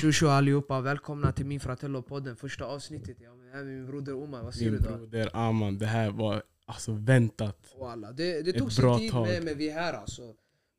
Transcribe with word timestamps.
Tjo 0.00 0.28
allihopa, 0.28 0.80
välkomna 0.80 1.32
till 1.32 1.46
min 1.46 1.60
Fratello-podden, 1.60 2.34
första 2.36 2.64
avsnittet. 2.64 3.16
Jag 3.20 3.32
är 3.32 3.36
med 3.36 3.66
min 3.66 3.86
broder 3.86 4.14
Omar, 4.14 4.42
vad 4.42 4.54
säger 4.54 4.70
Min 4.70 4.82
du 4.82 4.88
då? 4.88 4.96
broder 4.96 5.30
Aman, 5.32 5.78
det 5.78 5.86
här 5.86 6.10
var 6.10 6.42
alltså 6.66 6.92
väntat. 6.92 7.74
Walla, 7.78 8.12
det, 8.12 8.42
det 8.42 8.52
tog 8.52 8.72
sin 8.72 8.98
tid 8.98 9.14
med, 9.14 9.44
men 9.44 9.58
vi 9.58 9.68
är 9.68 9.74
här 9.74 9.92
alltså. 9.92 10.34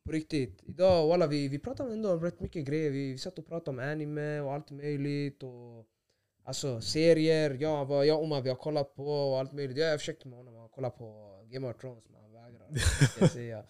På 0.05 0.11
riktigt. 0.11 0.63
Idag 0.65 1.07
walla, 1.07 1.27
vi, 1.27 1.47
vi 1.47 1.59
pratade 1.59 1.93
ändå 1.93 2.11
om 2.11 2.21
rätt 2.21 2.39
mycket 2.39 2.65
grejer. 2.65 2.91
Vi, 2.91 3.11
vi 3.11 3.17
satt 3.17 3.39
och 3.39 3.47
pratade 3.47 3.77
om 3.77 3.89
anime 3.91 4.39
och 4.39 4.53
allt 4.53 4.69
möjligt. 4.71 5.43
Och, 5.43 5.85
alltså 6.45 6.81
serier, 6.81 7.57
ja, 7.59 7.83
vad 7.83 8.05
jag 8.05 8.17
och 8.17 8.23
Omar 8.23 8.41
vi 8.41 8.49
har 8.49 8.55
kollat 8.55 8.95
på 8.95 9.07
och 9.31 9.39
allt 9.39 9.53
möjligt. 9.53 9.77
Jag 9.77 9.91
har 9.91 9.97
försökt 9.97 10.25
med 10.25 10.37
honom 10.37 10.65
att 10.65 10.71
kolla 10.71 10.89
på 10.89 11.27
Game 11.51 11.69
of 11.69 11.77
Thrones 11.77 12.03
men 12.11 12.21
han 12.21 12.31
vägrar. 12.33 13.41
jag. 13.41 13.63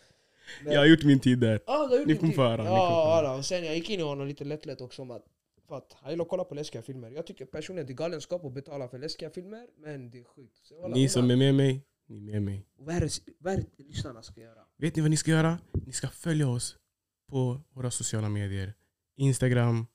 Men- 0.63 0.73
Jag 0.73 0.79
har 0.79 0.85
gjort 0.85 1.03
min 1.03 1.19
tid 1.19 1.39
där. 1.39 1.53
Gjort 1.53 2.07
Ni 2.07 2.15
kommer 2.17 2.33
få 2.33 2.41
höra, 2.41 2.65
Ja, 2.65 3.37
och 3.37 3.45
sen 3.45 3.65
jag 3.65 3.75
gick 3.75 3.89
in 3.89 3.99
i 3.99 4.03
honom 4.03 4.27
lite 4.27 4.43
lätt 4.43 4.65
lätt 4.65 4.81
också 4.81 5.01
om 5.01 5.11
att, 5.11 5.25
för 5.71 5.77
att 5.77 5.93
han 6.01 6.11
gillar 6.11 6.23
att 6.25 6.29
kolla 6.29 6.43
på 6.43 6.55
läskiga 6.55 6.81
filmer. 6.81 7.11
Jag 7.11 7.25
tycker 7.27 7.45
personligen 7.45 7.87
det 7.87 7.93
är 7.93 7.95
galenskap 7.95 8.45
att 8.45 8.53
betala 8.53 8.87
för 8.87 8.97
läskiga 8.99 9.29
filmer, 9.29 9.67
men 9.77 10.11
det 10.11 10.19
är 10.19 10.23
sjukt. 10.23 10.57
Så, 10.63 10.87
Ni 10.87 11.09
som 11.09 11.31
är 11.31 11.35
med 11.35 11.55
mig, 11.55 11.85
ni 12.07 12.17
är 12.17 12.21
med 12.21 12.41
mig. 12.41 12.65
Vad 12.77 12.95
är 12.95 13.57
det, 13.57 13.65
lyssnarna 13.77 14.21
ska 14.23 14.41
göra? 14.41 14.61
Vet 14.77 14.95
ni 14.95 15.01
vad 15.01 15.11
ni 15.11 15.17
ska 15.17 15.31
göra? 15.31 15.57
Ni 15.85 15.91
ska 15.93 16.07
följa 16.07 16.47
oss 16.47 16.77
på 17.29 17.61
våra 17.73 17.91
sociala 17.91 18.29
medier. 18.29 18.73
Instagram. 19.15 19.85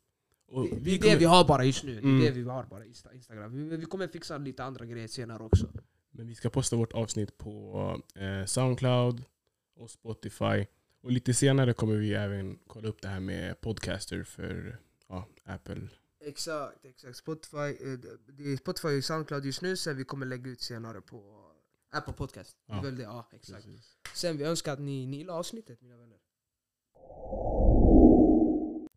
Och 0.48 0.62
Det, 0.64 0.68
det 0.70 0.80
vi 0.80 0.90
är 0.94 0.98
det 0.98 1.02
kommer, 1.02 1.16
vi 1.18 1.24
har 1.24 1.44
bara 1.48 1.64
just 1.64 1.84
nu. 1.84 1.92
Det 1.92 1.98
är 1.98 2.02
Mm. 2.02 2.24
det 2.24 2.30
vi 2.30 2.42
har 2.42 2.64
bara 2.64 2.84
Insta- 2.84 3.14
Instagram. 3.14 3.68
Vi, 3.68 3.76
vi 3.76 3.86
kommer 3.86 4.08
fixa 4.08 4.38
lite 4.38 4.64
andra 4.64 4.84
grejer 4.86 5.08
senare 5.08 5.42
också. 5.42 5.68
men 6.10 6.26
vi 6.26 6.34
ska 6.34 6.50
posta 6.50 6.76
vårt 6.76 6.92
avsnitt 6.92 7.38
på 7.38 7.52
eh, 8.14 8.44
Soundcloud 8.46 9.24
och 9.76 9.90
Spotify. 9.90 10.66
Och 11.02 11.10
lite 11.12 11.34
senare 11.34 11.72
kommer 11.72 11.96
vi 11.96 12.14
även 12.14 12.58
kolla 12.66 12.88
upp 12.88 13.02
det 13.02 13.08
här 13.08 13.20
med 13.20 13.60
podcaster 13.60 14.22
för 14.24 14.78
ja, 15.08 15.26
Apple. 15.44 15.88
Exakt, 16.20 16.84
exakt. 16.84 17.16
Spotify, 17.16 17.56
eh, 17.56 17.98
det 18.38 18.52
är 18.52 18.56
Spotify 18.56 18.98
och 18.98 19.04
Soundcloud 19.04 19.44
just 19.44 19.62
nu, 19.62 19.76
sen 19.76 19.96
vi 19.96 20.04
kommer 20.04 20.26
lägga 20.26 20.50
ut 20.50 20.60
senare 20.60 21.00
på 21.00 21.50
Apple 21.92 22.12
Podcast. 22.12 22.56
Ja. 22.66 22.80
väl 22.80 22.96
det, 22.96 23.02
ja 23.02 23.28
exakt. 23.32 23.64
Precis. 23.64 23.96
Sen 24.14 24.36
vi 24.36 24.44
önskar 24.44 24.72
att 24.72 24.78
ni, 24.80 25.06
ni 25.06 25.16
gillar 25.16 25.34
avsnittet 25.34 25.80
mina 25.82 25.96
vänner. 25.96 26.18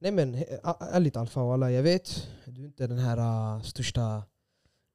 Nej 0.02 0.11
men 0.11 0.35
ä- 0.35 0.59
ärligt 0.80 1.17
Alfa 1.17 1.43
walla, 1.43 1.71
jag 1.71 1.83
vet 1.83 2.27
du 2.45 2.61
är 2.61 2.65
inte 2.65 2.87
den 2.87 2.97
här 2.97 3.17
uh, 3.57 3.61
största... 3.63 4.23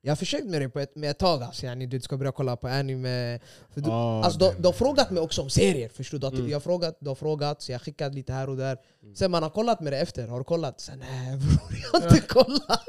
Jag 0.07 0.11
har 0.11 0.17
försökt 0.17 0.47
med 0.47 0.61
det 0.63 0.69
på 0.69 0.81
ett, 0.81 0.97
med 0.97 1.11
ett 1.11 1.19
tag 1.19 1.43
alltså, 1.43 1.67
yani, 1.67 1.87
du 1.87 2.01
ska 2.01 2.17
börja 2.17 2.33
kolla 2.33 2.57
på 2.57 2.69
anime. 2.69 3.41
För 3.75 3.81
du, 3.81 3.89
Ja, 3.91 4.25
alltså, 4.25 4.39
du, 4.39 4.45
det- 4.47 4.55
du 4.59 4.69
har 4.69 4.73
frågat 4.73 5.11
mig 5.11 5.23
också 5.23 5.43
om 5.43 5.51
serier, 5.51 5.89
förstår 5.89 6.19
du? 6.19 6.27
Mm. 6.27 6.49
Jag 6.49 6.55
har 6.57 6.61
frågat, 6.61 6.97
du 7.01 7.09
har 7.09 7.15
frågat, 7.15 7.63
så 7.63 7.73
jag 7.73 7.79
har 7.79 7.85
skickat 7.85 8.15
lite 8.15 8.33
här 8.33 8.49
och 8.49 8.57
där. 8.57 8.77
Mm. 9.03 9.15
Sen 9.15 9.31
man 9.31 9.43
har 9.43 9.51
kollat 9.51 9.81
med 9.81 9.93
det 9.93 9.99
efter, 9.99 10.29
har 10.29 10.39
du 10.39 10.45
kollat? 10.45 10.81
Sen 10.81 10.99
nej 10.99 11.37
bror, 11.37 11.79
jag 11.93 12.01
har 12.01 12.07
inte 12.09 12.21
kollat. 12.29 12.85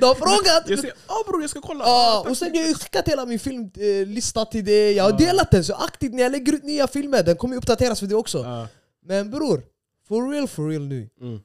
Du 0.00 0.06
har 0.06 0.14
frågat! 0.14 0.68
Jag 0.70 0.78
säger 0.78 0.94
ja 1.08 1.14
bror 1.26 1.40
jag 1.40 1.50
ska 1.50 1.60
kolla. 1.60 1.84
Ja, 1.84 2.20
och 2.20 2.36
sen 2.36 2.50
så 2.50 2.56
jag 2.58 2.66
har 2.66 2.74
skickat 2.74 3.08
hela 3.08 3.26
min 3.26 3.38
filmlista 3.38 4.44
till 4.44 4.64
dig, 4.64 4.92
jag 4.92 5.04
har 5.04 5.10
Ja. 5.10 5.16
delat 5.16 5.50
den 5.50 5.64
så 5.64 5.74
aktivt 5.74 6.12
när 6.14 6.22
jag 6.22 6.32
lägger 6.32 6.52
ut 6.52 6.64
nya 6.64 6.86
filmer, 6.86 7.22
den 7.22 7.36
kommer 7.36 7.56
uppdateras 7.56 8.00
för 8.00 8.06
det 8.06 8.14
också. 8.14 8.38
Ja. 8.38 8.68
Men 9.04 9.30
bror, 9.30 9.62
for 10.08 10.30
real 10.30 10.48
for 10.48 10.68
real 10.68 10.86
nu. 10.86 11.08
Mm. 11.20 11.40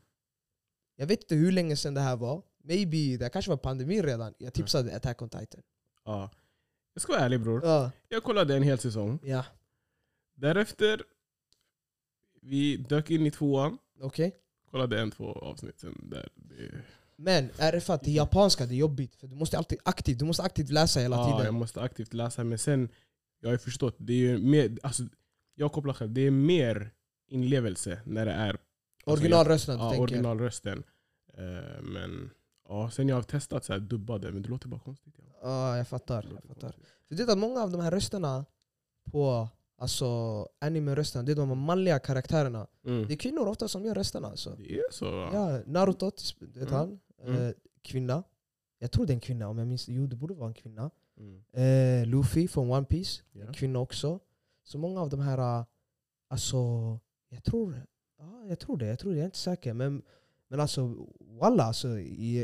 Jag 0.98 1.08
vet 1.08 1.22
inte 1.22 1.36
hur 1.36 1.52
länge 1.52 1.76
sedan 1.76 1.94
det 1.94 2.02
här 2.02 2.16
var. 2.16 2.42
Maybe, 2.70 3.18
det 3.18 3.30
kanske 3.30 3.52
var 3.52 3.58
pandemin 3.58 4.04
redan. 4.04 4.34
Jag 4.38 4.54
tipsade 4.54 4.96
Attack 4.96 5.22
on 5.22 5.30
Titan. 5.30 5.62
Ja. 6.06 6.32
Jag 6.94 7.02
ska 7.02 7.12
vara 7.14 7.22
ärlig 7.22 7.42
bror. 7.42 7.62
Ja. 7.66 7.92
Jag 8.10 8.24
kollade 8.24 8.56
en 8.56 8.64
hel 8.64 8.80
säsong. 8.80 9.20
Ja, 9.24 9.46
Därefter, 10.36 11.04
vi 12.42 12.78
dök 12.78 13.10
in 13.10 13.26
i 13.26 13.32
tvåan. 13.32 13.78
okej. 14.02 14.36
Kollade 14.72 15.00
en, 15.02 15.12
två 15.12 15.32
avsnitt 15.32 15.80
sen. 15.80 16.10
Där. 16.12 16.30
Det, 16.36 16.72
Men 17.16 17.50
är 17.58 17.72
det 17.72 17.82
för 17.82 17.94
att 17.94 18.04
det 18.04 18.12
japanska 18.12 18.66
det 18.66 18.74
är 18.74 18.78
jobbigt? 18.78 19.16
För 19.16 19.28
du 19.28 19.36
måste 19.36 19.58
alltid 19.58 19.80
aktivt, 19.84 20.20
du 20.20 20.26
måste 20.26 20.44
aktivt 20.44 20.70
läsa 20.70 21.00
hela 21.00 21.16
ja, 21.16 21.30
jag 21.30 21.40
tiden. 21.40 21.54
måste 21.56 21.82
aktivt 21.82 22.14
läsa. 22.14 22.44
Men 22.44 22.58
sen, 22.58 22.90
jag 23.40 23.50
har 23.50 23.54
ju 23.54 23.58
förstått. 23.60 23.96
Det 23.98 24.14
är 24.14 24.18
ju 24.18 24.38
mer, 24.38 24.78
alltså, 24.84 25.04
jag 25.56 25.72
kopplar 25.72 25.94
själv. 25.94 26.12
Det 26.14 26.22
är 26.22 26.32
mer 26.32 26.92
inlevelse 27.28 28.02
när 28.06 28.26
det 28.26 28.32
är 28.32 28.50
alltså, 28.50 29.12
Originalrösten 29.12 29.78
du 29.78 29.84
ja, 29.84 29.90
tänker. 29.90 30.04
originalrösten. 30.04 30.84
Eh, 31.34 31.82
men 31.82 32.30
ja, 32.70 32.90
sen 32.90 33.10
jag 33.10 33.16
har 33.16 33.24
testat 33.24 33.66
så 33.66 33.74
här 33.74 33.80
dubbade, 33.80 34.32
men 34.32 34.42
det 34.42 34.50
låter 34.50 34.68
bara 34.68 34.80
konstigt. 34.80 35.14
Ja. 35.18 35.24
Ja, 35.42 35.78
jag 35.78 35.88
fattar. 35.88 36.22
Det 36.22 36.28
Jag 36.34 36.44
fattar. 36.44 36.62
konstigt. 36.62 36.86
Du 37.08 37.16
vet 37.16 37.30
att 37.30 37.38
många 37.38 37.62
av 37.64 37.72
de 37.72 37.82
här 37.82 37.92
rösterna 37.92 38.46
på 39.12 39.48
alltså, 39.78 40.06
anime-rösterna, 40.60 41.24
det 41.24 41.32
är 41.32 41.36
de 41.36 41.60
manliga 41.60 42.00
karaktärerna. 42.00 42.68
Mm. 42.86 43.08
Det 43.08 43.14
är 43.14 43.18
kvinnor 43.18 43.48
ofta 43.48 43.68
som 43.68 43.86
gör 43.86 43.96
rösterna. 43.96 44.28
Alltså. 44.28 44.56
Det 44.58 44.78
är 44.80 44.84
så? 44.92 45.12
va? 45.12 45.30
Ja, 45.34 45.62
Naruto, 45.66 46.12
du 46.40 46.46
vet 46.60 46.70
Mm. 46.70 46.74
han? 46.74 47.00
Mm. 47.24 47.36
Eh, 47.48 47.54
kvinna. 47.82 48.24
Jag 48.80 48.92
tror 48.92 49.06
det 49.06 49.12
är 49.12 49.16
en 49.16 49.20
kvinna 49.20 49.48
om 49.48 49.58
jag 49.58 49.68
minns 49.68 49.88
Jo, 49.90 50.08
det 50.08 50.16
borde 50.16 50.34
vara 50.34 50.48
en 50.48 50.54
kvinna. 50.54 50.92
Mm. 51.18 51.44
Eh, 51.52 52.08
Luffy 52.08 52.48
från 52.48 52.72
One 52.72 52.86
Piece, 52.86 53.22
en 53.34 53.54
kvinna 53.54 53.80
också. 53.80 54.20
Så 54.64 54.78
många 54.78 55.02
av 55.02 55.10
de 55.10 55.20
här, 55.20 55.38
eh, 55.60 55.66
alltså, 56.28 56.58
jag 57.30 57.44
tror, 57.44 57.82
ja, 58.18 58.46
jag 58.50 58.60
tror 58.60 58.78
det, 58.78 58.86
jag 58.86 59.00
tror 59.00 59.12
det, 59.12 59.18
jag 59.18 59.22
är 59.24 59.26
inte 59.26 59.38
säker. 59.38 59.74
Men, 59.74 60.02
men 60.50 60.60
alltså, 60.60 60.96
walla, 61.42 61.64
alltså, 61.64 62.00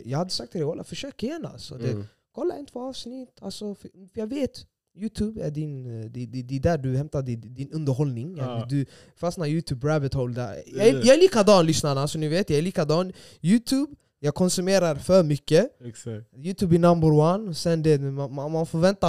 jag, 0.05 0.17
hade 0.17 0.29
sagt 0.29 0.51
till 0.51 0.59
dig, 0.61 0.67
walla, 0.67 0.83
försök 0.83 1.23
igen 1.23 1.45
alltså. 1.45 1.77
Det, 1.77 1.91
Mm. 1.91 2.05
kolla 2.31 2.55
en, 2.55 2.65
två 2.65 2.81
avsnitt. 2.81 3.37
Alltså, 3.41 3.75
för, 3.75 3.89
jag 4.13 4.27
vet, 4.27 4.65
Youtube 4.97 5.41
är 5.43 5.51
din, 5.51 5.85
eh, 6.03 6.05
det, 6.11 6.25
det, 6.25 6.41
det 6.41 6.55
är 6.55 6.59
där 6.59 6.77
du 6.77 6.97
hämtar 6.97 7.21
din, 7.21 7.53
din 7.53 7.71
underhållning. 7.71 8.37
Ja. 8.37 8.65
Du 8.69 8.85
fastnar 9.15 9.47
Youtube 9.47 9.87
rabbit 9.87 10.13
hole 10.13 10.33
där. 10.33 10.63
Jag, 10.65 10.87
jag 10.87 11.07
är 11.15 11.21
likadan 11.21 11.65
lyssnarna, 11.65 12.07
så 12.07 12.17
ni 12.17 12.27
vet. 12.27 12.49
Jag 12.49 12.59
är 12.59 12.63
likadan. 12.63 13.11
Youtube, 13.41 13.95
jag 14.25 14.35
konsumerar 14.35 14.95
för 14.95 15.23
mycket. 15.23 15.71
Exakt. 15.85 16.25
Youtube 16.37 16.75
är 16.75 16.79
number 16.79 17.11
one. 17.11 17.53
Sen 17.55 17.83
det, 17.83 17.97
man, 18.01 18.51
man 18.51 18.65
får 18.65 18.79
vänta 18.79 19.07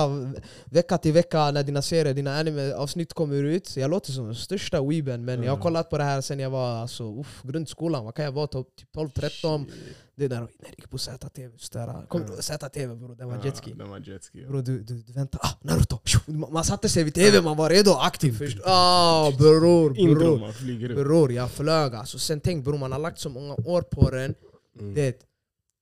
vecka 0.64 0.98
till 0.98 1.12
vecka 1.12 1.50
när 1.50 1.62
dina 1.62 1.82
serier, 1.82 2.14
dina 2.14 2.38
anime-avsnitt 2.38 3.12
kommer 3.14 3.42
ut. 3.44 3.66
Så 3.66 3.80
jag 3.80 3.90
låter 3.90 4.12
som 4.12 4.24
den 4.24 4.34
största 4.34 4.82
weeben, 4.82 5.24
men 5.24 5.42
jag 5.42 5.50
har 5.50 5.56
Mm. 5.56 5.62
kollat 5.62 5.90
på 5.90 5.98
det 5.98 6.04
här 6.04 6.20
sen 6.20 6.38
jag 6.38 6.50
var 6.50 6.68
alltså, 6.74 7.20
uff, 7.20 7.42
grundskolan. 7.42 8.04
Vad 8.04 8.14
kan 8.14 8.24
jag 8.24 8.32
vara? 8.32 8.46
Typ 8.46 8.66
12-13. 8.96 9.64
Shit. 9.64 9.74
Det 10.18 10.24
är 10.24 10.28
där 10.28 10.36
när 10.40 10.48
jag 10.60 10.70
gick 10.76 10.90
på 10.90 10.98
ZTV. 10.98 11.50
Kommer 12.08 12.26
du 12.26 12.32
ihåg 12.32 12.42
ZTV 12.44 12.94
bror? 12.94 13.14
Det 13.14 13.24
var 13.24 13.44
jetski. 13.44 13.72
Den 13.72 13.90
var 13.90 13.98
jetski. 13.98 14.42
ja. 14.42 14.48
Bro, 14.48 14.60
du, 14.62 14.82
du, 14.82 15.02
du 15.02 15.12
väntar. 15.12 15.40
Ah, 15.42 15.48
Naruto! 15.62 15.98
Man 16.26 16.52
man 16.52 16.64
satte 16.64 16.88
sig 16.88 17.04
vid 17.04 17.14
TV, 17.14 17.40
man 17.40 17.56
var 17.56 17.70
redo, 17.70 17.90
aktiv. 17.92 18.32
Först. 18.38 18.58
Ah, 18.64 19.30
bror, 19.38 19.90
bror. 20.14 21.04
Bror, 21.04 21.32
jag 21.32 21.50
flög 21.50 21.94
alltså. 21.94 22.18
Sen 22.18 22.40
tänk 22.40 22.64
bror, 22.64 22.78
man 22.78 22.92
har 22.92 22.98
lagt 22.98 23.18
så 23.18 23.28
många 23.28 23.54
år 23.54 23.82
på 23.82 24.10
den. 24.10 24.34
Mm. 24.78 24.94
Det, 24.94 25.26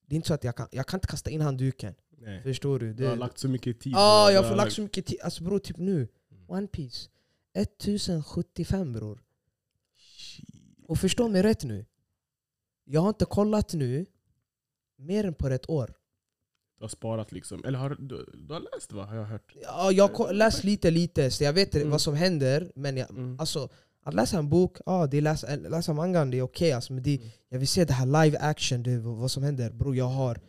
det 0.06 0.14
är 0.14 0.16
inte 0.16 0.28
så 0.28 0.34
att 0.34 0.44
jag 0.44 0.56
kan, 0.56 0.68
jag 0.70 0.86
kan 0.86 0.96
inte 0.98 1.06
kasta 1.08 1.30
in 1.30 1.40
handduken. 1.40 1.94
Nej. 2.18 2.42
Förstår 2.42 2.78
du? 2.78 2.92
Du 2.92 3.04
har 3.04 3.10
Det, 3.10 3.16
lagt 3.16 3.38
så 3.38 3.48
mycket 3.48 3.80
tid. 3.80 3.92
ah, 3.96 4.26
på- 4.26 4.32
jag 4.32 4.42
har 4.42 4.56
lagt 4.56 4.72
så 4.72 4.82
mycket 4.82 5.06
tid. 5.06 5.18
Alltså 5.22 5.44
bror, 5.44 5.58
typ 5.58 5.76
nu. 5.76 6.08
One 6.46 6.66
Piece 6.66 7.08
1075 7.54 8.92
bror. 8.92 9.22
Och 10.88 10.98
förstå 10.98 11.28
mig 11.28 11.42
rätt 11.42 11.64
nu. 11.64 11.86
Jag 12.84 13.00
har 13.00 13.08
inte 13.08 13.24
kollat 13.24 13.72
nu 13.74 14.06
mer 14.96 15.24
än 15.24 15.34
på 15.34 15.48
ett 15.48 15.70
år. 15.70 15.94
Du 16.78 16.84
har 16.84 16.88
sparat 16.88 17.32
liksom. 17.32 17.64
Eller 17.64 17.78
har 17.78 17.90
du, 17.90 18.26
du 18.34 18.52
har 18.52 18.60
läst 18.74 18.92
va? 18.92 19.04
Har 19.04 19.16
jag 19.16 19.24
hört. 19.24 19.54
Ja, 19.62 19.92
jag 19.92 20.08
har 20.08 20.32
läst 20.32 20.64
lite 20.64 20.90
lite, 20.90 21.30
så 21.30 21.44
jag 21.44 21.52
vet 21.52 21.74
Mm. 21.74 21.90
vad 21.90 22.00
som 22.00 22.14
händer. 22.14 22.72
Men 22.74 22.96
jag, 22.96 23.10
Mm. 23.10 23.40
alltså, 23.40 23.68
att 24.04 24.14
läsa 24.14 24.38
en 24.38 24.48
bok, 24.48 24.76
ja, 24.86 25.06
det 25.06 25.16
är 25.16 25.20
läsa, 25.22 25.56
läsa 25.56 25.92
mangan 25.92 26.30
det 26.30 26.38
är 26.38 26.42
okej. 26.42 26.72
alltså, 26.72 26.92
men 26.92 27.02
det, 27.02 27.16
Mm. 27.16 27.28
jag 27.48 27.58
vill 27.58 27.68
se 27.68 27.84
det 27.84 27.92
här 27.92 28.24
live 28.24 28.38
action, 28.38 28.82
det, 28.82 28.98
vad 28.98 29.30
som 29.30 29.42
händer. 29.42 29.70
Bro, 29.70 29.94
jag 29.94 30.04
har 30.08 30.40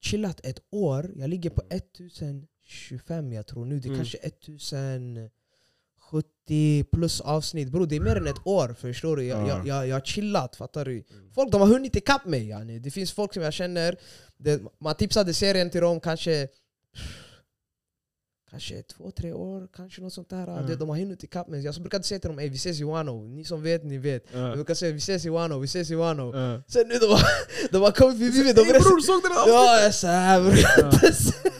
chillat 0.00 0.40
ett 0.46 0.58
år, 0.70 1.10
jag 1.16 1.30
ligger 1.30 1.50
på 1.50 1.62
1025 1.70 3.32
jag 3.32 3.46
tror 3.46 3.64
nu. 3.64 3.78
Det 3.80 3.86
är 3.86 3.88
Mm. 3.88 3.98
kanske 3.98 4.18
1070 4.18 6.84
plus 6.92 7.20
avsnitt. 7.20 7.68
Bro, 7.68 7.84
det 7.86 7.96
är 7.96 8.00
mer 8.00 8.16
än 8.16 8.26
ett 8.26 8.46
år, 8.46 8.74
förstår 8.78 9.16
du? 9.16 9.24
Jag, 9.24 9.42
Ja. 9.42 9.48
jag, 9.48 9.66
jag, 9.66 9.88
jag 9.88 9.96
har 9.96 10.00
chillat, 10.00 10.56
fattar 10.56 10.84
du? 10.84 10.92
Mm. 10.92 11.04
Folk 11.34 11.52
de 11.52 11.60
har 11.60 11.68
hunnit 11.68 11.96
ikapp 11.96 12.26
mig. 12.26 12.48
Yani. 12.48 12.78
Det 12.78 12.90
finns 12.90 13.12
folk 13.12 13.34
som 13.34 13.42
jag 13.42 13.52
känner, 13.52 13.96
det, 14.36 14.62
man 14.80 14.94
tipsade 14.94 15.34
serien 15.34 15.70
till 15.70 15.80
dem 15.80 16.00
kanske 16.00 16.48
Kanske 18.50 18.82
två, 18.82 19.10
tre 19.10 19.32
år, 19.32 19.68
kanske 19.72 20.02
något 20.02 20.12
sånt 20.12 20.28
där. 20.30 20.46
Mm. 20.48 20.66
Det, 20.66 20.76
de 20.76 20.88
har 20.88 20.96
hunnit 20.96 21.24
ikapp 21.24 21.48
mig. 21.48 21.64
Jag 21.64 21.74
så 21.74 21.80
brukade 21.80 22.04
säga 22.04 22.18
till 22.20 22.28
dem 22.28 22.36
vi 22.36 22.46
ses 22.46 22.80
i 22.80 22.84
Wano. 22.84 23.22
Ni 23.28 23.44
som 23.44 23.62
vet, 23.62 23.84
ni 23.84 23.98
vet. 23.98 24.24
Ja. 24.32 24.38
Jag 24.38 24.54
brukar 24.54 24.74
säga 24.74 24.92
vi 24.92 24.98
ses 24.98 25.24
i 25.26 25.28
Wano, 25.28 25.58
vi 25.58 25.64
ses 25.64 25.90
i 25.90 25.94
Wano. 25.94 26.36
Ja. 26.36 26.62
Sen 26.68 26.88
nu 26.88 26.94
de 26.98 27.06
har, 27.06 27.20
de 27.72 27.82
har 27.82 27.90
kommit 27.92 28.18
förbi 28.18 28.44
mig. 28.44 28.54
De 28.54 28.64
bror, 28.64 29.00
såg 29.00 29.22
du 29.22 29.28
det 29.28 29.34
här 29.34 29.48
Ja, 29.48 29.80
jag 29.82 29.94
sa 29.94 30.40
bror. 30.40 31.56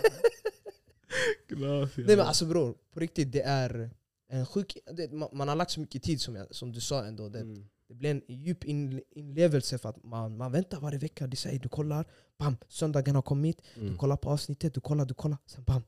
Nej 2.06 2.16
men 2.16 2.20
alltså 2.26 2.44
bror, 2.46 2.74
på 2.94 3.00
riktigt 3.00 3.32
det 3.32 3.42
är 3.42 3.90
en 4.28 4.46
sjuk... 4.46 4.78
Det, 4.92 5.12
man, 5.12 5.28
man 5.32 5.48
har 5.48 5.56
lagt 5.56 5.70
så 5.70 5.80
mycket 5.80 6.02
tid 6.02 6.20
som, 6.20 6.36
jag, 6.36 6.54
som 6.54 6.72
du 6.72 6.80
sa 6.80 7.04
ändå. 7.04 7.28
Det, 7.28 7.38
Mm. 7.40 7.64
det 7.88 7.94
blir 7.94 8.10
en 8.10 8.22
djup 8.28 8.64
in, 8.64 9.00
inlevelse 9.10 9.78
för 9.78 9.88
att 9.88 10.04
man, 10.04 10.36
man 10.36 10.52
väntar 10.52 10.80
varje 10.80 10.98
vecka. 10.98 11.26
De 11.26 11.36
säger 11.36 11.58
du 11.58 11.68
kollar, 11.68 12.04
bam, 12.38 12.56
söndagen 12.68 13.14
har 13.14 13.22
kommit. 13.22 13.62
Du 13.74 13.80
Mm. 13.80 13.96
kollar 13.98 14.16
på 14.16 14.30
avsnittet, 14.30 14.74
du 14.74 14.80
kollar, 14.80 15.04
du 15.04 15.14
kollar. 15.14 15.38
Sen 15.46 15.64
bam. 15.64 15.82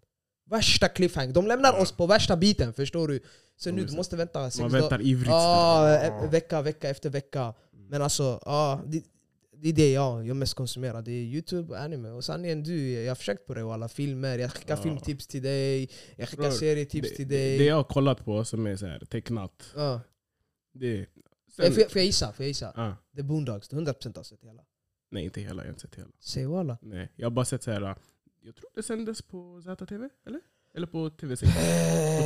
Värsta 0.51 0.89
cliffhang. 0.89 1.33
De 1.33 1.47
lämnar 1.47 1.81
oss 1.81 1.93
på 1.93 2.07
värsta 2.07 2.37
biten, 2.37 2.73
förstår 2.73 3.09
du? 3.09 3.21
Så 3.57 3.71
nu 3.73 3.85
du 3.85 3.97
måste 3.97 4.17
vänta 4.17 4.51
sex 4.51 4.61
Man 4.61 4.71
väntar 4.71 5.03
ivrigt. 5.03 5.31
E- 5.31 6.29
vecka, 6.31 6.63
vecka 6.63 6.89
efter 6.91 7.11
vecka. 7.11 7.55
Men 7.73 8.03
alltså, 8.03 8.41
ja, 8.45 8.83
det, 8.87 9.03
det 9.57 9.69
är 9.69 9.73
det 9.73 9.93
jag, 9.93 10.27
jag 10.27 10.37
mest 10.37 10.55
konsumerar. 10.55 11.03
Det 11.03 11.11
är 11.13 11.23
youtube 11.23 11.73
och 11.75 11.81
anime. 11.81 12.11
Och 12.11 12.25
sanningen 12.25 12.63
du, 12.63 12.91
jag 12.91 13.11
har 13.11 13.15
försökt 13.15 13.47
på 13.47 13.55
det 13.55 13.63
och 13.63 13.75
alla 13.75 13.89
filmer. 13.89 14.39
Jag 14.39 14.53
skickar 14.53 14.77
Ja. 14.77 14.83
filmtips 14.83 15.27
till 15.27 15.43
dig, 15.43 15.89
jag 16.17 16.29
skickar 16.29 16.43
Bror, 16.43 16.51
serietips 16.53 17.11
det, 17.11 17.17
till 17.17 17.29
dig. 17.29 17.59
det 17.59 17.65
jag 17.65 17.77
har 17.77 17.85
kollat 17.85 18.25
på 18.25 18.45
som 18.45 18.67
är 18.67 18.77
så 18.77 18.87
här, 18.87 18.99
tecknat, 18.99 19.63
Ja. 19.77 20.01
det... 20.75 20.97
Jag- 20.97 21.07
Får 21.57 21.65
jag 21.65 21.91
får 21.91 21.99
jag 22.01 22.07
gissa? 22.07 22.33
Får 22.33 22.45
jag 22.45 22.49
gissa? 22.49 22.73
Ja. 22.77 22.97
The 23.17 23.23
Boondocks, 23.23 23.71
100% 23.71 24.17
har 24.17 24.23
sett 24.23 24.45
hela. 24.45 24.63
nej, 25.11 25.25
inte 25.25 25.41
hela. 25.41 25.63
Jag 25.63 25.67
har 25.67 25.69
inte 25.69 25.81
sett 25.81 25.95
hela. 25.95 26.09
Säg 26.21 26.47
walla. 26.47 26.79
Nej, 26.83 27.13
jag 27.17 27.27
har 27.27 27.31
bara 27.31 27.45
sett 27.45 27.63
så 27.63 27.71
här. 27.71 27.97
Jag 28.49 28.57
tror 28.57 28.71
det 28.75 28.83
sändes 28.83 29.23
på 29.23 29.61
ZTV, 29.63 30.09
eller? 30.27 30.41
Eller 30.75 30.87
på 30.87 31.09
TV6. 31.11 31.41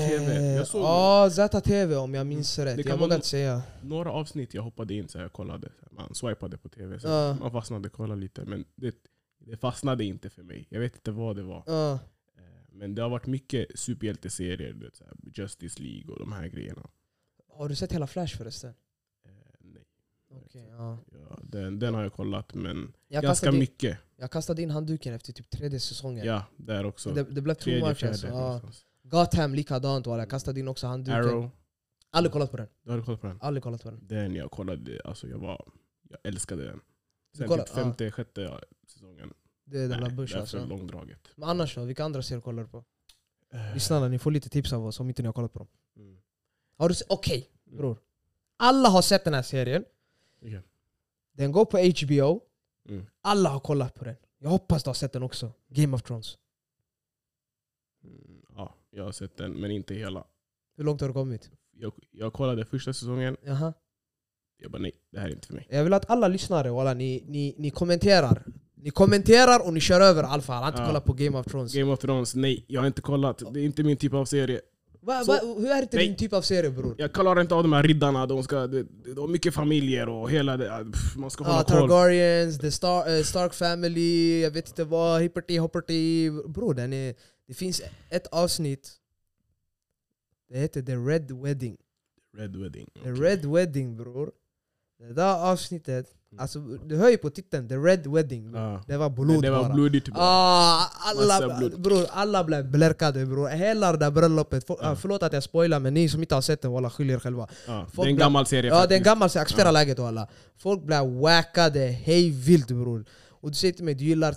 TV. 0.08 0.52
Jag 0.56 0.66
såg- 0.66 0.82
Ja, 0.82 1.30
ZTV 1.30 1.94
om 1.96 2.14
jag 2.14 2.26
minns 2.26 2.58
rätt. 2.58 2.76
Det 2.76 2.82
kan 2.82 2.90
Jag 2.90 2.98
vågar 2.98 3.16
inte 3.16 3.28
säga. 3.28 3.62
Några 3.82 4.10
avsnitt 4.12 4.54
jag 4.54 4.62
hoppade 4.62 4.94
in 4.94 5.08
så 5.08 5.18
jag 5.18 5.32
kollade. 5.32 5.68
Så 5.78 5.84
här, 5.84 5.92
Man 5.92 6.14
swipade 6.14 6.58
på 6.58 6.68
TV. 6.68 7.00
Så 7.00 7.08
Ja. 7.08 7.36
Man 7.40 7.52
fastnade 7.52 7.88
och 7.88 7.94
kollade 7.94 8.20
lite. 8.20 8.44
Men 8.44 8.64
det, 8.74 8.94
det 9.38 9.56
fastnade 9.56 10.04
inte 10.04 10.30
för 10.30 10.42
mig. 10.42 10.66
Jag 10.70 10.80
vet 10.80 10.94
inte 10.94 11.10
vad 11.10 11.36
det 11.36 11.42
var. 11.42 11.62
Ja. 11.66 11.92
Eh, 11.92 11.98
Men 12.72 12.94
det 12.94 13.02
har 13.02 13.08
varit 13.10 13.26
mycket 13.26 13.66
superhjälteserier. 13.78 14.72
du 14.72 14.84
vet, 14.84 14.96
så 14.96 15.04
här, 15.04 15.14
Justice 15.34 15.82
League 15.82 16.12
och 16.12 16.18
de 16.18 16.32
här 16.32 16.46
grejerna. 16.46 16.90
Har 17.48 17.68
du 17.68 17.74
sett 17.74 17.92
hela 17.92 18.06
Flash 18.06 18.36
förresten? 18.36 18.74
Okej, 20.36 20.66
ja. 20.70 20.98
Ja, 21.12 21.38
den, 21.42 21.78
den 21.78 21.94
har 21.94 22.02
jag 22.02 22.12
kollat, 22.12 22.54
men 22.54 22.92
Jag 23.08 23.22
ganska 23.22 23.48
in, 23.50 23.58
mycket. 23.58 23.98
jag 24.16 24.30
kastade 24.30 24.62
in 24.62 24.70
handduken 24.70 25.14
efter 25.14 25.32
typ 25.32 25.50
tredje 25.50 25.80
säsongen. 25.80 26.26
Ja, 26.26 26.44
där 26.56 26.86
också. 26.86 27.10
Det, 27.14 27.22
det 27.22 27.40
blev 27.42 27.54
too 27.54 27.88
much 27.88 28.04
alltså. 28.04 28.26
Ja. 28.26 28.60
Gotham 29.02 29.54
likadant 29.54 30.06
walla, 30.06 30.22
jag 30.22 30.30
kastade 30.30 30.60
in 30.60 30.68
också 30.68 30.86
handduken. 30.86 31.20
Arrow, 31.20 31.50
Aldrig 32.10 32.32
kollat 32.32 32.50
på 32.50 32.56
den. 32.56 32.66
du 32.82 32.90
hade 32.90 33.02
kollat 33.02 33.20
på 33.20 33.26
den? 33.26 33.38
Aldrig 33.40 33.62
kollat 33.62 33.82
på 33.82 33.90
den. 33.90 34.06
Den 34.06 34.34
jag 34.34 34.50
kollade, 34.50 35.00
alltså 35.04 35.28
jag 35.28 35.38
var... 35.38 35.64
Jag 36.08 36.18
älskade 36.24 36.64
den. 36.64 36.80
Sen 37.36 37.48
kolla- 37.48 37.62
typ 37.64 37.74
femte, 37.74 38.10
sjätte 38.10 38.60
säsongen. 38.86 39.32
Det 39.64 39.78
är 39.78 39.88
den 39.88 40.00
där 40.04 40.10
Bush 40.10 40.36
alltså. 40.38 40.66
långdraget. 40.66 41.28
Men 41.36 41.48
annars 41.48 41.74
då? 41.74 41.84
Vilka 41.84 42.04
andra 42.04 42.22
serier 42.22 42.40
kollar 42.42 42.62
du 42.62 42.68
på? 42.68 42.84
Eh, 43.52 43.74
Lyssna 43.74 44.08
ni 44.08 44.18
får 44.18 44.30
lite 44.30 44.48
tips 44.48 44.72
av 44.72 44.86
oss 44.86 45.00
om 45.00 45.08
inte 45.08 45.22
ni 45.22 45.26
har 45.26 45.32
kollat 45.32 45.52
på 45.52 45.58
dem. 45.58 45.68
Mm. 45.96 46.18
Har 46.78 46.88
du 46.88 46.94
Okej, 47.08 47.48
Mm. 47.66 47.78
bror. 47.78 47.98
Alla 48.56 48.88
har 48.88 49.02
sett 49.02 49.24
den 49.24 49.34
här 49.34 49.42
serien. 49.42 49.84
Okej. 50.42 50.62
Den 51.32 51.52
går 51.52 51.64
på 51.64 51.78
HBO. 51.78 52.40
Mm. 52.88 53.06
Alla 53.20 53.48
har 53.48 53.60
kollat 53.60 53.94
på 53.94 54.04
den. 54.04 54.16
Jag 54.38 54.48
hoppas 54.48 54.82
du 54.84 54.88
har 54.88 54.94
sett 54.94 55.12
den 55.12 55.22
också. 55.22 55.52
Game 55.68 55.96
of 55.96 56.02
Thrones. 56.02 56.38
Mm, 58.04 58.42
Ja, 58.56 58.74
jag 58.90 59.04
har 59.04 59.12
sett 59.12 59.36
den, 59.36 59.52
men 59.52 59.70
inte 59.70 59.94
hela. 59.94 60.24
Hur 60.76 60.84
långt 60.84 61.00
har 61.00 61.08
du 61.08 61.14
kommit? 61.14 61.50
Jag, 61.72 61.92
jag 62.10 62.32
kollade 62.32 62.64
första 62.64 62.92
säsongen, 62.92 63.36
Jaha. 63.42 63.72
jag 64.56 64.70
bara 64.70 64.82
nej, 64.82 64.92
det 65.10 65.20
här 65.20 65.28
är 65.28 65.32
inte 65.32 65.46
för 65.46 65.54
mig. 65.54 65.66
Jag 65.70 65.84
vill 65.84 65.92
att 65.92 66.10
alla 66.10 66.28
lyssnare, 66.28 66.70
walla, 66.70 66.94
ni, 66.94 67.24
ni, 67.26 67.54
ni 67.58 67.70
kommenterar. 67.70 68.44
Ni 68.74 68.90
kommenterar 68.90 69.66
och 69.66 69.72
ni 69.72 69.80
kör 69.80 70.00
över 70.00 70.22
Alfa. 70.22 70.52
Han 70.52 70.62
har 70.62 70.70
inte 70.70 70.82
Ja. 70.82 70.86
kollat 70.86 71.04
på 71.04 71.12
Game 71.12 71.38
of 71.38 71.46
Thrones. 71.46 71.74
Game 71.74 71.92
of 71.92 71.98
Thrones, 72.00 72.34
nej, 72.34 72.64
jag 72.68 72.80
har 72.80 72.86
inte 72.86 73.02
kollat. 73.02 73.42
Det 73.54 73.60
är 73.60 73.64
inte 73.64 73.82
min 73.82 73.96
typ 73.96 74.12
av 74.14 74.24
serie. 74.24 74.60
Va, 75.04 75.24
va, 75.26 75.40
hur 75.58 75.70
är 75.70 75.80
det 75.80 75.88
Nej. 75.92 76.06
din 76.06 76.16
typ 76.16 76.32
av 76.32 76.42
serie 76.42 76.70
bror? 76.70 76.94
Jag 76.98 77.12
klarar 77.12 77.40
inte 77.40 77.54
av 77.54 77.62
de 77.62 77.72
här 77.72 77.82
riddarna, 77.82 78.26
de, 78.26 78.42
ska, 78.42 78.66
de, 78.66 78.82
de 79.04 79.18
har 79.20 79.28
mycket 79.28 79.54
familjer 79.54 80.08
och 80.08 80.30
hela 80.30 80.56
det. 80.56 80.74
ah, 80.74 80.84
pff, 80.84 81.16
Man 81.16 81.30
ska 81.30 81.44
hålla 81.44 81.56
Ja, 81.56 81.64
koll. 81.64 81.88
Targaryens, 81.88 82.58
the 82.58 82.70
Star, 82.70 83.16
eh, 83.16 83.22
Stark 83.22 83.54
Family, 83.54 84.40
jag 84.42 84.50
vet 84.50 84.68
inte 84.68 84.84
vad, 84.84 85.22
hipperty 85.22 85.58
hopperty. 85.58 86.30
Bror, 86.30 86.74
den 86.74 86.92
är, 86.92 87.14
det 87.48 87.54
finns 87.54 87.82
ett 88.10 88.26
avsnitt. 88.26 88.90
Det 90.48 90.58
heter 90.58 90.82
The 90.82 90.96
Red 90.96 91.30
Wedding. 91.42 91.76
Red 92.36 92.56
Wedding. 92.56 92.86
The 92.94 93.00
okej. 93.10 93.12
Red 93.22 93.44
Wedding 93.44 93.96
bror. 93.96 94.32
Det 95.08 95.14
där 95.14 95.34
avsnittet, 95.52 96.06
Mm. 96.32 96.42
alltså 96.42 96.58
du 96.60 96.96
hör 96.96 97.08
ju 97.10 97.16
på 97.18 97.30
titeln, 97.30 97.68
The 97.68 97.74
Red 97.76 98.06
Wedding. 98.06 98.52
Ja. 98.54 98.82
Det 98.86 98.96
var 98.96 99.10
blod 99.10 99.42
Det 99.42 99.50
var 99.50 99.62
bara. 99.62 99.72
blodigt 99.74 100.08
bara. 100.08 100.24
Ah, 100.24 100.88
alla, 101.00 101.68
bror, 101.78 102.06
alla 102.10 102.44
blev 102.44 102.70
blärkade 102.70 103.26
bror. 103.26 103.48
Hela 103.48 103.92
det 103.92 103.98
där 103.98 104.10
bröllopet. 104.10 104.64
Ja. 104.68 104.76
ah, 104.80 104.96
förlåt 104.96 105.22
att 105.22 105.32
jag 105.32 105.42
spoilar 105.42 105.80
men 105.80 105.94
ni 105.94 106.08
som 106.08 106.20
inte 106.20 106.34
har 106.34 106.42
sett 106.42 106.62
den, 106.62 106.72
walla 106.72 106.90
skyll 106.90 107.10
er 107.10 107.18
själva. 107.18 107.48
Ja, 107.66 107.86
det 107.96 108.02
är 108.02 108.06
en 108.06 108.16
gammal 108.16 108.46
serie 108.46 108.70
Ja 108.70 108.86
det 108.86 108.94
är 108.94 108.98
en 108.98 109.02
gammal 109.04 109.30
serie, 109.30 109.42
acceptera 109.42 109.68
Ja. 109.68 109.72
läget 109.72 109.98
och 109.98 110.06
alla. 110.08 110.28
Folk 110.58 110.82
blev 110.84 111.20
wackade 111.20 111.80
hej 111.86 112.30
vilt 112.30 112.66
bror. 112.68 113.04
Och 113.28 113.48
du 113.50 113.54
säger 113.54 113.74
till 113.74 113.84
mig 113.84 113.94
du 113.94 114.04
gillar 114.04 114.34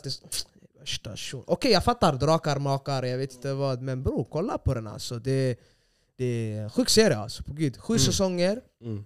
shunon. 1.15 1.43
Okej 1.47 1.71
jag 1.71 1.83
fattar 1.83 2.13
drakar, 2.13 2.59
makar, 2.59 3.03
jag 3.03 3.17
vet 3.17 3.33
inte 3.33 3.53
vad. 3.53 3.81
Men 3.81 4.03
bror 4.03 4.27
kolla 4.31 4.57
på 4.57 4.73
den 4.73 4.87
alltså. 4.87 5.19
Det, 5.19 5.59
det 6.17 6.53
är 6.57 6.69
sjuk 6.69 6.89
serie 6.89 7.17
alltså, 7.17 7.43
på 7.43 7.53
gud. 7.53 7.77
Sju 7.77 7.93
Mm. 7.93 7.99
säsonger. 7.99 8.61
Mm. 8.83 9.05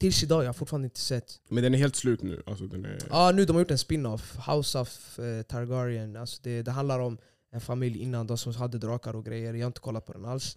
Tills 0.00 0.22
idag, 0.22 0.42
jag 0.42 0.48
har 0.48 0.52
fortfarande 0.52 0.86
inte 0.86 1.00
sett. 1.00 1.40
Men 1.48 1.62
den 1.62 1.74
är 1.74 1.78
helt 1.78 1.96
slut 1.96 2.22
nu. 2.22 2.42
Alltså, 2.46 2.66
den 2.66 2.84
är... 2.84 2.98
Ja 3.10 3.30
nu 3.32 3.44
de 3.44 3.52
har 3.52 3.60
gjort 3.60 3.70
en 3.70 3.78
spin-off, 3.78 4.36
House 4.48 4.78
of 4.78 5.18
eh, 5.18 5.42
Targaryen. 5.42 6.16
Alltså 6.16 6.40
det, 6.42 6.62
det 6.62 6.70
handlar 6.70 6.98
om 7.00 7.18
en 7.50 7.60
familj 7.60 7.98
innan 8.02 8.26
de 8.26 8.38
som 8.38 8.54
hade 8.54 8.78
drakar 8.78 9.16
och 9.16 9.24
grejer. 9.24 9.54
Jag 9.54 9.60
har 9.60 9.66
inte 9.66 9.80
kollat 9.80 10.06
på 10.06 10.12
den 10.12 10.24
alls. 10.24 10.56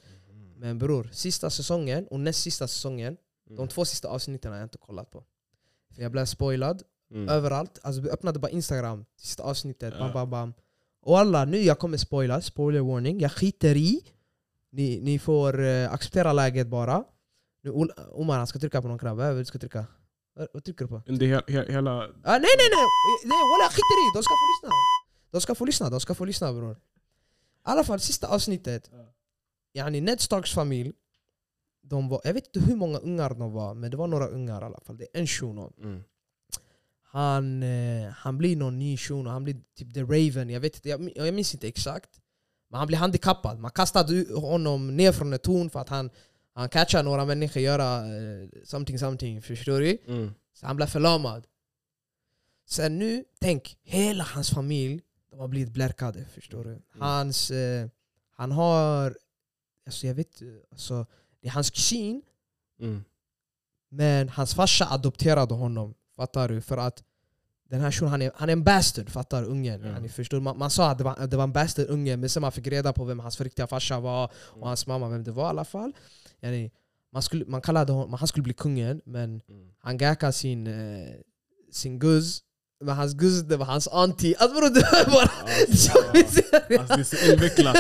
Men 0.58 0.78
bror, 0.80 1.10
sista 1.14 1.50
säsongen 1.50 2.08
och 2.08 2.20
näst 2.20 2.42
sista 2.42 2.68
säsongen, 2.68 3.18
de 3.48 3.54
Mm. 3.58 3.68
två 3.68 3.86
sista 3.86 4.08
avsnitten 4.08 4.52
har 4.52 4.60
jag 4.60 4.66
inte 4.66 4.78
kollat 4.78 5.12
på. 5.12 5.24
För 5.96 6.02
jag 6.02 6.12
blev 6.12 6.26
spoilad 6.26 6.84
Mm. 7.12 7.30
överallt. 7.30 7.80
Alltså 7.82 8.02
vi 8.02 8.10
öppnade 8.10 8.40
bara 8.40 8.50
instagram, 8.52 9.06
sista 9.18 9.44
avsnittet, 9.44 9.94
bam 10.00 10.14
bam 10.14 10.30
bam. 10.30 10.54
Och 11.02 11.20
alla, 11.20 11.46
nu 11.46 11.58
jag 11.58 11.80
kommer 11.80 11.98
spoila, 11.98 12.42
spoiler 12.42 12.80
warning. 12.82 13.20
Jag 13.20 13.32
skiter 13.32 13.78
i. 13.78 14.02
Ni, 14.72 15.00
ni 15.02 15.20
får 15.20 15.64
eh, 15.64 15.94
acceptera 15.94 16.34
läget 16.34 16.68
bara. 16.68 17.04
Nu 17.62 17.70
Omar 18.12 18.38
han 18.38 18.48
ska 18.48 18.60
trycka 18.60 18.82
på 18.82 18.88
någon 18.88 19.00
knapp, 19.00 19.18
vad 19.18 19.26
är 19.26 19.34
du 19.36 19.46
ska 19.46 19.60
trycka? 19.60 19.86
Vad, 20.54 20.64
trycker 20.64 20.86
du 20.86 20.90
på? 20.90 21.02
Det 21.06 21.26
är 21.26 21.40
he- 21.40 21.46
he- 21.48 21.72
hela... 21.72 21.92
Ah, 22.24 22.38
nej 22.38 22.54
nej 22.58 22.70
nej! 22.76 22.86
nej 23.26 23.42
walla, 23.50 23.64
jag 23.64 23.72
skiter 23.72 23.98
i! 24.04 24.06
De 24.16 24.24
ska 24.24 24.34
få 24.34 24.46
lyssna! 24.54 24.70
De 25.32 25.42
ska 25.42 25.56
få 25.56 25.66
lyssna, 25.66 25.90
de 25.90 26.00
ska 26.00 26.14
få 26.16 26.26
lyssna 26.26 26.54
bror. 26.54 26.74
I 26.74 26.78
alla 27.64 27.84
fall, 27.84 28.00
sista 28.00 28.28
avsnittet. 28.28 28.90
Ja. 28.92 29.06
Yani 29.74 30.02
Ned 30.02 30.22
Starks 30.22 30.54
familj, 30.54 30.94
de 31.84 32.10
var, 32.10 32.22
jag 32.24 32.34
vet 32.34 32.46
inte 32.46 32.60
hur 32.70 32.76
många 32.76 32.98
ungar 32.98 33.30
de 33.30 33.52
var, 33.52 33.74
men 33.74 33.92
det 33.92 33.98
var 33.98 34.08
några 34.08 34.28
ungar 34.28 34.62
i 34.62 34.66
alla 34.66 34.80
fall. 34.86 34.98
Det 34.98 35.04
är 35.14 35.20
en 35.20 35.28
shuno. 35.28 35.74
Mm. 35.84 36.04
Han, 37.04 37.64
eh, 37.64 38.10
han 38.12 38.38
blir 38.38 38.56
någon 38.56 38.80
ny 38.80 38.98
shuno, 38.98 39.30
han 39.30 39.44
blir 39.44 39.56
typ 39.76 39.94
The 39.94 40.02
Raven, 40.02 40.50
jag, 40.50 40.60
vet 40.60 40.76
inte, 40.76 40.90
jag, 40.90 41.12
jag 41.16 41.34
minns 41.34 41.54
inte 41.54 41.68
exakt. 41.68 42.10
Men 42.70 42.78
han 42.78 42.88
blir 42.88 42.98
handikappad. 42.98 43.60
Man 43.60 43.72
kastade 43.72 44.26
honom 44.36 44.98
ner 44.98 45.12
från 45.12 45.34
ett 45.34 45.44
torn 45.44 45.70
för 45.70 45.80
att 45.80 45.90
han, 45.90 46.10
han 46.54 46.70
catchar 46.70 47.04
några 47.04 47.26
människor 47.26 47.62
göra 47.62 47.98
eh, 48.18 48.48
something 48.64 49.00
something, 49.00 49.42
förstår 49.42 49.80
du? 49.80 49.98
Mm. 50.08 50.34
Så 50.54 50.66
han 50.66 50.76
blev 50.76 50.88
förlamad. 50.88 51.48
Sen 52.66 53.00
nu, 53.00 53.24
tänk, 53.40 53.78
hela 53.84 54.24
hans 54.24 54.50
familj 54.50 55.02
de 55.32 55.40
har 55.40 55.48
blivit 55.48 55.74
blärkade. 55.74 56.26
Förstår 56.34 56.64
du? 56.64 56.82
Hans, 57.00 57.52
eh, 57.52 57.88
han 58.32 58.52
har, 58.52 59.18
alltså 59.86 60.08
jag 60.08 60.14
vet 60.14 60.42
alltså, 60.72 61.06
det 61.42 61.48
är 61.48 61.52
hans 61.52 61.70
kusin, 61.70 62.22
Mm. 62.80 63.04
men 63.90 64.30
hans 64.30 64.54
farsa 64.56 64.86
adopterade 64.90 65.54
honom. 65.54 65.94
Fattar 66.16 66.50
du? 66.50 66.62
För 66.62 66.78
att 66.78 67.04
den 67.70 67.82
här 67.82 67.92
shunon, 67.92 68.12
han 68.12 68.22
är, 68.22 68.32
han 68.36 68.50
är 68.50 68.54
en 68.54 68.64
bastard, 68.64 69.10
fattar 69.10 69.44
ungen? 69.44 69.82
Ja. 69.82 69.88
Yani, 69.88 70.10
förstår 70.10 70.38
du? 70.38 70.42
Man, 70.44 70.58
man 70.58 70.70
sa 70.70 70.90
att 70.92 70.98
det 70.98 71.04
var, 71.04 71.28
det 71.28 71.38
var 71.38 71.44
en 71.44 71.52
bastard 71.54 71.86
unge, 71.90 72.18
men 72.18 72.30
sen 72.30 72.42
man 72.42 72.52
fick 72.52 72.68
reda 72.68 72.94
på 72.94 73.06
vem 73.06 73.20
hans 73.20 73.42
riktiga 73.42 73.68
farsa 73.68 74.00
var 74.00 74.32
och 74.36 74.68
hans 74.68 74.88
mamma, 74.88 75.10
vem 75.10 75.24
det 75.24 75.32
var 75.32 75.46
i 75.46 75.50
alla 75.50 75.66
fall. 75.66 75.94
Yani, 76.44 76.72
man, 77.14 77.22
skulle, 77.22 77.46
man 77.46 77.62
kallade 77.62 77.94
honom, 77.94 78.14
han 78.14 78.28
skulle 78.28 78.44
bli 78.44 78.54
kungen, 78.54 79.02
men 79.06 79.42
Mm. 79.50 79.70
han 79.80 79.98
gackade 79.98 80.34
sin, 80.34 80.68
eh, 80.68 81.16
sin 81.72 82.00
guzz. 82.00 82.42
Men 82.84 82.96
hans 82.96 83.14
guzz 83.14 83.42
det 83.44 83.58
var 83.58 83.66
hans 83.66 83.88
auntie. 83.88 84.36
Alltså 84.38 84.60
bror 84.60 84.70
det 84.70 84.82
var 84.92 85.06
bara... 85.12 85.32
Alltså, 85.44 85.92
alltså, 86.14 86.42
det 86.70 87.00
är 87.00 87.04
så 87.04 87.32
invecklat. 87.34 87.76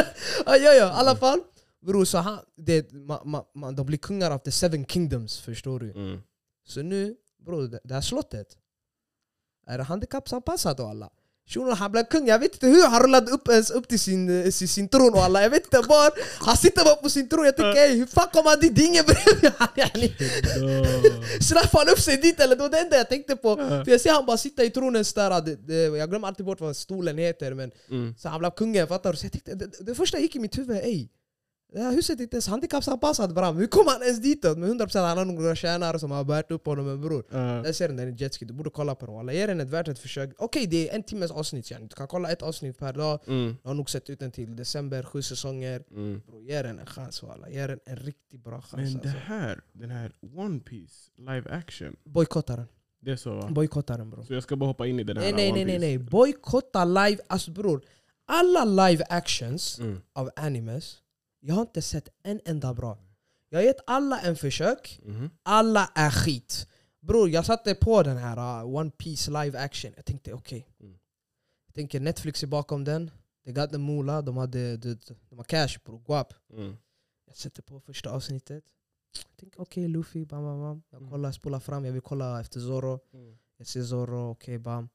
ja, 0.46 0.56
ja, 0.58 0.74
i 0.76 0.80
alla 0.80 1.16
fall. 1.16 1.40
Bror, 1.86 2.06
så 2.06 2.18
han, 2.18 2.40
det, 2.58 2.92
ma, 2.94 3.22
ma, 3.26 3.44
ma, 3.56 3.72
de 3.72 3.86
blir 3.86 3.98
kungar 3.98 4.32
av 4.32 4.38
the 4.40 4.52
seven 4.52 4.86
kingdoms, 4.86 5.40
förstår 5.40 5.80
du? 5.80 5.92
Mm. 5.92 6.22
Så 6.68 6.82
nu, 6.82 7.16
bror, 7.46 7.68
det, 7.68 7.80
det 7.84 7.94
här 7.94 8.02
slottet 8.02 8.58
är 9.68 9.80
handikappsanpassat 9.80 10.80
och 10.80 10.90
alla. 10.90 11.10
Shunon 11.54 11.74
han 11.78 11.92
blev 11.92 12.04
kung, 12.04 12.28
jag 12.28 12.40
vet 12.40 12.54
inte 12.54 12.68
hur 12.68 12.88
han 12.88 13.04
rullade 13.04 13.32
upp 13.32 13.48
ens 13.48 13.72
upp 13.72 13.88
till 13.88 14.00
sin, 14.00 14.44
eh, 14.46 14.52
sin, 14.52 14.68
sin 14.68 14.90
tron 14.90 15.14
och 15.14 15.24
alla. 15.24 15.42
Jag 15.42 15.50
vet 15.50 15.64
inte 15.64 15.78
var. 15.88 16.12
Han 16.46 16.58
sitter 16.58 16.84
bara 16.84 16.96
på 16.96 17.10
sin 17.10 17.30
tron, 17.30 17.46
jag 17.46 17.58
tänker 17.58 17.82
ey, 17.82 17.96
hur 17.98 18.06
fan 18.06 18.28
kom 18.34 18.46
han 18.46 18.60
dit? 18.60 18.76
Det 18.76 18.82
är 18.82 18.88
ingen 18.88 19.06
bredvid. 19.06 19.52
Snappade 21.42 21.70
han 21.86 21.90
upp 21.90 22.00
sig 22.00 22.18
dit 22.18 22.40
eller? 22.40 22.56
Det 22.56 22.62
var 22.62 22.70
det 22.70 22.80
enda 22.80 22.98
jag 22.98 23.10
tänkte 23.10 23.36
på. 23.36 23.56
För 23.56 23.90
jag 23.92 24.02
ser 24.02 24.12
han 24.12 24.26
bara 24.26 24.38
sitta 24.38 24.64
i 24.64 24.70
tronen 24.70 25.04
där, 25.16 25.96
jag 25.98 26.10
glömmer 26.10 26.28
alltid 26.28 26.46
bort 26.46 26.62
vad 26.62 26.76
stolen 26.76 27.18
heter 27.18 27.54
men 27.54 27.72
Mm. 27.90 28.16
så 28.18 28.30
han 28.30 28.40
blev 28.40 28.52
kungen, 28.52 28.88
fattar 28.88 29.12
du? 29.12 29.18
Så 29.18 29.26
jag 29.26 29.32
tänkte, 29.32 29.56
det, 29.56 29.70
det 29.86 29.96
första 29.96 30.20
gick 30.20 30.36
i 30.36 30.40
mitt 30.40 30.58
huvud, 30.58 30.78
ey 30.78 31.08
huset 31.76 32.20
är 32.20 32.24
inte 32.24 32.36
ens 32.36 32.48
handikappsanpassat 32.48 33.34
bram, 33.36 33.58
hur 33.58 33.68
kom 33.68 33.88
han 33.88 34.02
ens 34.02 34.20
ditåt? 34.22 34.58
Men 34.58 34.80
100% 34.80 35.08
han 35.08 35.18
har 35.18 35.26
några 35.26 35.56
tjänare 35.56 36.00
som 36.00 36.12
har 36.12 36.24
bärt 36.24 36.52
upp 36.52 36.66
honom 36.66 36.86
men 36.86 37.02
bror 37.02 37.24
Ja. 37.32 37.38
Den 37.38 37.74
serien 37.74 37.98
den 37.98 38.08
är 38.08 38.22
jetski, 38.22 38.46
du 38.46 38.54
borde 38.54 38.70
kolla 38.70 38.96
på 38.96 39.06
den 39.06 39.16
walla. 39.16 39.34
Ge 39.34 39.46
den 39.48 39.60
ett 39.62 39.70
värt 39.70 39.88
ett 39.88 40.00
försök. 40.00 40.30
Okej 40.38 40.68
det 40.68 40.90
är 40.90 40.96
en 40.96 41.04
timmes 41.04 41.32
avsnitt 41.32 41.72
yani. 41.72 41.88
du 41.88 41.96
kan 41.96 42.08
kolla 42.08 42.32
ett 42.32 42.42
avsnitt 42.42 42.78
per 42.78 42.94
dag 42.94 43.20
Mm. 43.28 43.56
Jag 43.64 43.70
har 43.70 43.76
nog 43.76 43.90
sett 43.90 44.10
ut 44.10 44.20
den 44.20 44.32
till 44.32 44.56
december, 44.56 45.04
sju 45.04 45.22
säsonger 45.22 45.84
Mm. 45.92 46.22
Bro, 46.28 46.42
Ge 46.42 46.62
den 46.62 46.80
en 46.80 46.86
chans 46.86 47.24
walla, 47.24 47.50
ge 47.50 47.68
den 47.68 47.80
en 47.86 47.96
riktigt 47.96 48.44
bra 48.44 48.62
chans 48.62 48.74
Men 48.74 48.94
det 48.94 49.10
alltså. 49.10 49.24
här, 49.26 49.62
den 49.74 49.92
här 49.92 50.12
One 50.36 50.60
Piece 50.60 51.12
live 51.18 51.50
action. 51.52 51.96
Bojkotta 52.04 52.56
den 52.56 52.68
Det 53.02 53.12
är 53.12 53.16
så 53.16 53.34
va? 53.36 53.48
Bojkotta 53.52 53.98
den 53.98 54.10
bror. 54.10 54.24
Så 54.24 54.34
jag 54.34 54.44
ska 54.44 54.56
bara 54.56 54.66
hoppa 54.68 54.88
in 54.88 55.00
i 55.00 55.04
den 55.04 55.18
här 55.18 55.24
Nej 55.24 55.34
nej 55.34 55.52
nej 55.52 55.62
One 55.64 55.66
nej, 55.72 55.80
nej. 55.80 55.98
Piece. 55.98 56.10
bojkotta 56.12 56.86
live, 56.86 57.18
alltså 57.28 57.52
bror. 57.52 57.82
Alla 58.26 58.88
live 58.90 59.06
actions 59.10 59.80
Mm. 59.80 60.02
av 60.14 60.30
animes, 60.36 60.98
jag 61.42 61.56
har 61.56 61.62
inte 61.62 61.82
sett 61.82 62.10
en 62.24 62.42
enda 62.46 62.74
bra. 62.74 62.98
Jag 63.50 63.60
har 63.60 63.64
gett 63.64 63.80
alla 63.88 64.20
en 64.22 64.36
försök, 64.36 65.00
Mhm. 65.04 65.30
alla 65.44 65.92
är 65.96 66.10
skit. 66.12 66.68
Bror 67.00 67.30
jag 67.30 67.46
satte 67.46 67.76
på 67.76 68.04
den 68.04 68.18
här 68.18 68.62
uh, 68.64 68.76
One 68.76 68.92
Piece 68.92 69.32
live 69.32 69.60
action, 69.60 69.94
jag 69.96 70.06
tänkte 70.06 70.34
okej. 70.34 70.68
Mm. 70.80 70.98
Jag 71.66 71.76
tänker 71.76 72.00
Netflix 72.00 72.44
är 72.44 72.48
bakom 72.48 72.84
den, 72.84 73.12
they 73.46 73.54
got 73.54 73.72
the 73.72 73.78
moolah, 73.78 74.24
de 74.24 74.38
hade 74.38 74.78
de, 74.78 74.98
de 75.30 75.38
har 75.38 75.44
cash 75.44 75.78
bror, 75.86 76.00
guap. 76.06 76.34
Mm. 76.54 76.78
Jag 77.28 77.36
sätter 77.38 77.62
på 77.62 77.80
första 77.80 78.10
avsnittet. 78.12 78.64
Jag 79.30 79.38
tänker 79.38 79.62
okej 79.62 79.88
Luffy, 79.88 80.26
bam 80.26 80.44
bam 80.44 80.62
bam. 80.62 80.84
Jag 80.90 80.98
Mm. 80.98 81.12
kollar, 81.12 81.32
spolar 81.32 81.60
fram, 81.60 81.86
jag 81.86 81.92
vill 81.94 82.02
kolla 82.02 82.40
efter 82.42 82.60
Zoro. 82.60 83.00
Mm. 83.14 83.38
Jag 83.58 83.68
ser 83.68 83.84
Zoro, 83.84 84.32
okej 84.32 84.58
bam. 84.60 84.90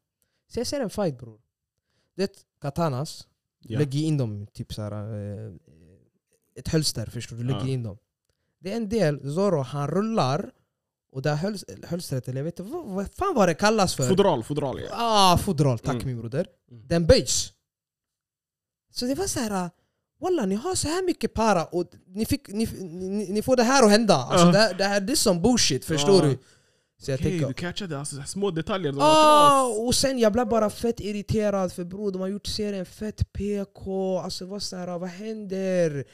Så 0.48 0.60
jag 0.60 0.66
ser 0.66 0.80
en 0.80 0.90
fight 0.90 1.18
bror. 1.18 1.40
Det 2.14 2.46
katanas, 2.60 3.28
Ja. 3.58 3.78
lägger 3.78 4.00
in 4.00 4.16
dem 4.18 4.46
typ 4.46 4.72
så 4.74 4.82
här, 4.82 4.92
eh, 4.92 5.52
ett 6.56 6.68
hölster 6.68 7.06
förstår 7.06 7.36
du, 7.36 7.42
du 7.42 7.48
lägger 7.48 7.60
Ja. 7.60 7.68
in 7.68 7.82
dem. 7.82 7.98
Det 8.60 8.72
är 8.72 8.76
en 8.76 8.88
del, 8.88 9.20
Zoro 9.34 9.60
han 9.62 9.88
rullar 9.88 10.50
och 11.12 11.22
det 11.22 11.30
höls, 11.34 11.64
hölstret, 11.88 12.28
eller 12.28 12.38
jag 12.38 12.44
vet 12.44 12.58
inte 12.58 12.72
vad, 12.72 12.84
vad 12.86 13.08
fan 13.14 13.34
vad 13.34 13.48
det 13.48 13.54
kallas 13.54 13.94
för. 13.94 14.08
Fodral, 14.08 14.44
fodral 14.44 14.80
ja. 14.80 14.88
Ah, 14.92 15.38
fodral, 15.38 15.78
tack 15.78 15.94
Mm. 15.94 16.06
min 16.06 16.20
broder. 16.20 16.46
Mm. 16.70 16.86
Den 16.88 17.06
böjs. 17.06 17.52
Så 18.92 19.06
det 19.06 19.14
var 19.14 19.26
så 19.26 19.40
här. 19.40 19.70
Walla, 20.20 20.46
ni 20.46 20.54
har 20.54 20.75
så 20.75 20.88
här 20.88 21.02
mycket 21.02 21.34
para 21.34 21.64
och 21.64 21.84
ni, 22.06 22.26
fick, 22.26 22.48
ni, 22.48 22.68
ni, 22.80 23.26
ni 23.32 23.42
får 23.42 23.56
det 23.56 23.62
här 23.62 23.82
att 23.84 23.90
hända. 23.90 24.14
Alltså, 24.14 24.46
Ja. 24.46 24.52
det, 24.52 24.58
här, 24.58 24.75
det 24.75 24.84
här 24.84 25.00
det 25.00 25.12
är 25.12 25.16
som 25.16 25.42
bullshit, 25.42 25.84
förstår 25.84 26.25
Ja. 26.25 26.30
du? 26.30 26.38
Så 26.98 27.10
jag 27.10 27.20
Okej, 27.20 27.30
tänker, 27.30 27.48
du 27.48 27.54
catchade 27.54 27.98
alltså, 27.98 28.22
små 28.26 28.50
detaljer. 28.50 28.92
var 28.92 29.02
Ah, 29.04 29.62
och 29.86 29.94
sen 29.94 30.18
jag 30.18 30.32
blev 30.32 30.48
bara 30.48 30.70
fett 30.70 31.00
irriterad 31.00 31.72
för 31.72 31.84
bror 31.84 32.12
de 32.12 32.20
har 32.20 32.28
gjort 32.28 32.46
serien 32.46 32.86
fett 32.86 33.32
PK, 33.32 34.18
alltså 34.18 34.46
vad, 34.46 34.62
så 34.62 34.76
här, 34.76 34.98
vad 34.98 35.08
händer? 35.08 36.04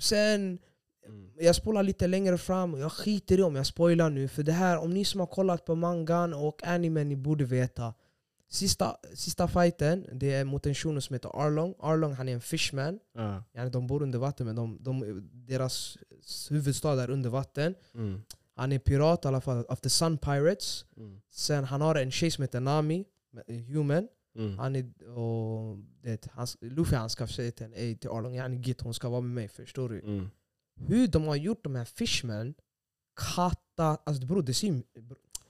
Sen, 0.00 0.58
Mm. 1.06 1.30
jag 1.38 1.56
spolar 1.56 1.82
lite 1.82 2.06
längre 2.06 2.38
fram, 2.38 2.74
jag 2.80 2.92
skiter 2.92 3.38
i 3.38 3.42
om 3.42 3.56
jag 3.56 3.66
spoilar 3.66 4.10
nu 4.10 4.28
för 4.28 4.42
det 4.42 4.52
här, 4.52 4.78
om 4.78 4.90
ni 4.90 5.04
som 5.04 5.20
har 5.20 5.26
kollat 5.26 5.64
på 5.64 5.74
mangan 5.74 6.34
och 6.34 6.64
animen, 6.66 7.08
ni 7.08 7.16
borde 7.16 7.44
veta. 7.44 7.94
Sista, 8.48 8.96
sista 9.14 9.48
fighten, 9.48 10.06
det 10.12 10.32
är 10.32 10.44
mot 10.44 10.66
en 10.66 10.74
shuno 10.74 11.00
som 11.00 11.14
heter 11.14 11.28
Arlong. 11.46 11.74
Arlong 11.78 12.12
han 12.12 12.28
är 12.28 12.32
en 12.34 12.40
fishman, 12.40 12.98
Ja. 13.14 13.44
yani, 13.54 13.70
de 13.70 13.86
bor 13.86 14.02
under 14.02 14.18
vatten 14.18 14.46
men 14.46 14.56
de, 14.56 14.78
de, 14.80 15.20
deras 15.32 15.98
huvudstad 16.50 17.02
är 17.02 17.10
under 17.10 17.30
vatten. 17.30 17.74
Mm. 17.94 18.22
Han 18.54 18.72
är 18.72 18.78
pirat 18.78 19.24
i 19.24 19.28
alla 19.28 19.40
fall, 19.40 19.64
of 19.68 19.80
the 19.80 19.90
Sun 19.90 20.18
Pirates. 20.18 20.84
Mm. 20.96 21.20
Sen 21.30 21.64
han 21.64 21.80
har 21.80 21.94
en 21.94 22.10
tjej 22.10 22.30
som 22.30 22.42
heter 22.42 22.60
Nami, 22.60 23.04
human. 23.72 24.08
Mm. 24.36 24.58
Han 24.58 24.76
är, 24.76 25.08
och 25.18 25.78
det, 26.02 26.26
hans, 26.32 26.56
Luffy 26.60 26.96
han 26.96 27.10
ska 27.10 27.26
säga 27.26 27.52
till 27.52 27.64
henne 27.66 27.76
"Ey, 27.76 27.96
till 27.96 28.10
Arlong, 28.10 28.34
yani 28.34 28.56
git 28.56 28.80
hon 28.80 28.94
ska 28.94 29.08
vara 29.08 29.20
med 29.20 29.30
mig, 29.34 29.48
förstår 29.48 29.88
du? 29.88 30.00
Mm. 30.00 30.30
Hur 30.74 31.06
de 31.08 31.24
har 31.24 31.36
gjort 31.36 31.64
de 31.64 31.74
här 31.74 31.84
fishmen, 31.84 32.54
kata, 33.34 33.98
alltså 34.04 34.26
bror 34.26 34.42
det 34.42 34.54
ser 34.54 34.82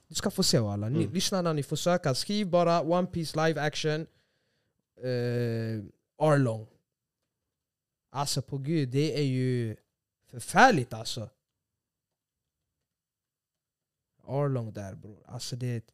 du 0.08 0.14
ska 0.14 0.30
få 0.30 0.42
se 0.42 0.58
alla. 0.58 0.88
Ni, 0.88 0.98
Mm. 1.02 1.12
Lyssna 1.14 1.42
när 1.42 1.54
ni 1.54 1.62
får 1.62 1.76
söka, 1.76 2.14
skriv 2.14 2.50
bara 2.50 2.82
One 2.82 3.06
Piece 3.06 3.46
live 3.46 3.60
action 3.60 4.06
eh, 4.96 5.84
Arlong. 6.18 6.66
Alltså 8.10 8.42
på 8.42 8.58
gud, 8.58 8.88
det 8.88 9.18
är 9.18 9.22
ju 9.24 9.76
förfärligt 10.26 10.92
alltså. 10.92 11.30
Arlong 14.26 14.72
där 14.72 14.94
bror, 14.94 15.22
alltså 15.26 15.56
det... 15.56 15.84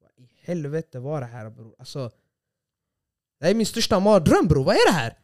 Vad 0.00 0.10
i 0.16 0.28
helvete 0.40 0.98
var 0.98 1.20
det 1.20 1.26
här 1.26 1.50
bror? 1.50 1.74
Alltså... 1.78 2.10
Det 3.38 3.44
här 3.44 3.50
är 3.50 3.54
min 3.54 3.66
största 3.66 4.00
mardröm 4.00 4.46
bror, 4.48 4.64
vad 4.64 4.74
är 4.76 4.86
det 4.86 4.92
här? 4.92 5.18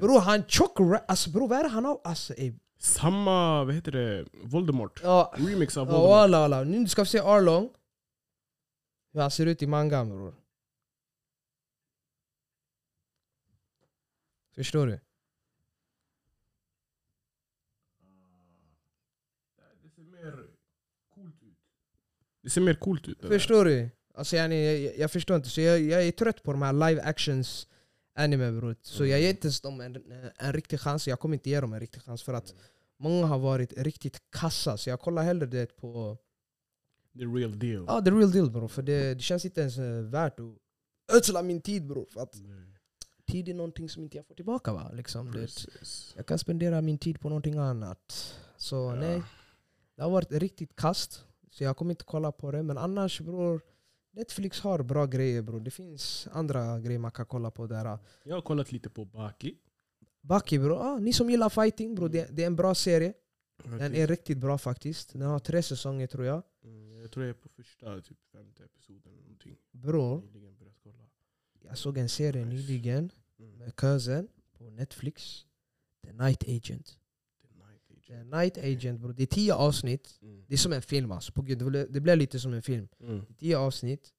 Bror 0.00 0.20
han 0.20 0.44
tjock 0.48 0.78
Alltså 1.08 1.30
bror 1.30 1.48
vad 1.48 1.58
är 1.58 1.62
det 1.62 1.68
han 1.68 1.84
har? 1.84 2.00
Alltså 2.04 2.34
ey. 2.34 2.52
Samma, 2.78 3.64
vad 3.64 3.74
heter 3.74 3.92
det, 3.92 4.26
Voldemort. 4.32 5.00
Ja, 5.02 5.34
Remix 5.36 5.76
av 5.76 5.86
ja 5.86 5.92
Voldemort. 5.92 6.10
walla 6.10 6.40
walla. 6.40 6.64
Nu 6.64 6.88
ska 6.88 7.02
vi 7.02 7.08
se 7.08 7.18
Arlong. 7.18 7.70
Hur 9.12 9.20
han 9.20 9.30
ser 9.30 9.46
ut 9.46 9.62
i 9.62 9.66
mangan 9.66 10.08
bror. 10.08 10.34
Förstår 14.54 14.86
du? 14.86 15.00
Det 19.82 19.90
ser 19.90 20.02
mer 20.02 20.46
coolt 21.14 21.42
ut. 21.42 21.58
Det 22.42 22.50
ser 22.50 22.60
mer 22.60 22.74
coolt 22.74 23.08
ut. 23.08 23.20
Förstår 23.20 23.64
du? 23.64 23.90
Alltså 24.16 24.36
yani, 24.36 24.84
jag, 24.84 24.98
jag 24.98 25.10
förstår 25.10 25.36
inte. 25.36 25.48
Så 25.48 25.60
jag, 25.60 25.80
jag 25.80 26.06
är 26.06 26.12
trött 26.12 26.42
på 26.42 26.52
de 26.52 26.62
här 26.62 26.72
live 26.72 27.02
actions 27.02 27.68
anime 28.14 28.52
bror. 28.52 28.76
Så 28.82 29.06
jag 29.06 29.20
ger 29.20 29.30
inte 29.30 29.46
ens 29.46 29.60
dem 29.60 29.80
en, 29.80 29.96
en 30.38 30.52
riktig 30.52 30.80
chans. 30.80 31.08
Jag 31.08 31.20
kommer 31.20 31.34
inte 31.34 31.50
ge 31.50 31.60
dem 31.60 31.72
en 31.72 31.80
riktig 31.80 32.02
chans 32.02 32.22
för 32.22 32.34
att 32.34 32.54
många 32.98 33.26
har 33.26 33.38
varit 33.38 33.72
riktigt 33.72 34.20
kassa. 34.30 34.76
Så 34.76 34.90
jag 34.90 35.00
kollar 35.00 35.22
hellre 35.22 35.46
det 35.46 35.76
på 35.76 36.16
The 37.18 37.24
real 37.24 37.58
deal. 37.58 37.84
Ja, 37.88 38.02
the 38.02 38.10
real 38.10 38.30
deal 38.32 38.50
bror. 38.50 38.68
För 38.68 38.82
det, 38.82 39.14
det 39.14 39.20
känns 39.22 39.44
inte 39.44 39.60
ens 39.60 39.78
eh, 39.78 40.02
värt 40.02 40.40
att 40.40 40.56
ödsla 41.16 41.42
min 41.42 41.60
tid 41.60 41.86
bror. 41.86 42.06
För 42.12 42.20
att 42.20 42.34
Nej, 42.42 42.78
tid 43.26 43.48
är 43.48 43.54
någonting 43.54 43.88
som 43.88 44.02
inte 44.02 44.16
jag 44.16 44.26
får 44.26 44.34
tillbaka 44.34 44.72
va. 44.72 44.90
Liksom, 44.92 45.32
det, 45.32 45.50
jag 46.16 46.26
kan 46.26 46.38
spendera 46.38 46.80
min 46.80 46.98
tid 46.98 47.20
på 47.20 47.28
någonting 47.28 47.58
annat. 47.58 48.34
Så 48.56 48.76
Ja. 48.76 48.94
nej, 48.94 49.22
det 49.96 50.02
har 50.02 50.10
varit 50.10 50.32
riktigt 50.32 50.76
kast. 50.76 51.24
Så 51.50 51.64
jag 51.64 51.76
kommer 51.76 51.90
inte 51.90 52.04
kolla 52.04 52.32
på 52.32 52.50
det. 52.50 52.62
Men 52.62 52.78
annars 52.78 53.20
bror, 53.20 53.60
Netflix 54.16 54.60
har 54.60 54.82
bra 54.82 55.06
grejer 55.06 55.42
bror. 55.42 55.60
Det 55.60 55.70
finns 55.70 56.28
andra 56.32 56.80
grejer 56.80 56.98
man 56.98 57.10
kan 57.10 57.26
kolla 57.26 57.50
på 57.50 57.66
där. 57.66 57.98
Jag 58.24 58.34
har 58.34 58.42
kollat 58.42 58.72
lite 58.72 58.90
på 58.90 59.04
Baki. 59.04 59.54
Baki 60.20 60.58
bror, 60.58 60.78
ah, 60.80 60.98
ni 60.98 61.12
som 61.12 61.30
gillar 61.30 61.48
fighting 61.48 61.94
bror, 61.94 62.08
det, 62.08 62.28
det 62.36 62.42
är 62.42 62.46
en 62.46 62.56
bra 62.56 62.74
serie. 62.74 63.12
Den 63.64 63.94
är 63.94 64.06
riktigt 64.06 64.38
bra 64.38 64.58
faktiskt. 64.58 65.12
Den 65.12 65.22
har 65.22 65.38
tre 65.38 65.62
säsonger 65.62 66.06
tror 66.06 66.24
jag. 66.26 66.42
Mm, 66.64 67.00
jag 67.02 67.10
tror 67.12 67.24
jag 67.26 67.30
är 67.36 67.40
på 67.40 67.48
första, 67.48 68.00
typ 68.00 68.18
femte 68.32 68.64
episoden. 68.64 69.12
eller 69.12 69.22
Någonting. 69.22 69.56
Bror, 69.70 70.22
jag 71.62 71.78
såg 71.78 71.98
en 71.98 72.08
serie 72.08 72.44
Nice. 72.44 72.56
nyligen 72.56 73.10
Mm. 73.38 73.58
med 73.58 73.76
cousin 73.76 74.28
på 74.58 74.70
Netflix. 74.70 75.44
The 76.04 76.12
Night 76.12 76.42
Agent. 76.42 76.98
The 77.42 77.48
Night 77.54 77.82
The 77.88 78.14
Agent. 78.14 78.30
Night 78.34 78.58
Agent 78.58 79.00
bro. 79.00 79.12
Det 79.12 79.22
är 79.22 79.26
tio 79.26 79.54
avsnitt. 79.54 80.18
Mm. 80.22 80.35
Det 80.48 80.54
är 80.54 80.58
som 80.58 80.72
en 80.72 80.82
film 80.82 81.12
alltså. 81.12 81.32
På 81.32 81.42
gud, 81.42 81.58
det, 81.58 81.64
blev, 81.64 81.92
det 81.92 82.00
blev 82.00 82.16
lite 82.18 82.40
som 82.40 82.52
en 82.52 82.62
film. 82.62 82.88
Mm. 83.00 83.26
Tio 83.38 83.58
avsnitt. 83.58 84.12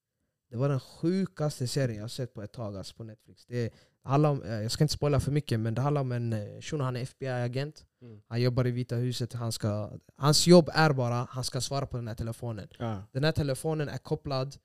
Det 0.49 0.57
var 0.57 0.69
den 0.69 0.79
sjukaste 0.79 1.67
serien 1.67 2.01
jag 2.01 2.11
sett 2.11 2.33
på 2.33 2.41
ett 2.41 2.51
tag 2.53 2.77
alltså, 2.77 2.95
på 2.95 3.03
Netflix. 3.03 3.45
Det 3.45 3.73
handlar 4.03 4.29
om, 4.29 4.43
eh, 4.43 4.51
jag 4.61 4.71
ska 4.71 4.83
inte 4.83 4.93
spoila 4.93 5.19
för 5.19 5.31
mycket 5.31 5.59
men 5.59 5.73
det 5.73 5.81
handlar 5.81 6.01
om 6.01 6.11
en 6.11 6.33
eh, 6.33 6.61
shuno, 6.61 6.83
han 6.83 6.95
är 6.95 7.01
FBI-agent. 7.01 7.85
Mm. 8.01 8.21
Han 8.27 8.41
jobbar 8.41 8.67
i 8.67 8.71
Vita 8.71 8.95
huset. 8.95 9.33
Han 9.33 9.51
ska, 9.51 9.91
hans 10.15 10.47
jobb 10.47 10.69
är 10.73 10.93
bara 10.93 11.27
han 11.29 11.43
ska 11.43 11.61
svara 11.61 11.85
på 11.85 11.97
den 11.97 12.07
här 12.07 12.15
telefonen. 12.15 12.67
Ja. 12.79 13.03
Den 13.11 13.23
här 13.23 13.31
telefonen 13.31 13.89
är 13.89 13.97
kopplad 13.97 14.55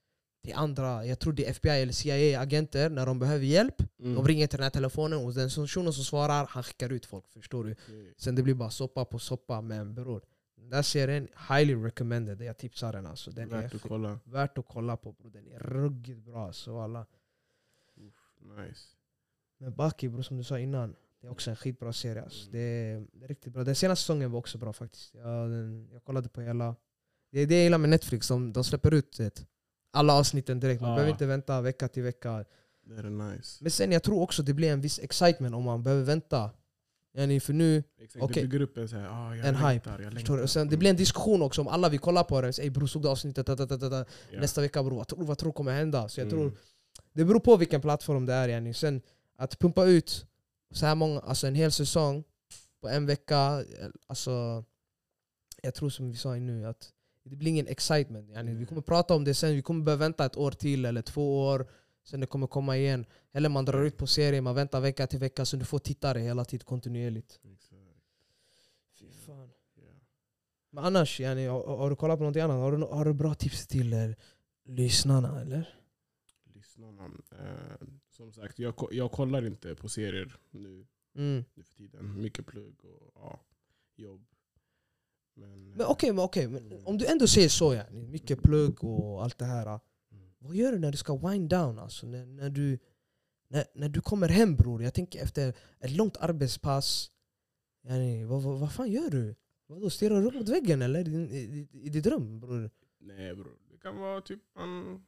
till 0.44 0.54
andra, 0.54 1.06
jag 1.06 1.18
tror 1.18 1.32
det 1.32 1.46
är 1.46 1.50
FBI 1.50 1.70
eller 1.82 1.92
CIA-agenter. 1.92 2.88
När 2.90 3.06
de 3.06 3.18
behöver 3.18 3.44
hjälp, 3.44 3.74
Mm. 4.00 4.14
de 4.14 4.28
ringer 4.28 4.46
till 4.46 4.56
den 4.56 4.62
här 4.64 4.70
telefonen 4.70 5.18
och 5.18 5.34
den 5.34 5.50
shunon 5.50 5.92
som 5.92 6.04
svarar, 6.04 6.46
han 6.50 6.62
skickar 6.62 6.92
ut 6.92 7.06
folk. 7.06 7.28
Förstår 7.28 7.64
du? 7.64 7.72
Okej. 7.72 8.14
Sen 8.16 8.34
det 8.34 8.42
blir 8.42 8.54
bara 8.54 8.70
soppa 8.70 9.04
på 9.04 9.18
soppa. 9.18 9.60
Men 9.60 9.94
bror, 9.94 10.22
den 10.70 10.84
serien, 10.84 11.28
highly 11.48 11.74
recommended. 11.74 12.40
Jag 12.42 12.56
tipsar 12.58 12.92
den 12.92 13.06
alltså. 13.06 13.30
Den 13.30 13.48
Värt 13.48 13.72
är 13.72 13.76
att 13.76 13.82
kolla. 13.82 14.18
värt 14.24 14.58
att 14.58 14.66
kolla 14.68 14.96
på 14.96 15.12
bror. 15.12 15.30
Den 15.30 15.46
är 15.48 15.58
ruggigt 15.58 16.20
bra. 16.24 16.52
Så 16.52 16.78
alla. 16.80 17.06
Uff, 17.96 18.38
nice. 18.58 18.80
Men 19.58 19.74
Baki 19.74 20.08
bror, 20.08 20.22
som 20.22 20.36
du 20.36 20.44
sa 20.44 20.58
innan. 20.58 20.96
Det 21.20 21.26
är 21.26 21.30
också 21.30 21.50
en 21.50 21.56
skitbra 21.56 21.92
serie. 21.92 22.22
Alltså. 22.22 22.40
Mm. 22.42 22.52
Det, 22.52 22.58
är, 22.60 23.06
det 23.12 23.24
är 23.24 23.28
riktigt 23.28 23.52
bra. 23.52 23.64
Den 23.64 23.74
senaste 23.74 24.02
säsongen 24.02 24.30
var 24.30 24.38
också 24.38 24.58
bra 24.58 24.72
faktiskt. 24.72 25.14
Jag, 25.14 25.50
den, 25.50 25.88
jag 25.92 26.04
kollade 26.04 26.28
på 26.28 26.40
hela. 26.40 26.76
Det 27.30 27.40
är 27.40 27.46
det 27.46 27.54
jag 27.54 27.62
gillar 27.64 27.78
med 27.78 27.90
Netflix. 27.90 28.28
De, 28.28 28.52
de 28.52 28.64
släpper 28.64 28.94
ut 28.94 29.16
det, 29.16 29.46
alla 29.90 30.12
avsnitten 30.12 30.60
direkt. 30.60 30.80
Man 30.80 30.90
Ja. 30.90 30.96
behöver 30.96 31.12
inte 31.12 31.26
vänta 31.26 31.60
vecka 31.60 31.88
till 31.88 32.02
vecka. 32.02 32.44
Det 32.84 32.94
är 32.94 33.02
nice. 33.02 33.58
Men 33.64 33.70
sen 33.70 33.92
jag 33.92 34.02
tror 34.02 34.20
också 34.22 34.42
det 34.42 34.54
blir 34.54 34.72
en 34.72 34.80
viss 34.80 34.98
excitement 34.98 35.54
om 35.54 35.62
man 35.64 35.82
behöver 35.82 36.04
vänta. 36.04 36.50
Yani 37.14 37.40
för 37.40 37.52
nu, 37.52 37.82
Exakt, 38.00 38.22
Okej. 38.24 38.42
Du 38.42 38.48
bygger 38.48 38.64
upp 38.64 38.76
en 38.78 38.88
så 38.88 38.96
här, 38.96 39.08
ah, 39.10 39.36
jag 39.36 39.46
En 39.46 39.54
längtar, 39.54 39.72
hype, 39.72 40.02
jag 40.02 40.14
längtar. 40.14 40.38
Och 40.42 40.50
sen, 40.50 40.66
det 40.66 40.72
Mm. 40.72 40.78
blir 40.78 40.90
en 40.90 40.96
diskussion 40.96 41.42
också 41.42 41.60
om 41.60 41.68
alla 41.68 41.88
vill 41.88 42.00
kolla 42.00 42.24
på 42.24 42.40
den. 42.40 42.52
Ey 42.58 42.70
bror, 42.70 42.86
såg 42.86 43.02
du 43.02 43.08
avsnittet? 43.08 43.46
Ta, 43.46 43.56
ta, 43.56 43.66
ta, 43.66 43.78
ta. 43.78 44.04
Ja. 44.30 44.40
Nästa 44.40 44.60
vecka 44.60 44.82
bror, 44.82 44.96
vad 44.96 45.08
tror, 45.08 45.24
vad 45.24 45.38
tror 45.38 45.52
kommer 45.52 45.72
hända? 45.72 46.08
Så 46.08 46.20
jag 46.20 46.30
tror 46.30 46.42
Mm. 46.42 46.56
Det 47.12 47.24
beror 47.24 47.40
på 47.40 47.56
vilken 47.56 47.80
plattform 47.80 48.26
det 48.26 48.32
är. 48.34 48.48
Yani. 48.48 48.74
Sen 48.74 49.00
att 49.36 49.58
pumpa 49.58 49.84
ut 49.86 50.26
så 50.70 50.86
här 50.86 50.94
många, 50.94 51.20
alltså 51.20 51.46
en 51.46 51.54
hel 51.54 51.72
säsong 51.72 52.24
på 52.80 52.88
en 52.88 53.06
vecka. 53.06 53.64
Alltså, 54.06 54.64
jag 55.62 55.74
tror 55.74 55.90
som 55.90 56.10
vi 56.10 56.16
sa 56.16 56.34
nu 56.34 56.66
att 56.66 56.90
det 57.24 57.36
blir 57.36 57.50
ingen 57.50 57.66
excitement. 57.66 58.30
Yani. 58.30 58.54
Vi 58.54 58.66
kommer 58.66 58.82
prata 58.82 59.14
om 59.14 59.24
det 59.24 59.34
sen, 59.34 59.54
vi 59.54 59.62
kommer 59.62 59.84
behöva 59.84 60.00
vänta 60.00 60.24
ett 60.26 60.36
år 60.36 60.50
till 60.50 60.84
eller 60.84 61.02
två 61.02 61.46
år. 61.46 61.66
Sen 62.04 62.20
det 62.20 62.26
kommer 62.26 62.46
komma 62.46 62.76
igen. 62.76 63.06
Eller 63.32 63.48
man 63.48 63.64
drar 63.64 63.82
ut 63.84 63.96
på 63.96 64.06
serien, 64.06 64.44
man 64.44 64.54
väntar 64.54 64.80
vecka 64.80 65.06
till 65.06 65.18
vecka 65.18 65.44
så 65.44 65.56
du 65.56 65.64
får 65.64 65.78
tittare 65.78 66.18
hela 66.18 66.44
tiden 66.44 66.64
kontinuerligt. 66.64 67.40
Exakt. 67.44 67.72
Fy 68.98 69.10
fan. 69.26 69.50
Ja. 69.74 69.82
Men 70.70 70.84
annars, 70.84 71.20
yani, 71.20 71.46
har, 71.46 71.76
har 71.76 71.90
du 71.90 71.96
kollat 71.96 72.18
på 72.18 72.24
något 72.24 72.36
annat? 72.36 72.56
Har 72.56 72.72
du, 72.72 72.84
har 72.86 73.04
du 73.04 73.12
bra 73.12 73.34
tips 73.34 73.66
till 73.66 73.92
eh, 73.92 73.98
lyssnarna 74.64 75.40
eller? 75.40 75.78
Lyssnarna. 76.54 77.04
Eh, 77.40 77.86
som 78.10 78.32
sagt, 78.32 78.58
jag, 78.58 78.74
jag 78.90 79.12
kollar 79.12 79.46
inte 79.46 79.74
på 79.74 79.88
serier 79.88 80.36
nu, 80.50 80.86
Mm. 81.14 81.44
nu 81.54 81.62
för 81.62 81.74
tiden. 81.74 82.20
Mycket 82.22 82.46
plugg 82.46 82.84
och 82.84 83.10
ja, 83.14 83.40
jobb. 83.96 84.24
Men, 85.34 85.70
Men 85.70 85.86
okej, 85.86 86.12
men, 86.12 86.24
okej, 86.24 86.48
men 86.48 86.86
om 86.86 86.98
du 86.98 87.06
ändå 87.06 87.26
säger 87.26 87.48
så, 87.48 87.74
yani, 87.74 88.06
mycket 88.06 88.42
plugg 88.42 88.84
och 88.84 89.22
allt 89.24 89.38
det 89.38 89.44
här. 89.44 89.80
Vad 90.42 90.54
gör 90.56 90.72
du 90.72 90.78
när 90.78 90.90
du 90.92 90.96
ska 90.98 91.16
wind 91.16 91.48
down? 91.50 91.78
Alltså, 91.78 92.06
när, 92.06 92.26
när, 92.26 92.50
du, 92.50 92.78
när, 93.48 93.64
när 93.74 93.88
du 93.88 94.00
kommer 94.00 94.28
hem 94.28 94.56
bror, 94.56 94.82
jag 94.82 94.94
tänker 94.94 95.22
efter 95.22 95.54
ett 95.80 95.90
långt 95.90 96.16
arbetspass. 96.16 97.10
Yani, 97.84 98.24
vad, 98.24 98.42
vad, 98.42 98.60
vad 98.60 98.72
fan 98.72 98.90
gör 98.90 99.10
du? 99.10 99.34
Vadå, 99.66 99.90
stirrar 99.90 100.20
du 100.20 100.26
upp 100.26 100.34
mot 100.34 100.48
väggen 100.48 100.82
eller? 100.82 101.08
I, 101.08 101.12
i, 101.36 101.68
i, 101.72 101.88
ditt 101.88 102.06
rum 102.06 102.40
bror? 102.40 102.70
Nej 103.00 103.34
bror, 103.34 103.58
det 103.70 103.78
kan 103.78 103.96
vara 104.00 104.20
typ 104.20 104.40
man 104.56 105.04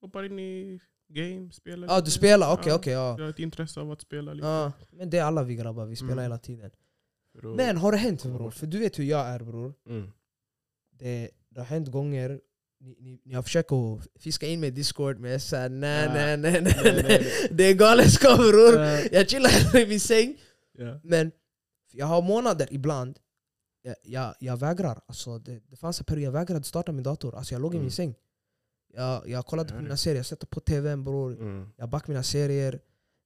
hoppar 0.00 0.24
in 0.24 0.38
i 0.38 0.80
game, 1.08 1.52
spelar 1.52 1.88
Ja 1.88 1.96
ah, 1.96 2.00
du 2.00 2.10
spelar, 2.10 2.52
okej 2.52 2.68
Ja, 2.68 2.76
okej. 2.76 2.92
ja. 2.92 3.14
Jag 3.18 3.24
har 3.24 3.30
ett 3.30 3.38
intresse 3.38 3.80
av 3.80 3.90
att 3.90 4.00
spela 4.00 4.32
lite. 4.32 4.46
Ja, 4.46 4.72
men 4.90 5.10
det 5.10 5.18
är 5.18 5.24
alla 5.24 5.42
vi 5.42 5.54
grabbar, 5.56 5.86
vi 5.86 5.96
spelar 5.96 6.12
Mm. 6.12 6.22
hela 6.24 6.38
tiden. 6.38 6.66
Att- 6.66 6.76
Men 7.56 7.76
har 7.76 7.92
det 7.92 7.98
hänt 7.98 8.22
bror? 8.24 8.50
För 8.50 8.66
du 8.66 8.78
vet 8.78 8.98
hur 8.98 9.04
jag 9.04 9.26
är 9.26 9.40
bror. 9.44 9.74
Mm. 9.86 10.10
Det, 10.90 11.30
det 11.48 11.60
har 11.60 11.66
hänt 11.66 11.88
gånger 11.88 12.40
ni, 12.80 12.96
ni, 13.00 13.20
ni 13.24 13.34
har 13.34 13.42
försökt 13.42 13.72
att 13.72 14.00
fiska 14.22 14.46
in 14.46 14.60
mig 14.60 14.68
i 14.68 14.72
discord 14.72 15.18
men 15.18 15.30
jag 15.30 15.40
säger 15.42 15.68
nej 15.68 16.08
nej 16.08 16.36
nej 16.36 16.62
nej. 16.62 17.48
Det 17.50 17.64
är 17.64 17.74
galenskap 17.74 18.36
bror. 18.38 18.78
Jag 19.12 19.28
chillar 19.30 19.50
hellre 19.50 19.80
i 19.82 19.86
min 19.86 20.00
säng. 20.00 20.36
Men 21.02 21.32
jag 21.92 22.06
har 22.06 22.22
månader 22.22 22.68
ibland, 22.70 23.18
jag, 23.82 23.94
jag, 24.02 24.34
jag 24.40 24.56
vägrar. 24.56 25.00
Alltså, 25.06 25.38
det, 25.38 25.60
det 25.70 25.76
fanns 25.76 26.00
en 26.00 26.04
period 26.04 26.26
jag 26.26 26.32
vägrade 26.32 26.64
starta 26.64 26.92
min 26.92 27.02
dator. 27.02 27.34
Alltså, 27.34 27.54
jag 27.54 27.62
låg 27.62 27.72
i 27.74 27.76
min 27.76 27.80
Mm. 27.80 27.90
säng. 27.90 28.14
Jag, 28.94 29.28
jag 29.28 29.46
kollade 29.46 29.72
på 29.74 29.82
mina 29.82 29.96
serier, 29.96 30.16
jag 30.16 30.26
satte 30.26 30.46
på 30.46 30.60
tvn 30.60 31.04
bror. 31.04 31.32
Mm. 31.32 31.68
Jag 31.76 31.88
backade 31.88 32.12
mina 32.12 32.22
serier. 32.22 32.80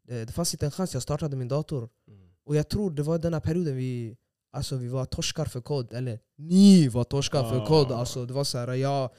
Det, 0.08 0.24
det 0.24 0.32
fanns 0.32 0.54
inte 0.54 0.66
en 0.66 0.70
chans 0.72 0.94
jag 0.94 1.02
startade 1.02 1.36
min 1.36 1.48
dator. 1.48 1.88
Mm. 2.08 2.28
Och 2.44 2.56
jag 2.56 2.68
tror 2.68 2.90
det 2.90 3.02
var 3.02 3.18
den 3.18 3.32
här 3.34 3.40
perioden 3.40 3.76
vi, 3.76 4.16
alltså, 4.52 4.76
vi 4.76 4.88
var 4.88 5.04
torskar 5.04 5.44
för 5.44 5.60
kod. 5.60 5.92
Eller 5.92 6.18
ni 6.36 6.88
var 6.88 7.04
torskar 7.04 7.50
för 7.50 7.60
Ah. 7.60 7.66
kod. 7.66 7.92
Alltså, 7.92 8.26
det 8.26 8.32
var 8.34 8.44
så 8.44 8.58
här, 8.58 8.72
jag, 8.74 9.10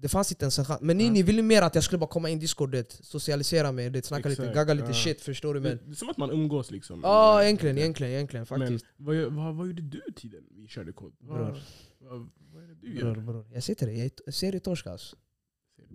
det 0.00 0.08
fanns 0.08 0.32
inte 0.32 0.44
ens 0.44 0.58
en 0.58 0.64
chans. 0.64 0.80
Men 0.82 0.96
ni, 0.98 1.04
Ja. 1.06 1.10
ni 1.12 1.22
ville 1.22 1.42
mer 1.42 1.62
att 1.62 1.74
jag 1.74 1.84
skulle 1.84 1.98
bara 1.98 2.10
komma 2.10 2.28
in 2.30 2.38
i 2.38 2.40
discord, 2.40 2.70
det, 2.72 2.92
socialisera 2.92 3.72
med 3.72 3.92
det, 3.92 4.06
snacka 4.06 4.28
lite, 4.28 4.42
Exakt, 4.42 4.54
gagga 4.56 4.74
lite 4.74 4.86
ja. 4.88 4.94
shit. 4.94 5.20
Förstår 5.20 5.54
du? 5.54 5.60
Men, 5.60 5.78
det 5.86 5.90
är 5.90 5.94
som 5.94 6.08
att 6.08 6.16
man 6.16 6.30
umgås 6.30 6.70
liksom. 6.70 7.00
ja, 7.02 7.40
Eh, 7.40 7.46
egentligen, 7.46 7.78
egentligen, 7.78 8.12
egentligen 8.12 8.46
faktiskt. 8.46 8.84
Men 8.96 9.06
vad, 9.06 9.32
vad, 9.44 9.54
vad 9.56 9.66
gjorde 9.66 9.82
du 9.82 10.02
tiden 10.16 10.44
vi 10.50 10.68
körde 10.68 10.92
kod? 10.92 11.12
Bror. 11.18 11.62
vad, 11.98 12.30
vad 12.52 12.62
är 12.64 12.68
det 12.68 12.74
du 12.74 12.94
Bror, 12.98 13.16
gör? 13.16 13.22
bror. 13.24 13.46
Jag 13.54 13.62
sitter 13.62 13.86
där, 13.86 13.92
jag 13.92 14.10
är 14.26 14.32
serietorsk 14.32 14.86
alltså. 14.86 15.16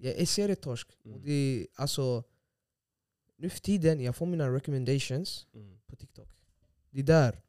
Jag 0.02 0.14
är 0.14 0.26
serietorsk. 0.26 0.88
Mm. 1.06 1.16
Och 1.18 1.22
det 1.24 1.32
är, 1.32 1.68
alltså, 1.76 2.24
nu 3.38 3.50
för 3.50 3.60
tiden, 3.60 4.00
jag 4.02 4.16
får 4.16 4.26
mina 4.26 4.50
recommendations 4.56 5.48
Mm. 5.56 5.78
på 5.88 5.96
TikTok. 5.96 6.30
Det 6.92 7.00
är 7.00 7.04
där. 7.04 7.42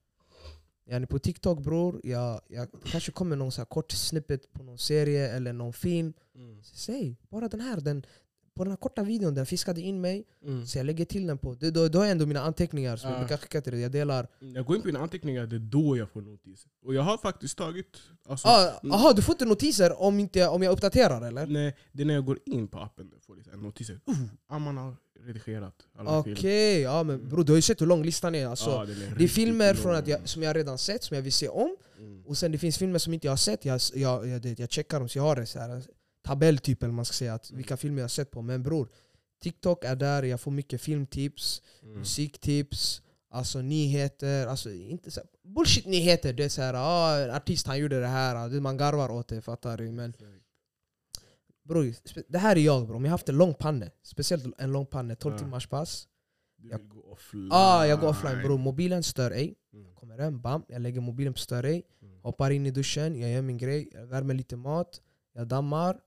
Yani 0.89 1.07
på 1.07 1.19
TikTok 1.19 1.61
bror, 1.61 2.01
jag, 2.05 2.41
jag 2.49 2.69
kanske 2.85 3.13
kommer 3.13 3.37
någon 3.37 3.53
så 3.53 3.65
kort 3.65 3.93
snippet 3.93 4.53
på 4.53 4.63
någon 4.63 4.79
serie 4.79 5.37
eller 5.37 5.53
någon 5.53 5.73
film. 5.73 6.13
Mm. 6.35 6.63
Säg, 6.63 7.17
bara 7.29 7.49
den 7.49 7.61
här. 7.61 7.81
Den, 7.81 8.07
på 8.57 8.65
den 8.65 8.71
här 8.73 8.77
korta 8.77 9.03
videon, 9.03 9.35
den 9.35 9.47
fiskade 9.47 9.81
in 9.81 10.01
mig. 10.01 10.25
Mm. 10.45 10.67
Så 10.67 10.79
jag 10.79 10.87
lägger 10.87 11.05
till 11.05 11.27
den 11.27 11.39
på... 11.39 11.55
det- 11.55 11.71
Då, 11.71 11.89
då 11.89 11.99
har 11.99 12.05
jag 12.05 12.13
ändå 12.13 12.27
mina 12.27 12.41
anteckningar 12.41 12.97
som 12.97 13.11
jag 13.11 13.17
Ja. 13.17 13.21
brukar 13.21 13.37
skicka 13.37 13.61
till 13.61 13.73
dig. 13.73 13.81
Jag 13.83 13.93
delar. 13.93 14.29
Jag 14.55 14.65
går 14.67 14.77
in 14.77 14.83
på 14.83 14.87
mina 14.89 15.01
anteckningar, 15.01 15.47
det 15.47 15.57
är 15.57 15.61
då 15.61 15.97
jag 15.97 16.11
får 16.11 16.21
notis. 16.23 16.67
Och 16.85 16.95
jag 16.95 17.03
har 17.03 17.19
faktiskt 17.19 17.59
tagit... 17.59 17.97
Alltså, 18.29 18.49
Ah, 18.49 18.73
aha, 18.93 19.13
du 19.13 19.23
får 19.23 19.33
inte 19.33 19.45
notiser 19.45 20.03
om, 20.03 20.21
inte, 20.21 20.49
om 20.49 20.63
jag 20.63 20.73
uppdaterar 20.73 21.23
eller? 21.29 21.47
nej, 21.47 21.77
det 21.93 22.03
är 22.03 22.07
när 22.07 22.15
jag 22.15 22.25
går 22.25 22.39
in 22.47 22.69
på 22.69 22.79
appen 22.79 23.11
jag 23.13 23.23
får 23.23 23.37
lite 23.37 23.57
notiser. 23.57 23.95
Uh, 23.95 24.17
Amman 24.49 24.77
har 24.77 24.97
redigerat 25.27 25.75
alla 25.99 26.19
Okej, 26.19 26.35
filmer. 26.37 26.79
ja 26.83 27.03
men 27.03 27.29
bror 27.29 27.45
du 27.45 27.53
har 27.53 27.57
ju 27.57 27.63
sett 27.63 27.81
hur 27.81 27.87
lång 27.87 28.03
listan 28.03 28.35
är. 28.35 28.47
Alltså, 28.47 28.71
den 28.71 28.81
är 28.81 28.87
det 28.87 29.05
är 29.07 29.11
riktigt 29.11 29.31
filmer 29.33 29.75
lång. 29.75 29.83
från 29.83 29.95
att 29.95 30.09
jag, 30.09 30.29
som 30.29 30.43
jag 30.43 30.57
redan 30.57 30.79
sett, 30.79 31.05
som 31.05 31.15
jag 31.15 31.23
vill 31.23 31.33
se 31.33 31.49
om. 31.49 31.77
Mm. 31.99 32.25
Och 32.27 32.39
sen 32.39 32.53
det 32.53 32.59
finns 32.59 32.79
filmer 32.79 32.99
som 32.99 33.15
inte 33.15 33.27
jag 33.27 33.33
har 33.33 33.37
sett. 33.37 33.65
Jag, 33.65 33.81
jag, 33.95 34.29
jag, 34.29 34.43
det- 34.43 34.59
jag 34.59 34.71
checkar 34.71 34.99
dem 35.01 35.09
så 35.09 35.19
jag 35.19 35.23
har 35.23 35.37
en 35.37 35.47
så 35.47 35.59
här, 35.59 35.83
tabell 36.27 36.59
typ, 36.59 36.83
eller 36.83 36.93
man 36.93 37.05
ska 37.05 37.13
säga. 37.13 37.35
Att, 37.35 37.51
Mm. 37.51 37.57
vilka 37.57 37.77
filmer 37.77 37.99
jag 37.99 38.05
har 38.05 38.09
sett 38.09 38.31
på. 38.31 38.43
Men 38.43 38.63
bror, 38.63 38.89
TikTok 39.43 39.85
är 39.85 39.97
där, 39.97 40.23
jag 40.23 40.41
får 40.41 40.51
mycket 40.51 40.81
filmtips, 40.81 41.63
Mm. 41.83 41.99
musiktips, 41.99 43.03
alltså 43.31 43.61
nyheter. 43.63 44.47
Alltså 44.47 44.73
inte 44.73 45.11
så 45.11 45.21
bullshit-nyheter. 45.45 46.33
Det 46.33 46.45
är 46.45 46.49
så 46.49 46.63
här, 46.63 46.75
ah, 46.77 47.19
en 47.25 47.31
artist 47.31 47.67
han 47.67 47.79
gjorde 47.79 48.01
det 48.01 48.07
här, 48.07 48.49
det 48.49 48.61
man 48.61 48.77
garvar 48.77 49.09
åt 49.11 49.29
det, 49.29 49.41
fattar 49.43 49.77
du? 49.77 49.91
Men 49.93 50.15
bror, 51.65 51.95
det 52.29 52.39
här 52.39 52.57
är 52.57 52.61
jag 52.61 52.87
bror. 52.87 52.97
Om 52.97 53.05
jag 53.05 53.11
har 53.11 53.15
haft 53.19 53.29
en 53.29 53.37
lång 53.37 53.55
panne, 53.55 53.91
speciellt 54.03 54.45
en 54.59 54.73
lång 54.73 54.87
panne, 54.87 55.17
12 55.17 55.35
Ja. 55.35 55.39
timmars 55.39 55.67
pass. 55.67 56.09
Jag- 56.63 56.79
vill 56.79 56.89
gå 56.89 57.01
offline. 57.13 57.49
Ah, 57.53 57.87
jag 57.87 58.01
går 58.01 58.09
offline 58.09 58.39
bror. 58.43 58.59
Mobilen 58.59 59.03
stör 59.03 59.31
ej. 59.31 59.55
Mm. 59.73 59.95
Kommer 59.95 60.19
hem, 60.19 60.41
bam, 60.41 60.63
jag 60.69 60.83
lägger 60.83 61.01
mobilen 61.01 61.33
på 61.33 61.39
stör 61.39 61.65
ej. 61.65 61.83
Mm. 62.03 62.21
Hoppar 62.23 62.51
in 62.51 62.67
i 62.67 62.71
duschen, 62.71 63.21
jag 63.21 63.31
gör 63.31 63.43
min 63.43 63.59
grej, 63.59 63.89
jag 63.93 64.07
värmer 64.07 64.35
lite 64.35 64.57
mat, 64.57 65.01
jag 65.33 65.47
dammar, 65.49 65.91
Mm. 65.91 66.01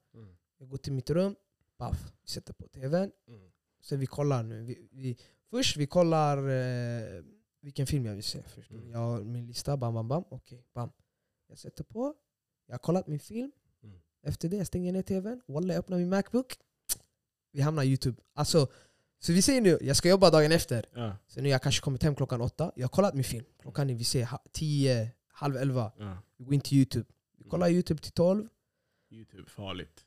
Jag 0.60 0.70
går 0.70 0.78
till 0.78 0.94
mitt 0.94 1.10
rum, 1.10 1.36
paff, 1.78 2.14
vi 2.22 2.28
sätter 2.28 2.54
på 2.54 2.68
tvn. 2.68 3.12
Mm. 3.28 3.52
Sen 3.82 4.00
vi 4.00 4.06
kollar 4.06 4.44
nu. 4.44 4.64
Vi, 4.64 4.88
vi, 4.92 5.18
först 5.50 5.78
vi 5.78 5.88
kollar 5.88 6.38
eh, 6.38 7.24
vilken 7.62 7.88
film 7.88 8.06
jag 8.06 8.16
vill 8.16 8.24
se. 8.24 8.44
Först. 8.44 8.72
Mm. 8.72 8.90
Jag 8.90 9.00
har 9.00 9.24
min 9.24 9.48
lista, 9.48 9.78
bam 9.78 9.94
bam 9.94 10.08
bam. 10.08 10.24
Okej, 10.30 10.66
bam. 10.74 10.92
Jag 11.48 11.58
sätter 11.58 11.84
på, 11.84 12.14
jag 12.66 12.74
har 12.74 12.80
kollat 12.80 13.08
min 13.08 13.20
film. 13.20 13.52
Mm. 13.84 14.00
Efter 14.22 14.50
det 14.50 14.58
jag 14.58 14.68
stänger 14.68 14.94
ner 14.94 15.02
tvn, 15.02 15.42
walla 15.48 15.74
jag 15.74 15.80
öppnar 15.80 15.98
min 15.98 16.10
Macbook. 16.10 16.54
Vi 17.52 17.62
hamnar 17.62 17.84
i 17.84 17.88
youtube. 17.88 18.22
Alltså, 18.34 18.68
så 19.20 19.34
vi 19.34 19.42
säger 19.42 19.62
nu, 19.62 19.78
jag 19.82 19.96
ska 19.98 20.10
jobba 20.10 20.30
dagen 20.30 20.52
efter. 20.52 20.86
Ja, 20.94 21.18
Så 21.28 21.42
nu 21.42 21.50
jag 21.50 21.62
kanske 21.62 21.82
kommit 21.82 22.04
hem 22.04 22.16
klockan 22.16 22.42
åtta. 22.42 22.72
Jag 22.76 22.84
har 22.84 22.90
kollat 22.90 23.14
min 23.14 23.24
film. 23.24 23.46
Klockan 23.62 23.90
är 23.90 23.94
vi 23.96 24.04
ser 24.04 24.30
tio, 24.52 25.12
halv 25.28 25.58
elva. 25.58 25.92
ja. 25.98 26.18
Vi 26.38 26.44
går 26.46 26.54
in 26.54 26.62
till 26.62 26.78
youtube. 26.78 27.06
Vi 27.38 27.50
kollar 27.50 27.70
youtube 27.70 28.02
till 28.02 28.12
tolv. 28.12 28.48
Youtube, 29.10 29.50
farligt. 29.50 30.06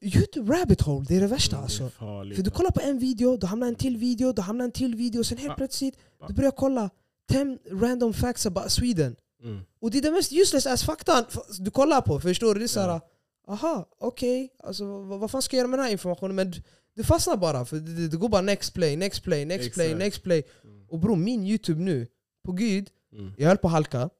Youtube 0.00 0.52
rabbit 0.52 0.80
hole, 0.80 1.04
det 1.08 1.16
är 1.16 1.20
det 1.20 1.26
värsta 1.26 1.56
Mm, 1.56 1.60
det 1.60 1.64
alltså. 1.64 1.88
farligt. 1.90 2.36
För 2.36 2.42
du 2.42 2.50
kollar 2.50 2.70
på 2.70 2.80
en 2.80 2.98
video, 2.98 3.36
då 3.36 3.46
hamnar 3.46 3.66
en 3.66 3.74
till 3.74 3.96
video, 3.96 4.32
då 4.32 4.42
hamnar 4.42 4.64
en 4.64 4.72
till 4.72 4.94
video, 4.94 5.24
sen 5.24 5.38
helt 5.38 5.56
plötsligt 5.56 5.94
du 6.28 6.34
börjar 6.34 6.50
kolla 6.50 6.90
10 7.30 7.58
random 7.70 8.12
facts 8.12 8.46
about 8.46 8.70
Sweden. 8.72 9.16
Mm. 9.42 9.60
Och 9.80 9.90
det 9.90 9.98
är 9.98 10.02
den 10.02 10.12
mest 10.12 10.32
useless 10.32 10.66
ass 10.66 10.84
faktan 10.84 11.24
du 11.58 11.70
kollar 11.70 12.00
på, 12.00 12.20
förstår 12.20 12.54
du? 12.54 12.58
Det 12.60 12.66
är 12.66 12.68
såhär, 12.68 12.88
Ja. 12.88 13.00
aha, 13.48 13.88
okej, 13.98 14.52
alltså, 14.62 14.84
vad, 15.02 15.20
vad 15.20 15.30
fan 15.30 15.42
ska 15.42 15.56
jag 15.56 15.60
göra 15.60 15.68
med 15.68 15.78
den 15.78 15.84
här 15.84 15.92
informationen? 15.92 16.34
Men 16.36 16.50
du, 16.50 16.62
du 16.94 17.04
fastnar 17.04 17.36
bara, 17.36 17.64
för 17.64 17.76
det, 17.76 17.94
det, 17.94 18.08
det 18.08 18.16
går 18.16 18.28
bara 18.28 18.42
next 18.42 18.74
play, 18.74 18.96
next 18.96 19.22
play, 19.24 19.44
next 19.44 19.74
play, 19.74 19.86
Exakt. 19.86 19.98
next 20.04 20.22
play. 20.22 20.42
Mm. 20.64 20.86
Och 20.88 20.98
bror, 20.98 21.16
min 21.16 21.46
youtube 21.46 21.80
nu, 21.80 22.06
på 22.44 22.52
gud, 22.52 22.90
Mm. 23.12 23.32
jag 23.38 23.48
höll 23.48 23.56
på 23.58 23.66
att 23.68 23.72
halka. 23.72 24.10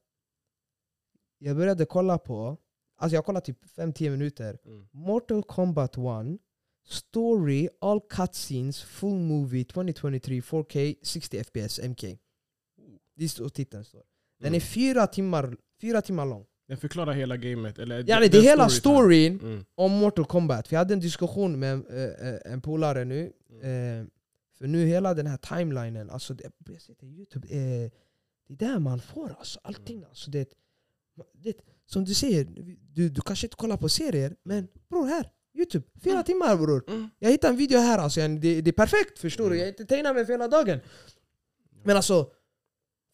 Jag 1.39 1.55
började 1.57 1.85
kolla 1.85 2.17
på, 2.17 2.57
alltså 2.97 3.15
jag 3.15 3.25
kollade 3.25 3.45
typ 3.45 3.65
5-10 3.77 4.09
minuter. 4.09 4.57
Mm. 4.65 4.87
Mortal 4.91 5.43
Kombat 5.43 5.97
1 5.97 6.03
Story 6.89 7.69
All 7.81 8.01
Cutscenes 8.09 8.81
Full 8.83 9.19
Movie 9.19 9.63
2023 9.65 10.41
4K 10.41 10.95
60 11.03 11.43
FPS 11.43 11.79
MK. 11.79 12.03
Det 13.15 13.29
står 13.29 13.49
titeln 13.49 13.83
står. 13.85 14.03
Den 14.39 14.47
är 14.47 14.57
Mm. 14.57 14.61
fyra 14.61 15.07
timmar, 15.07 15.57
fyra 15.81 16.01
timmar 16.01 16.25
lång. 16.25 16.45
Den 16.67 16.77
förklarar 16.77 17.13
hela 17.13 17.37
gamet. 17.37 17.79
Eller 17.79 18.03
Ja, 18.07 18.19
det 18.19 18.33
är 18.37 18.41
hela 18.41 18.69
storyn 18.69 19.39
Mm. 19.39 19.65
om 19.75 19.91
Mortal 19.91 20.25
Kombat. 20.25 20.71
Vi 20.71 20.75
hade 20.75 20.93
en 20.93 20.99
diskussion 20.99 21.59
med 21.59 21.73
eh, 21.89 22.27
eh, 22.29 22.39
en 22.53 22.61
polare 22.61 23.05
nu. 23.05 23.23
Eh, 23.61 24.05
för 24.57 24.67
nu 24.67 24.85
hela 24.85 25.13
den 25.13 25.27
här 25.27 25.37
timelinen, 25.37 26.09
alltså 26.09 26.33
det, 26.33 26.51
jag 26.67 26.81
ser 26.81 26.93
till 26.93 27.07
Youtube, 27.09 27.47
eh, 27.47 27.91
det 28.47 28.65
är 28.65 28.71
där 28.73 28.79
man 28.79 28.99
får 28.99 29.29
alltså, 29.39 29.59
allting. 29.63 29.97
Mm. 29.97 30.09
Alltså, 30.09 30.31
det, 30.31 30.49
det, 31.43 31.53
som 31.85 32.05
du 32.05 32.13
säger, 32.13 32.45
du, 32.93 33.09
du 33.09 33.21
kanske 33.21 33.45
inte 33.47 33.55
kollar 33.55 33.77
på 33.77 33.89
serier, 33.89 34.35
men 34.43 34.67
bror 34.89 35.05
här, 35.07 35.31
Youtube, 35.57 35.85
fyra 36.03 36.13
Mm. 36.13 36.23
timmar 36.23 36.55
bror. 36.57 36.83
Mm. 36.87 37.09
Jag 37.19 37.31
hittade 37.31 37.51
en 37.53 37.57
video 37.57 37.79
här, 37.79 37.97
alltså, 37.99 38.19
det, 38.19 38.61
det 38.61 38.69
är 38.69 38.71
perfekt 38.71 39.19
förstår 39.19 39.43
du. 39.49 39.55
Mm. 39.55 39.59
Jag 39.59 39.67
entertainar 39.67 40.13
mig 40.13 40.25
för 40.25 40.33
hela 40.33 40.47
dagen. 40.47 40.79
Men 41.83 41.95
alltså, 41.95 42.29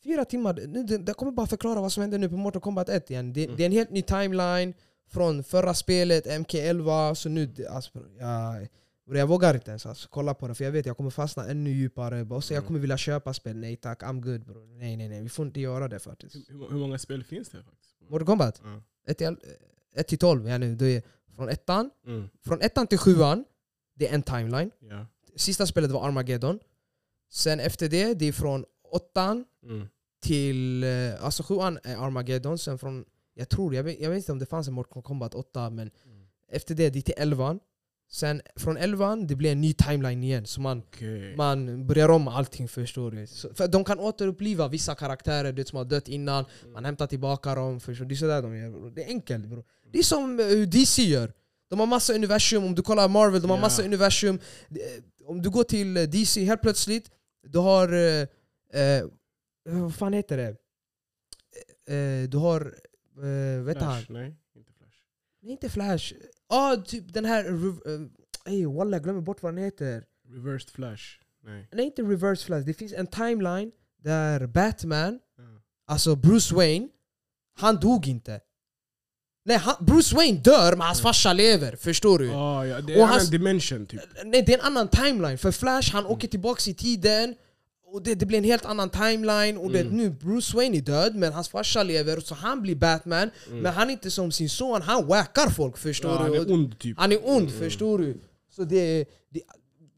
fyra 0.04 0.26
timmar, 0.26 0.54
det, 0.54 0.84
det, 0.84 0.98
det 0.98 1.14
kommer 1.14 1.32
bara 1.32 1.48
förklara 1.48 1.82
vad 1.82 1.92
som 1.92 2.02
händer 2.02 2.18
nu 2.20 2.30
på 2.30 2.38
Mortal 2.38 2.62
Kombat 2.62 2.90
1 2.90 3.12
igen. 3.12 3.34
Det, 3.34 3.44
Mm. 3.44 3.56
det 3.58 3.64
är 3.64 3.66
en 3.66 3.72
helt 3.72 3.92
ny 3.92 4.02
timeline 4.02 4.74
från 5.08 5.44
förra 5.44 5.74
spelet, 5.74 6.26
MK11, 6.28 7.14
så 7.14 7.30
nu... 7.30 7.50
Alltså, 7.70 7.92
jag, 8.20 8.68
jag 9.18 9.28
vågar 9.28 9.54
inte 9.54 9.70
ens 9.72 9.86
alltså, 9.86 10.10
kolla 10.12 10.34
på 10.34 10.48
det, 10.48 10.56
för 10.56 10.64
jag 10.64 10.72
vet 10.72 10.86
jag 10.86 10.98
kommer 10.98 11.10
fastna 11.10 11.48
ännu 11.50 11.70
djupare. 11.70 12.22
Och 12.22 12.44
så 12.44 12.54
jag 12.54 12.58
Mm. 12.58 12.68
kommer 12.68 12.80
vilja 12.80 12.98
köpa 12.98 13.34
spel, 13.34 13.56
nej 13.58 13.76
tack, 13.76 14.04
I'm 14.04 14.22
good 14.22 14.46
bro. 14.46 14.66
Nej 14.66 14.98
nej 14.98 15.10
nej, 15.10 15.22
vi 15.22 15.30
får 15.30 15.46
inte 15.46 15.60
göra 15.60 15.88
det 15.88 16.00
faktiskt. 16.00 16.36
Hur, 16.36 16.70
hur 16.72 16.78
många 16.78 16.98
spel 17.00 17.24
finns 17.24 17.50
det 17.50 17.64
faktiskt? 17.64 17.93
Mortal 18.10 18.26
Kombat, 18.26 18.62
Ja. 18.64 18.82
1 19.08 19.18
till, 19.18 19.38
1 19.96 20.08
till 20.08 20.18
12, 20.18 20.48
ja, 20.50 20.58
nu, 20.58 20.76
det 20.76 20.86
är 20.96 21.04
från 21.36 21.50
ettan, 21.50 21.90
Mm. 22.06 22.30
från 22.46 22.62
ettan 22.62 22.88
till 22.88 22.98
sjuan, 22.98 23.46
det 23.96 24.08
är 24.08 24.14
en 24.14 24.24
timeline. 24.24 24.72
Ja. 24.80 25.06
Sista 25.36 25.66
spelet 25.68 25.92
var 25.92 26.08
Armageddon. 26.08 26.60
Sen 27.30 27.60
efter 27.60 27.90
det, 27.90 28.14
det 28.14 28.26
är 28.26 28.32
från 28.34 28.66
åttan 28.84 29.46
Mm. 29.64 29.88
till... 30.22 30.84
eh, 30.84 31.24
Alltså 31.26 31.44
sjuan 31.44 31.80
är 31.84 31.96
Armageddon, 31.98 32.58
sen 32.58 32.78
från 32.78 33.06
jag 33.34 33.50
tror, 33.50 33.76
jag 33.76 33.84
vet, 33.84 34.00
jag 34.00 34.10
vet 34.10 34.18
inte 34.18 34.32
om 34.32 34.40
det 34.40 34.46
fanns 34.46 34.68
en 34.68 34.74
Mortal 34.74 35.04
Kombat 35.04 35.36
8 35.36 35.70
men 35.70 35.92
Mm. 36.06 36.28
efter 36.52 36.76
det, 36.76 36.90
det 36.90 37.02
till 37.02 37.14
11 37.18 37.60
Sen 38.14 38.42
från 38.56 38.78
11 38.78 39.16
det 39.16 39.36
blir 39.36 39.52
en 39.52 39.62
ny 39.62 39.74
timeline 39.74 40.24
igen 40.24 40.46
så 40.46 40.62
man, 40.62 40.80
Okej. 40.80 41.36
man 41.36 41.88
börjar 41.88 42.10
om 42.10 42.28
allting 42.28 42.68
förstår 42.68 43.12
du. 43.12 43.28
Så, 43.28 43.54
för 43.54 43.68
de 43.68 43.84
kan 43.84 44.00
återuppliva 44.00 44.68
vissa 44.68 44.96
karaktärer 44.96 45.52
det 45.54 45.68
som 45.68 45.78
har 45.78 45.86
dött 45.86 46.08
innan, 46.08 46.46
man 46.74 46.86
hämtar 46.86 47.08
tillbaka 47.08 47.56
dem. 47.56 47.80
Förstår 47.80 48.06
du? 48.06 48.10
Det 48.10 48.14
är 48.16 48.18
sådär 48.18 48.42
de 48.42 48.58
gör 48.58 48.70
bro. 48.70 48.90
Det 48.90 49.04
är 49.04 49.08
enkelt 49.08 49.46
bro. 49.46 49.64
Det 49.92 50.00
är 50.00 50.04
som 50.04 50.40
eh, 50.40 50.46
hur 50.46 50.66
DC 50.66 51.02
gör. 51.04 51.34
De 51.70 51.80
har 51.80 51.88
massa 51.88 52.14
universum, 52.14 52.64
om 52.64 52.76
du 52.76 52.82
kollar 52.82 53.08
Marvel, 53.08 53.42
de 53.42 53.50
har 53.52 53.60
massa 53.60 53.84
universum. 53.84 54.40
Det- 54.70 55.04
Om 55.26 55.42
du 55.42 55.50
går 55.50 55.64
till 55.64 55.98
eh, 55.98 56.04
DC 56.04 56.44
helt 56.44 56.62
plötsligt, 56.62 57.12
du 57.48 57.58
har... 57.60 57.94
Eh, 57.94 58.22
eh, 58.82 59.04
vad 59.66 59.96
fan 59.96 60.14
heter 60.14 60.38
det? 60.38 60.56
Eh, 61.96 62.30
du 62.30 62.38
har... 62.38 62.62
Eh, 63.18 63.64
vet 63.64 63.78
han? 63.78 63.98
Flash? 64.02 64.12
Nej, 64.12 64.36
inte 64.56 64.72
Flash. 64.78 64.98
Nej 65.42 65.52
inte 65.52 65.70
Flash. 65.70 66.14
Ja, 66.50 66.84
typ 66.86 67.14
den 67.14 67.26
här... 67.26 67.50
Uh, 67.50 68.08
Ey 68.46 68.66
walla, 68.66 68.96
jag 68.98 69.04
glömmer 69.04 69.22
bort 69.22 69.44
vad 69.44 69.56
den 69.56 69.64
heter. 69.64 70.04
Reversed 70.30 70.70
Flash? 70.70 71.04
Nej. 71.44 71.68
Nej 71.72 71.86
inte 71.86 72.02
Reverse 72.02 72.46
Flash, 72.46 72.66
det 72.66 72.74
finns 72.74 72.94
en 72.94 73.08
timeline 73.08 73.72
där 74.04 74.48
Batman, 74.48 75.20
Ja. 75.38 75.44
alltså 75.88 76.16
Bruce 76.16 76.56
Wayne, 76.56 76.88
han 77.60 77.76
dog 77.76 78.08
inte. 78.08 78.42
Nej, 79.46 79.58
han, 79.58 79.76
Bruce 79.86 80.16
Wayne 80.16 80.40
dör 80.40 80.72
men 80.72 80.82
hans 80.88 81.02
farsa 81.02 81.34
lever, 81.34 81.76
förstår 81.76 82.20
du? 82.20 82.32
Ah, 82.32 82.66
ja, 82.66 82.82
det 82.82 82.94
är 82.94 82.98
en 82.98 83.04
annan 83.10 83.26
dimension 83.26 83.86
typ. 83.86 84.02
Nej, 84.26 84.44
det 84.46 84.54
är 84.54 84.60
en 84.60 84.66
annan 84.66 84.88
timeline. 84.88 85.38
För 85.38 85.52
Flash, 85.52 85.94
han 85.94 86.06
åker 86.06 86.28
tillbaks 86.28 86.68
i 86.68 86.74
tiden 86.74 87.36
och 87.94 88.04
det, 88.04 88.16
det 88.16 88.26
blir 88.26 88.38
en 88.38 88.44
helt 88.44 88.66
annan 88.66 88.90
timeline. 88.90 89.58
Och 89.58 89.72
det, 89.72 89.80
Mm. 89.82 89.98
nu 89.98 90.10
Bruce 90.10 90.56
Wayne 90.58 90.78
är 90.78 90.82
död, 90.82 91.16
men 91.16 91.34
hans 91.34 91.50
farsa 91.50 91.84
lever, 91.84 92.20
så 92.20 92.36
han 92.36 92.62
blir 92.62 92.76
Batman. 92.76 93.30
Men 93.52 93.66
han 93.74 93.88
är 93.90 93.92
inte 93.94 94.12
som 94.12 94.32
sin 94.32 94.50
son, 94.50 94.82
han 94.82 95.08
wackar 95.08 95.50
folk, 95.50 95.78
förstår 95.78 96.12
Ja, 96.12 96.18
han 96.18 96.32
du? 96.32 96.38
är 96.38 96.52
ond 96.54 96.80
typ. 96.80 96.98
Han 96.98 97.12
är 97.12 97.20
ond, 97.30 97.48
Mm. 97.50 97.60
förstår 97.60 97.98
du? 98.00 98.18
Så 98.50 98.64
det, 98.64 99.06
det, 99.30 99.42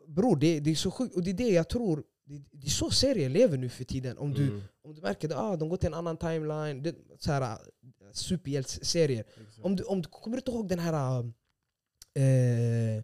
bror, 0.07 0.35
det, 0.35 0.59
det 0.59 0.71
är 0.71 0.75
så 0.75 0.91
sjukt. 0.91 1.15
Och 1.15 1.23
det 1.23 1.29
är 1.31 1.33
det 1.33 1.49
jag 1.49 1.69
tror, 1.69 2.03
det, 2.25 2.41
det 2.51 2.67
är 2.67 2.71
så 2.71 2.89
serier 2.89 3.29
lever 3.29 3.57
nu 3.57 3.69
för 3.69 3.83
tiden. 3.83 4.17
Om 4.17 4.33
du, 4.33 4.43
Mm, 4.43 4.61
om 4.83 4.93
du 4.95 5.01
märker 5.01 5.29
att 5.29 5.35
ah, 5.37 5.55
de 5.55 5.69
går 5.69 5.77
till 5.77 5.87
en 5.87 5.93
annan 5.93 6.17
timeline, 6.17 6.83
det, 6.83 6.95
så 7.19 7.31
här, 7.31 7.57
superhjältesserier. 8.13 9.19
exakt. 9.41 9.65
Om 9.65 9.75
du, 9.75 9.83
om 9.83 10.01
du 10.01 10.09
kommer 10.09 10.37
inte 10.37 10.51
ihåg 10.51 10.67
den 10.67 10.79
här... 10.79 11.19
Eh, 12.17 13.03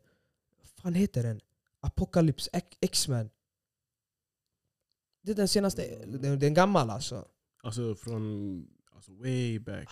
vad 0.59 0.67
fan 0.83 0.93
heter 0.93 1.23
den? 1.23 1.41
Apocalypse 1.81 2.49
X-Men. 2.81 3.29
Det 5.23 5.31
är 5.31 5.35
den 5.35 5.47
senaste, 5.47 5.81
den, 6.07 6.39
den 6.39 6.53
gammal 6.53 6.89
alltså. 6.89 7.25
Alltså 7.63 7.95
från 7.95 8.65
alltså, 8.95 9.11
way 9.11 9.59
back. 9.59 9.89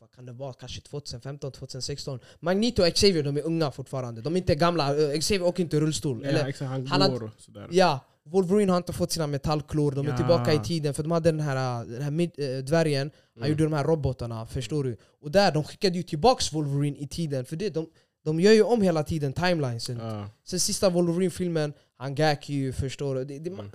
Vad 0.00 0.10
kan 0.12 0.26
det 0.26 0.32
vara? 0.32 0.52
Kanske 0.52 0.80
2015, 0.80 1.52
2016. 1.52 2.18
Magneto 2.40 2.82
och 2.82 2.94
Xavier 2.94 3.22
de 3.22 3.36
är 3.36 3.42
unga 3.42 3.70
fortfarande. 3.70 4.20
De 4.20 4.34
är 4.34 4.38
inte 4.38 4.54
gamla. 4.54 5.12
Eh, 5.12 5.18
Xavier 5.20 5.42
åker 5.46 5.62
inte 5.62 5.80
rullstol. 5.80 6.20
Ja, 6.22 6.28
Eller, 6.28 6.46
exakt, 6.46 6.70
han, 6.88 7.10
går 7.10 7.22
och 7.22 7.30
sådär. 7.38 7.68
ja, 7.70 8.00
Wolverine 8.24 8.70
har 8.72 8.76
inte 8.76 8.92
fått 8.92 9.12
sina 9.12 9.26
metallklor. 9.26 9.92
De 9.92 10.06
är 10.06 10.10
Ja. 10.10 10.16
tillbaka 10.16 10.52
i 10.52 10.58
tiden. 10.58 10.94
För 10.94 11.02
de 11.02 11.12
hade 11.12 11.30
den 11.30 11.40
här, 11.40 11.84
den 11.84 12.02
här 12.02 12.10
mid, 12.10 12.30
eh, 12.38 12.58
dvärgen. 12.58 13.10
Han 13.34 13.42
Mm. 13.42 13.50
gjorde 13.50 13.64
de 13.64 13.72
här 13.72 13.84
robotarna, 13.84 14.46
förstår 14.46 14.84
du? 14.84 14.96
Och 15.20 15.30
där, 15.30 15.52
de 15.52 15.64
skickade 15.64 15.96
ju 15.96 16.02
tillbaks 16.02 16.52
Wolverine 16.52 16.96
i 16.98 17.06
tiden. 17.08 17.44
För 17.44 17.56
det, 17.56 17.70
de, 17.70 17.86
de 18.24 18.40
gör 18.40 18.52
ju 18.52 18.62
om 18.62 18.82
hela 18.82 19.04
tiden 19.04 19.32
timelinesen. 19.32 19.98
Ja. 19.98 20.28
Sen 20.44 20.60
sista 20.60 20.90
Wolverine-filmen, 20.90 21.72
han 21.96 22.14
gack 22.14 22.48
ju, 22.48 22.72
förstår 22.72 23.14
du? 23.14 23.24
Det, 23.24 23.38
det, 23.38 23.50
Mm. 23.50 23.70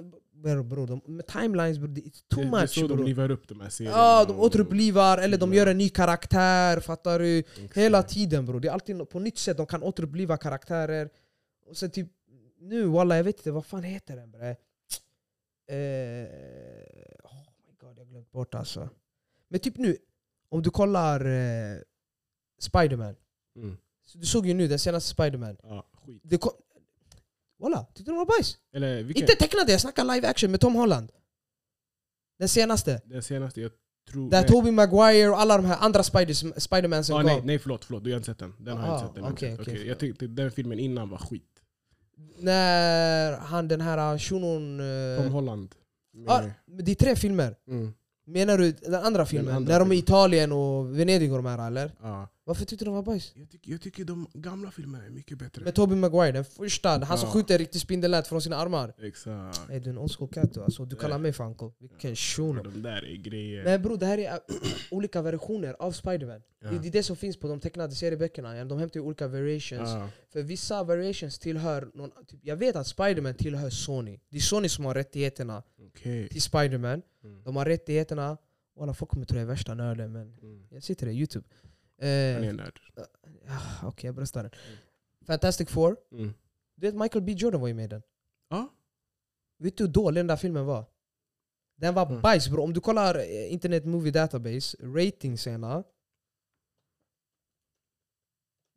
Bro, 0.45 0.63
bro, 0.63 0.85
de, 0.85 1.01
med 1.05 1.27
timelines, 1.27 1.77
bro, 1.79 1.87
det 1.87 2.01
är 2.01 2.03
too 2.03 2.19
Det, 2.29 2.35
det 2.35 2.57
är 2.57 2.61
much 2.61 2.69
så 2.69 2.87
de 2.87 2.95
bro. 2.97 3.05
livar 3.05 3.31
upp 3.31 3.47
de 3.47 3.61
här 3.61 3.69
serierna. 3.69 3.97
Ja, 3.97 4.25
de 4.25 4.39
återupplivar, 4.39 5.17
eller 5.17 5.37
de 5.37 5.53
Ja. 5.53 5.57
gör 5.57 5.67
en 5.67 5.77
ny 5.77 5.89
karaktär, 5.89 6.79
fattar 6.79 7.19
du? 7.19 7.37
Exakt. 7.39 7.77
Hela 7.77 8.03
tiden 8.03 8.45
bro, 8.45 8.59
det 8.59 8.67
är 8.67 8.71
alltid 8.71 9.09
på 9.09 9.19
nytt 9.19 9.37
sätt 9.37 9.57
de 9.57 9.65
kan 9.65 9.83
återuppliva 9.83 10.37
karaktärer. 10.37 11.09
Och 11.67 11.77
sen 11.77 11.91
typ, 11.91 12.07
nu 12.59 12.85
walla 12.85 13.17
jag 13.17 13.23
vet 13.23 13.37
inte, 13.37 13.51
vad 13.51 13.65
fan 13.65 13.83
heter 13.83 14.15
den 14.15 14.31
bre? 14.31 14.55
Eh, 15.67 16.27
oh 17.23 17.37
my 17.67 17.73
god, 17.79 17.97
jag 17.99 18.07
glömt 18.07 18.31
bort 18.31 18.55
alltså. 18.55 18.89
Men 19.47 19.59
typ 19.59 19.77
nu, 19.77 19.97
om 20.49 20.61
du 20.61 20.69
kollar 20.69 21.25
eh, 21.25 21.77
Spiderman. 22.59 23.15
Mm. 23.55 23.77
Du 24.13 24.25
såg 24.25 24.47
ju 24.47 24.53
nu 24.53 24.67
den 24.67 24.79
senaste 24.79 25.09
Spiderman. 25.09 25.57
Ja, 25.63 25.85
skit. 26.05 26.21
Det. 26.23 26.41
Walla, 27.65 27.85
tyckte 27.93 28.11
den 28.11 28.17
var 28.17 28.25
bajs? 28.25 28.57
Eller 28.75 29.03
vilken? 29.03 29.23
Inte 29.23 29.35
tecknade, 29.35 29.71
jag 29.71 29.81
snackar 29.81 30.03
live 30.15 30.27
action 30.27 30.51
med 30.51 30.59
Tom 30.61 30.75
Holland. 30.75 31.11
Den 32.39 32.49
senaste. 32.49 33.01
Den 33.05 33.23
senaste, 33.23 33.61
jag 33.61 33.71
tror... 34.11 34.29
Där 34.29 34.41
nej. 34.41 34.49
Tobey 34.49 34.71
Maguire 34.71 35.29
och 35.29 35.39
alla 35.39 35.57
de 35.57 35.65
här 35.65 35.77
andra 35.79 36.03
Spiders, 36.03 36.43
Spiderman 36.57 37.03
som 37.03 37.15
Ah, 37.15 37.17
gav. 37.21 37.25
nej, 37.25 37.41
nej 37.43 37.59
förlåt, 37.59 37.85
förlåt, 37.85 38.03
du 38.03 38.09
har 38.11 38.17
inte 38.17 38.25
sett 38.25 38.39
den. 38.39 38.53
Den 38.59 38.77
har 38.77 38.87
jag 38.87 38.93
Ah, 38.93 38.95
inte 38.95 39.07
sett. 39.07 39.15
Den 39.15 39.25
inte 39.25 39.39
sett. 39.41 39.59
okej, 39.59 39.73
Okej, 39.75 39.87
Jag 39.87 39.99
tyckte 39.99 40.27
den 40.27 40.51
filmen 40.51 40.79
innan 40.79 41.09
var 41.09 41.17
skit. 41.17 41.61
När 42.39 43.31
han 43.37 43.67
den 43.67 43.81
här 43.81 44.17
shunon... 44.17 44.79
eh, 44.79 45.23
Tom 45.23 45.31
Holland. 45.31 45.75
ah, 46.27 46.41
det 46.65 46.91
är 46.91 46.95
tre 46.95 47.15
filmer. 47.15 47.55
Mm. 47.67 47.93
Menar 48.27 48.57
du 48.57 48.71
den 48.71 48.93
andra 48.95 49.25
filmen? 49.25 49.55
andra 49.55 49.73
när 49.73 49.79
de 49.79 49.91
är 49.91 49.95
i. 49.95 49.99
Italien 49.99 50.51
och 50.51 50.99
Venedig 50.99 51.31
och 51.31 51.37
de 51.37 51.45
här 51.45 51.67
eller? 51.67 51.91
Ja. 52.01 52.27
Varför 52.47 52.65
tyckte 52.65 52.85
du 52.85 52.89
de 52.89 52.93
var 52.95 53.03
bajs? 53.03 53.33
Jag, 53.35 53.49
tycker, 53.49 53.71
jag 53.71 53.81
tycker 53.81 54.05
de 54.05 54.27
gamla 54.33 54.71
filmerna 54.71 55.05
är 55.05 55.09
mycket 55.09 55.37
bättre. 55.37 55.63
Med 55.63 55.75
Tobey 55.75 55.97
Maguire, 55.97 56.31
den 56.31 56.45
första. 56.45 56.89
Han 57.05 57.17
som 57.17 57.29
skjuter 57.29 57.57
riktigt 57.57 57.81
spindelnät 57.81 58.27
från 58.27 58.41
sina 58.41 58.55
armar. 58.55 58.93
Exakt. 59.01 59.69
Är 59.69 59.79
du 59.79 59.89
en 59.89 59.97
old 59.97 60.11
school 60.11 60.29
cat 60.29 60.53
du 60.53 60.63
alltså? 60.63 60.85
Du 60.85 60.95
kallar 60.95 61.15
Nej. 61.17 61.21
mig 61.21 61.33
för 61.33 61.43
uncle. 61.43 61.71
Vilken 61.79 62.15
shuno. 62.15 62.63
De 62.63 62.81
där 62.81 63.05
är 63.05 63.15
grejer. 63.15 63.63
Men 63.63 63.81
bror, 63.81 63.97
det 63.97 64.05
här 64.05 64.17
är 64.17 64.31
äh, 64.33 64.37
olika 64.91 65.21
versioner 65.21 65.75
av 65.79 65.91
Spiderman. 65.91 66.41
Ja. 66.59 66.69
Det, 66.71 66.79
det 66.79 66.87
är 66.87 66.91
det 66.91 67.03
som 67.03 67.15
finns 67.15 67.37
på 67.37 67.47
de 67.47 67.59
tecknade 67.59 67.95
serieböckerna. 67.95 68.65
De 68.65 68.79
hämtar 68.79 68.99
ju 68.99 69.05
olika 69.05 69.27
variations. 69.27 69.89
Ja. 69.89 70.09
För 70.33 70.41
vissa 70.41 70.83
variations 70.83 71.39
tillhör 71.39 71.89
någon, 71.93 72.11
typ, 72.27 72.39
Jag 72.43 72.55
vet 72.55 72.75
att 72.75 72.87
Spiderman 72.87 73.33
tillhör 73.35 73.69
Sony. 73.69 74.19
Det 74.29 74.37
är 74.37 74.41
Sony 74.41 74.69
som 74.69 74.85
har 74.85 74.93
rättigheterna 74.93 75.63
Okej. 75.87 76.29
till 76.29 76.41
Spiderman. 76.41 77.01
Mm. 77.23 77.43
De 77.43 77.55
har 77.55 77.65
rättigheterna. 77.65 78.37
Walla, 78.79 78.93
folk 78.93 79.11
kommer 79.11 79.25
tro 79.25 79.37
jag 79.37 79.43
är 79.43 79.47
värsta 79.47 79.73
nörden 79.73 80.11
men 80.11 80.21
Mm. 80.41 80.67
jag 80.71 80.83
sitter 80.83 81.07
i 81.07 81.11
Youtube. 81.11 81.45
Han 81.99 82.07
är 82.09 82.41
Eh, 82.41 82.47
en 82.49 82.55
nörd. 82.55 82.79
ah, 83.49 83.87
Okej, 83.87 84.07
jag 84.07 84.15
bröstar 84.15 84.43
den. 84.43 84.51
Mm. 84.67 84.77
Fantastic 85.25 85.69
Four. 85.69 85.97
Mm. 86.11 86.33
Du 86.75 86.87
vet 86.87 86.95
Michael 86.95 87.23
B 87.23 87.31
Jordan 87.31 87.61
var 87.61 87.67
ju 87.67 87.73
med 87.73 87.85
i 87.85 87.87
den. 87.87 88.01
Ja. 88.49 88.73
Vet 89.57 89.77
du 89.77 89.83
hur 89.83 89.91
dålig 89.91 90.19
den 90.19 90.27
där 90.27 90.37
filmen 90.37 90.65
var? 90.65 90.85
Den 91.75 91.93
var 91.93 92.05
Mm. 92.09 92.21
bajs 92.21 92.49
bro. 92.49 92.63
Om 92.63 92.73
du 92.73 92.81
kollar 92.81 93.15
eh, 93.15 93.53
Internet 93.53 93.85
Movie 93.85 94.11
Database, 94.11 94.77
ratingsena. 94.81 95.83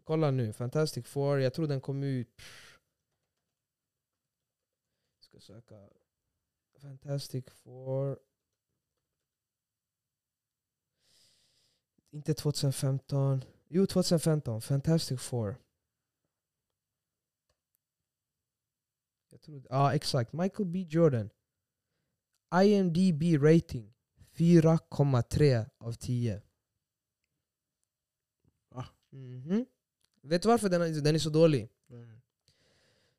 Kolla 0.04 0.30
nu, 0.30 0.52
Fantastic 0.52 1.06
Four, 1.06 1.40
jag 1.40 1.54
tror 1.54 1.66
den 1.66 1.80
kom 1.80 2.02
ut... 2.02 2.40
Ska 5.20 5.40
söka... 5.40 5.88
Fantastic 6.80 7.44
Four... 7.50 8.18
Inte 12.10 12.34
2015. 12.34 13.44
Jo, 13.68 13.86
2015. 13.86 14.60
Fantastic 14.60 15.20
Four. 15.20 15.56
Jag 19.30 19.40
tror, 19.40 19.66
ja, 19.70 19.94
exakt. 19.94 20.32
Michael 20.32 20.68
B 20.68 20.86
Jordan. 20.88 21.30
IMDB 22.64 23.22
rating 23.42 23.94
4,3 24.36 25.70
av 25.78 25.92
10. 25.92 26.42
Va? 28.68 28.86
Mhm. 29.10 29.66
Vet 30.22 30.42
du 30.42 30.48
varför 30.48 30.68
den 30.68 30.82
är, 30.82 31.00
den 31.00 31.14
är 31.14 31.18
så 31.18 31.30
dålig? 31.30 31.68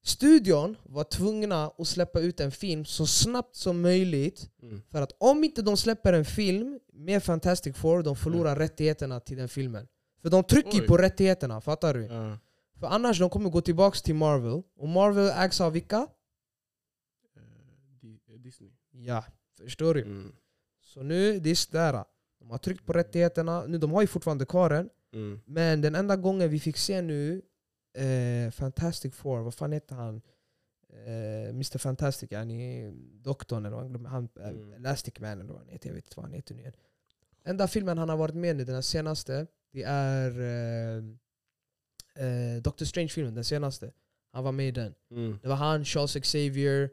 Studion 0.04 0.78
var 0.84 1.04
tvungna 1.04 1.72
att 1.78 1.88
släppa 1.88 2.20
ut 2.20 2.40
en 2.40 2.52
film 2.52 2.86
så 2.86 3.06
snabbt 3.08 3.56
som 3.56 3.82
möjligt. 3.82 4.50
Mm. 4.62 4.82
För 4.92 5.02
att 5.02 5.12
om 5.20 5.44
inte 5.44 5.62
de 5.62 5.78
släpper 5.78 6.14
en 6.14 6.26
film 6.26 6.80
med 6.94 7.24
Fantastic 7.24 7.76
Four, 7.78 8.04
de 8.04 8.16
förlorar 8.16 8.56
rättigheterna 8.56 9.20
till 9.20 9.38
den 9.38 9.50
filmen. 9.50 9.88
För 10.22 10.30
de 10.30 10.44
trycker 10.44 10.72
ju 10.78 10.82
på 10.88 10.98
rättigheterna, 10.98 11.62
fattar 11.62 11.94
du? 11.94 12.04
Ja. 12.06 12.38
För 12.80 12.88
annars 12.88 13.20
de 13.20 13.30
kommer 13.30 13.50
gå 13.50 13.62
tillbaks 13.62 14.02
till 14.02 14.16
Marvel. 14.16 14.62
Och 14.78 14.88
Marvel 14.88 15.30
ägs 15.36 15.62
av 15.62 15.72
vilka? 15.74 16.08
Eh, 17.36 17.42
Di- 18.02 18.38
Disney. 18.38 18.72
Ja, 18.92 19.24
förstår 19.64 19.94
du? 19.94 20.02
Mm. 20.02 20.32
Så 20.82 21.04
nu, 21.04 21.40
det 21.40 21.50
är 21.50 21.56
sådär. 21.56 22.04
De 22.40 22.50
har 22.52 22.58
tryckt 22.58 22.86
på 22.86 22.94
rättigheterna. 22.94 23.66
Nu, 23.66 23.78
de 23.78 23.92
har 23.92 24.02
ju 24.02 24.08
fortfarande 24.08 24.46
kvar 24.46 24.70
den. 24.70 24.90
Mm. 25.14 25.40
Men 25.46 25.82
den 25.82 25.96
enda 25.96 26.16
gången 26.16 26.50
vi 26.50 26.60
fick 26.60 26.78
se 26.78 27.02
nu 27.02 27.42
eh, 27.94 28.52
Fantastic 28.52 29.16
Four, 29.16 29.40
vad 29.44 29.54
fan 29.54 29.72
heter 29.72 29.96
han? 29.96 30.22
Eh, 30.90 31.50
Mr 31.50 31.78
Fantastic, 31.78 32.32
yani 32.32 32.92
doktorn 33.22 33.66
eller 33.66 33.76
vad 33.78 33.86
han 33.92 34.06
han, 34.06 34.30
eh, 34.40 34.50
Mm. 34.50 34.74
Elastic 34.74 35.20
Man 35.20 35.32
eller 35.42 35.44
vad 35.54 35.58
han 35.58 35.70
heter, 35.70 35.90
jag 35.90 35.96
vet 35.96 36.06
inte 36.06 36.16
vad 36.18 36.26
han 36.26 36.34
heter 36.34 36.56
nu 36.56 36.62
igen. 36.62 36.74
Enda 37.44 37.68
filmen 37.68 37.98
han 37.98 38.10
har 38.10 38.18
varit 38.18 38.36
med 38.36 38.62
i, 38.62 38.64
den 38.64 38.84
senaste, 38.84 39.48
det 39.72 39.84
är 39.84 40.40
eh, 40.40 41.04
eh, 42.26 42.62
Doctor 42.62 42.86
Strange-filmen, 42.86 43.36
den 43.36 43.44
senaste. 43.44 43.92
Han 44.32 44.44
var 44.44 44.52
med 44.52 44.68
i 44.68 44.72
den. 44.72 44.96
Mm. 45.12 45.40
Det 45.42 45.48
var 45.48 45.56
han, 45.56 45.86
Charles 45.86 46.14
Xavier 46.14 46.90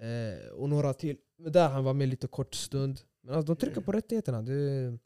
eh, 0.00 0.48
och 0.48 0.68
några 0.68 0.94
till. 0.94 1.16
Men 1.36 1.52
där 1.52 1.68
han 1.68 1.84
var 1.84 1.94
med 1.94 2.08
lite 2.08 2.26
kort 2.26 2.54
stund. 2.54 3.00
Men 3.20 3.34
alltså, 3.34 3.54
de 3.54 3.60
trycker 3.60 3.80
på 3.80 3.92
rättigheterna. 3.92 4.42
Det, 4.42 4.98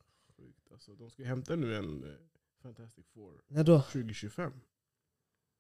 Alltså, 0.73 0.93
de 0.95 1.11
ska 1.11 1.25
hämta 1.25 1.57
nu 1.57 1.77
en 1.77 2.05
eh, 2.05 2.11
Fantastic 2.63 3.07
Four 3.15 3.41
När 3.49 3.65
då? 3.65 3.81
2025. 3.83 4.53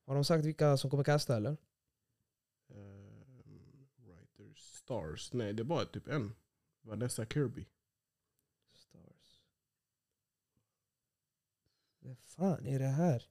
Har 0.05 0.15
de 0.15 0.25
sagt 0.25 0.45
vilka 0.45 0.77
som 0.77 0.91
kommer 0.91 1.05
casta 1.05 1.37
eller? 1.37 1.57
Um, 2.69 3.89
writers, 3.97 4.59
Stars. 4.59 5.33
Nej, 5.33 5.53
det 5.53 5.63
är 5.63 5.65
bara 5.65 5.85
typ 5.85 6.09
en. 6.09 6.35
Vanessa 6.83 7.27
Kirby. 7.27 7.67
Stars. 8.73 9.43
Vad 11.99 12.19
fan 12.19 12.67
är 12.67 12.79
det 12.79 12.89
här? 12.89 13.29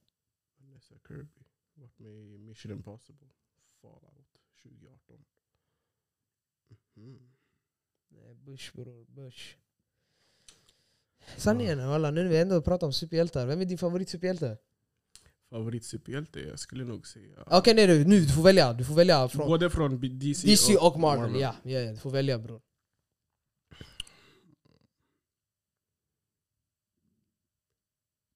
Vanessa 0.58 0.96
Kirby. 1.08 1.44
Varit 1.74 2.00
med 2.00 2.12
i 2.12 2.38
Mission 2.38 2.72
Impossible. 2.72 3.30
Fallout 3.82 4.38
2018. 4.64 5.26
Mhm. 6.96 7.34
Nej, 8.08 8.36
Bush 8.36 8.76
bror, 8.76 9.06
Bush. 9.06 9.58
Sanningen 11.38 11.80
är 11.80 11.84
alla, 11.84 12.12
nu 12.12 12.24
när 12.24 12.30
vi 12.30 12.40
ändå 12.40 12.62
pratar 12.62 12.88
om 12.88 12.94
superhjältar, 12.94 13.48
vem 13.48 13.62
är 13.62 13.66
din 13.66 13.78
favorit 13.78 14.10
superhjälte? 14.10 14.58
Favoritsuperhjälte? 15.52 16.40
Jag 16.40 16.60
skulle 16.60 16.84
nog 16.86 17.08
säga... 17.08 17.44
Okej 17.48 17.74
nej 17.74 17.88
nu, 17.88 18.04
nu, 18.06 18.20
du 18.20 18.28
får 18.34 18.44
välja, 18.44 18.74
du 18.74 18.86
får 18.86 18.94
välja 18.96 19.28
från 19.28 19.48
Både 19.48 19.70
från 19.70 20.00
DC, 20.20 20.48
DC 20.48 20.78
och 20.78 21.00
Marvel, 21.00 21.40
ja, 21.42 21.56
ja, 21.64 21.80
ja, 21.80 21.92
du 21.92 21.98
får 21.98 22.10
välja 22.12 22.40
bror. 22.40 22.62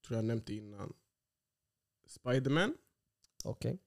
Tror 0.08 0.18
jag 0.18 0.26
nämnde 0.26 0.54
innan. 0.54 0.94
Spiderman. 2.06 2.78
Okej. 3.44 3.78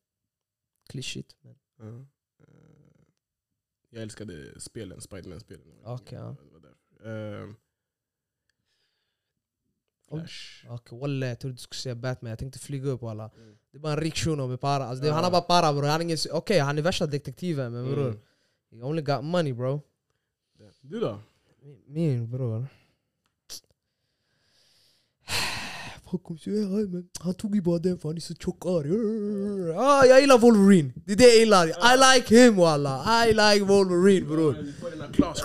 Klyschigt. 0.88 1.36
men- 1.40 1.56
Ja. 1.76 2.06
Eh, 2.44 3.04
Jag 3.90 4.02
älskade 4.02 4.60
spelen, 4.60 5.00
Spiderman-spelen. 5.00 5.78
Okej, 5.84 6.18
ja. 6.18 6.36
Ehm, 7.10 7.56
Flash. 10.10 10.64
Okej 10.68 10.98
walla 10.98 11.26
jag 11.26 11.38
trodde 11.38 11.54
du 11.54 11.58
skulle 11.58 11.78
säga 11.78 11.94
Batman, 11.94 12.30
jag 12.30 12.38
tänkte 12.38 12.58
flyga 12.58 12.90
upp 12.90 13.02
alla. 13.02 13.30
Mm. 13.36 13.56
Det 13.70 13.78
är 13.78 13.80
bara 13.80 13.92
en 13.92 14.00
rik 14.00 14.16
shuno 14.16 14.46
med 14.46 14.60
para, 14.60 14.84
alltså, 14.84 15.02
det, 15.02 15.08
Ja. 15.08 15.14
han 15.14 15.24
har 15.24 15.30
bara 15.30 15.40
para 15.42 15.72
bror. 15.72 16.16
Okej 16.32 16.58
han 16.58 16.78
är 16.78 16.82
värsta 16.82 17.06
detektiven 17.06 17.72
men 17.72 17.84
bror, 17.84 18.06
Mm. 18.08 18.18
you 18.72 18.82
only 18.82 19.02
got 19.02 19.24
money 19.24 19.52
bro. 19.52 19.80
Du 20.80 21.00
då? 21.00 21.20
Min 21.86 22.30
bror. 22.30 22.66
Folk 25.26 25.44
kommer 25.44 25.46
säga 25.46 25.86
"Aj, 25.86 25.94
men 25.94 25.97
han 27.20 27.34
tog 27.34 27.54
ju 27.54 27.62
bara 27.62 27.78
den 27.78 27.98
för 27.98 28.08
han 28.08 28.16
är 28.16 28.20
så 28.20 28.34
tjock. 28.34 28.66
Ah, 28.66 30.04
jag 30.04 30.20
gillar 30.20 30.38
Wolverine, 30.38 30.92
det 31.06 31.12
är 31.12 31.16
det 31.16 31.24
jag 31.24 31.36
gillar. 31.36 31.66
I 31.68 31.96
like 32.18 32.34
him 32.44 32.56
walla. 32.56 33.26
I 33.26 33.32
like 33.32 33.64
Wolverine 33.64 34.26
bror. 34.26 34.56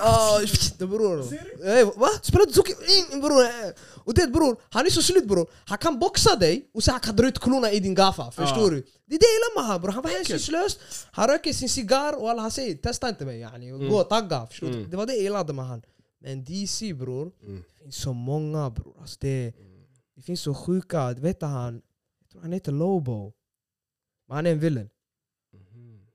Ah, 0.01 0.39
bror. 0.79 1.19
Eh, 1.65 1.85
va? 1.97 2.07
Spelar 2.21 2.45
du? 2.45 3.13
Mm, 3.13 3.21
bror. 3.21 3.41
eh. 3.43 3.71
Och 4.05 4.13
det 4.13 4.27
bror, 4.27 4.55
han 4.69 4.85
är 4.85 4.89
så 4.89 5.01
slut 5.01 5.27
bror. 5.27 5.47
Han 5.65 5.77
kan 5.77 5.99
boxa 5.99 6.35
dig 6.35 6.69
och 6.73 6.83
sen 6.83 6.91
han 6.91 7.01
kan 7.01 7.15
dra 7.15 7.27
ut 7.27 7.39
klorna 7.39 7.71
i 7.71 7.79
din 7.79 7.95
gaffa. 7.95 8.31
Förstår 8.31 8.63
Ja. 8.63 8.69
du? 8.69 8.83
Det 9.05 9.15
är 9.15 9.19
det 9.19 9.25
jag 9.25 9.33
gillar 9.33 9.55
med 9.61 9.67
han 9.67 9.81
bror. 9.81 9.91
Han 9.91 10.03
var 10.03 10.09
hänsynslös. 10.09 10.77
Han 11.11 11.27
röker 11.27 11.53
sin 11.53 11.69
cigarr 11.69 12.21
och 12.21 12.29
alla 12.29 12.41
han 12.41 12.51
säger 12.51 12.75
testa 12.75 13.09
inte 13.09 13.25
mig 13.25 13.39
yani. 13.39 13.71
Gå 13.89 13.97
och 14.01 14.09
tagga. 14.09 14.47
Förstår 14.47 14.67
du? 14.67 14.73
Mm. 14.77 14.89
Det 14.89 14.97
var 14.97 15.05
det 15.05 15.13
jag 15.13 15.23
gillade 15.23 15.53
med 15.53 15.65
han. 15.65 15.81
Men 16.21 16.43
DC 16.43 16.93
bror, 16.93 17.31
Mm. 17.47 17.63
det 17.77 17.83
finns 17.83 17.95
så 18.01 18.13
många 18.13 18.69
bror. 18.69 18.93
Alltså 19.01 19.17
det, 19.19 19.53
det 20.23 20.25
finns 20.25 20.41
så 20.41 20.53
sjuka, 20.53 21.13
vet 21.13 21.39
du 21.39 21.45
han? 21.45 21.81
Jag 22.19 22.29
tror 22.29 22.41
han 22.41 22.51
heter 22.51 22.71
Lobo. 22.71 23.33
Men 24.27 24.35
han 24.35 24.45
är 24.45 24.51
en 24.51 24.59
villain. 24.59 24.89
Mhm. 25.53 26.07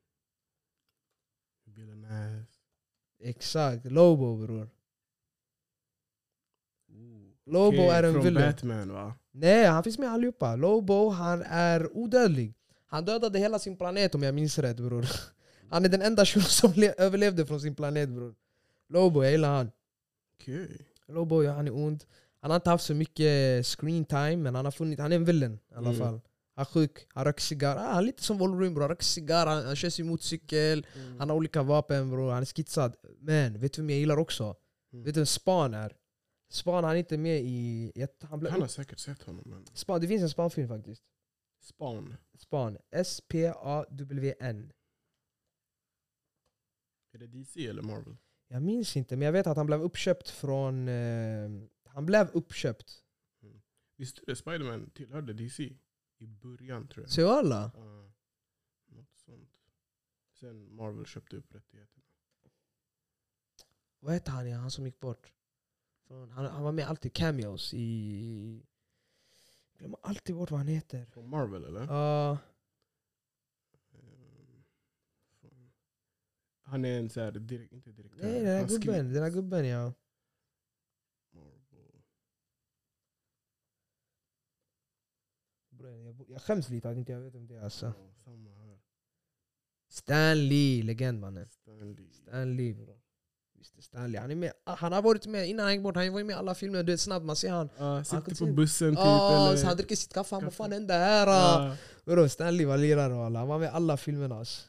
Villainess. 1.64 2.48
Exakt, 3.20 3.84
Lobo 3.84 4.36
bror. 4.36 4.70
Ooh. 6.88 7.32
Lobo 7.44 7.68
Okej, 7.68 7.88
är 7.88 8.02
en 8.02 8.12
Från 8.12 8.24
villain. 8.24 8.46
Batman 8.52 8.92
va? 8.92 9.14
Nej, 9.30 9.66
han 9.66 9.84
finns 9.84 9.98
med 9.98 10.08
allihopa. 10.10 10.56
Lobo, 10.56 11.08
han 11.08 11.42
är 11.42 11.96
odödlig. 11.96 12.54
Han 12.86 13.04
dödade 13.04 13.38
hela 13.38 13.58
sin 13.58 13.76
planet 13.76 14.14
om 14.14 14.22
jag 14.22 14.34
minns 14.34 14.58
rätt 14.58 14.76
bror. 14.76 15.06
Han 15.70 15.84
är 15.84 15.88
den 15.88 16.02
enda 16.02 16.24
shunon 16.26 16.44
som 16.48 16.72
le- 16.76 16.94
överlevde 16.98 17.46
från 17.46 17.60
sin 17.60 17.74
planet 17.74 18.08
bror. 18.08 18.34
Lobo, 18.88 19.22
jag 19.22 19.32
gillar 19.32 19.56
han. 19.56 19.70
Okej. 20.34 20.86
Lobo, 21.06 21.42
ja, 21.42 21.52
han 21.52 21.66
är 21.66 21.74
ond. 21.76 22.04
Han 22.40 22.51
har 22.51 22.57
inte 22.57 22.70
haft 22.70 22.85
så 22.85 22.94
mycket 22.94 23.66
screen 23.66 24.05
time, 24.05 24.37
men 24.37 24.55
han 24.55 24.64
har 24.64 24.72
funnit, 24.72 24.98
han 25.01 25.12
är 25.12 25.16
en 25.16 25.24
villain 25.24 25.59
i 25.70 25.74
alla 25.74 25.88
Mm. 25.88 25.98
fall. 26.01 26.20
Han 26.55 26.62
är 26.62 26.64
sjuk, 26.64 27.07
han 27.09 27.24
röker 27.24 27.40
cigarr. 27.42 27.77
Ah, 27.77 27.81
han 27.92 27.98
är 27.98 28.03
lite 28.07 28.22
som 28.22 28.38
Wolverine 28.38 28.74
bror. 28.74 28.81
Han 28.83 28.88
röker 28.90 29.05
cigarr, 29.05 29.46
han, 29.46 29.64
han 29.66 29.77
kör 29.77 29.90
sin 29.90 30.07
motorcykel, 30.07 30.87
han 31.18 31.29
har 31.31 31.37
olika 31.37 31.62
vapen 31.62 32.11
bror. 32.11 32.31
Han 32.33 32.42
är 32.42 32.46
skitsad. 32.46 32.96
Men 33.18 33.61
vet 33.61 33.72
du 33.72 33.83
vem 33.83 33.90
jag 33.90 33.98
gillar 33.98 34.16
också? 34.16 34.57
Mm. 34.92 35.05
Vet 35.05 35.14
du 35.14 35.20
vem 35.20 35.27
Span 35.27 35.74
är? 35.74 35.96
Span 36.51 36.85
han 36.85 36.92
är 36.92 36.98
inte 36.98 37.18
med 37.18 37.40
i... 37.40 37.92
Han 38.22 38.40
blev, 38.40 38.53
Han 38.53 38.61
har 38.61 38.68
säkert 38.68 38.98
sett 38.98 39.22
honom 39.22 39.42
men... 39.46 39.66
Span, 39.74 40.01
det 40.01 40.09
finns 40.09 40.22
en 40.22 40.31
Span-film 40.31 40.68
faktiskt. 40.68 41.03
Spawn. 41.62 42.16
Span. 42.38 42.79
S-P-A-W-N. 42.90 44.72
Är 47.14 47.18
det 47.18 47.27
DC 47.27 47.66
eller 47.66 47.83
Marvel? 47.83 48.16
Jag 48.48 48.62
minns 48.62 48.96
inte, 48.96 49.16
men 49.16 49.27
jag 49.27 49.33
vet 49.33 49.46
att 49.46 49.57
han 49.57 49.66
blev 49.66 49.83
uppköpt 49.83 50.29
från... 50.31 50.88
Eh, 50.88 51.51
han 51.98 52.06
blev 52.06 52.30
uppköpt. 52.30 53.02
Visste 53.96 54.20
du 54.26 54.37
Spiderman 54.37 54.90
tillhörde 54.90 55.32
DC? 55.32 55.76
I 56.18 56.26
början 56.26 56.88
tror 56.88 57.04
jag. 57.04 57.11
Så 57.11 57.30
alla? 57.30 57.70
Ja, 57.74 58.12
något 58.87 59.16
sånt. 59.16 59.50
Sen 60.32 60.74
Marvel 60.74 61.06
köpte 61.06 61.37
upp 61.37 61.54
rättigheterna. 61.54 62.04
Vad 64.00 64.14
heter 64.14 64.32
han? 64.32 64.52
Han 64.52 64.70
som 64.70 64.87
gick 64.87 65.00
bort? 65.00 65.32
Han, 66.08 66.30
han 66.30 66.62
var 66.62 66.72
med 66.72 66.88
alltid 66.88 67.12
cameos 67.12 67.74
i... 67.74 68.66
Jag 69.72 69.78
glömmer 69.78 69.98
alltid 70.02 70.34
bort 70.34 70.50
vad 70.50 70.61
han 70.61 70.68
heter. 70.68 71.04
Från 71.04 71.28
Marvel 71.28 71.64
eller? 71.64 71.80
Ja, 71.80 72.38
fan. 75.40 75.72
Han 76.62 76.84
är 76.84 76.98
en 76.98 77.11
så 77.11 77.20
här, 77.20 77.32
direkt, 77.32 77.72
inte 77.72 77.92
direktör. 77.92 78.26
nej, 78.26 78.40
den 78.40 78.56
här 78.56 78.68
gubben. 78.68 79.12
Den 79.12 79.22
här 79.22 79.30
gubben 79.30 79.68
ja. 79.68 79.92
Marvel. 81.30 82.02
Jag, 86.28 86.42
skäms 86.42 86.68
lite 86.68 86.90
att 86.90 86.96
inte 86.96 87.12
jag 87.12 87.20
vet 87.20 87.34
om 87.34 87.46
det 87.46 87.54
är 87.56 87.60
alltså. 87.62 87.86
Ja, 87.86 87.92
samma 88.24 88.50
här. 88.50 88.78
Stan 89.88 90.48
Lee, 90.48 90.82
legend 90.82 91.20
mannen. 91.20 91.48
Stanley. 91.48 92.10
Stan 92.12 92.56
Lee 92.56 92.74
bro. 92.74 93.00
Visst 93.54 93.78
är 93.78 93.82
Stan 93.82 94.12
Lee. 94.12 94.20
Han, 94.20 94.30
är 94.30 94.34
med, 94.34 94.52
han 94.64 94.92
har 94.92 95.02
varit 95.02 95.26
med 95.26 95.48
innan 95.48 95.64
han 95.64 95.74
gick 95.74 95.82
bort. 95.82 95.96
Han 95.96 96.12
var 96.12 96.24
med 96.24 96.34
i 96.34 96.36
alla 96.36 96.54
filmer. 96.54 96.82
Du 96.82 96.92
vet 96.92 97.00
snabbt, 97.00 97.26
man 97.26 97.36
ser 97.36 97.50
han. 97.50 97.68
Ja, 97.78 98.04
sitter 98.04 98.20
på 98.20 98.34
se- 98.34 98.52
bussen 98.52 98.90
typ 98.96 98.98
Oh, 99.04 99.46
eller... 99.48 99.56
så 99.56 99.66
han 99.66 99.76
dricker 99.76 99.96
sitt 99.96 100.12
kaffe. 100.12 100.34
Han 100.34 100.40
bara 100.42 100.46
Kaffe. 100.46 100.56
fan 100.56 100.72
hände 100.72 100.94
här? 100.94 101.26
Ja. 101.26 101.76
Bro, 102.04 102.28
Stanley 102.28 102.66
var 102.66 102.78
lirare 102.78 103.14
och 103.14 103.24
alla. 103.24 103.38
Han 103.38 103.48
var 103.48 103.58
med 103.58 103.66
i 103.66 103.70
alla 103.70 103.96
filmerna. 103.96 104.38
Alltså. 104.38 104.68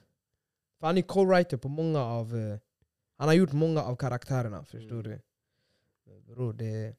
För 0.80 0.88
han 0.88 0.98
är 0.98 1.02
co-writer 1.02 1.58
på 1.58 1.68
många 1.68 2.00
av... 2.02 2.38
eh, 2.38 2.58
han 3.18 3.28
har 3.28 3.36
gjort 3.36 3.52
många 3.52 3.84
av 3.84 3.96
karaktärerna, 3.96 4.64
förstår 4.66 5.00
Mm. 5.00 5.04
du? 5.04 5.22
Bro, 6.34 6.52
det, 6.52 6.96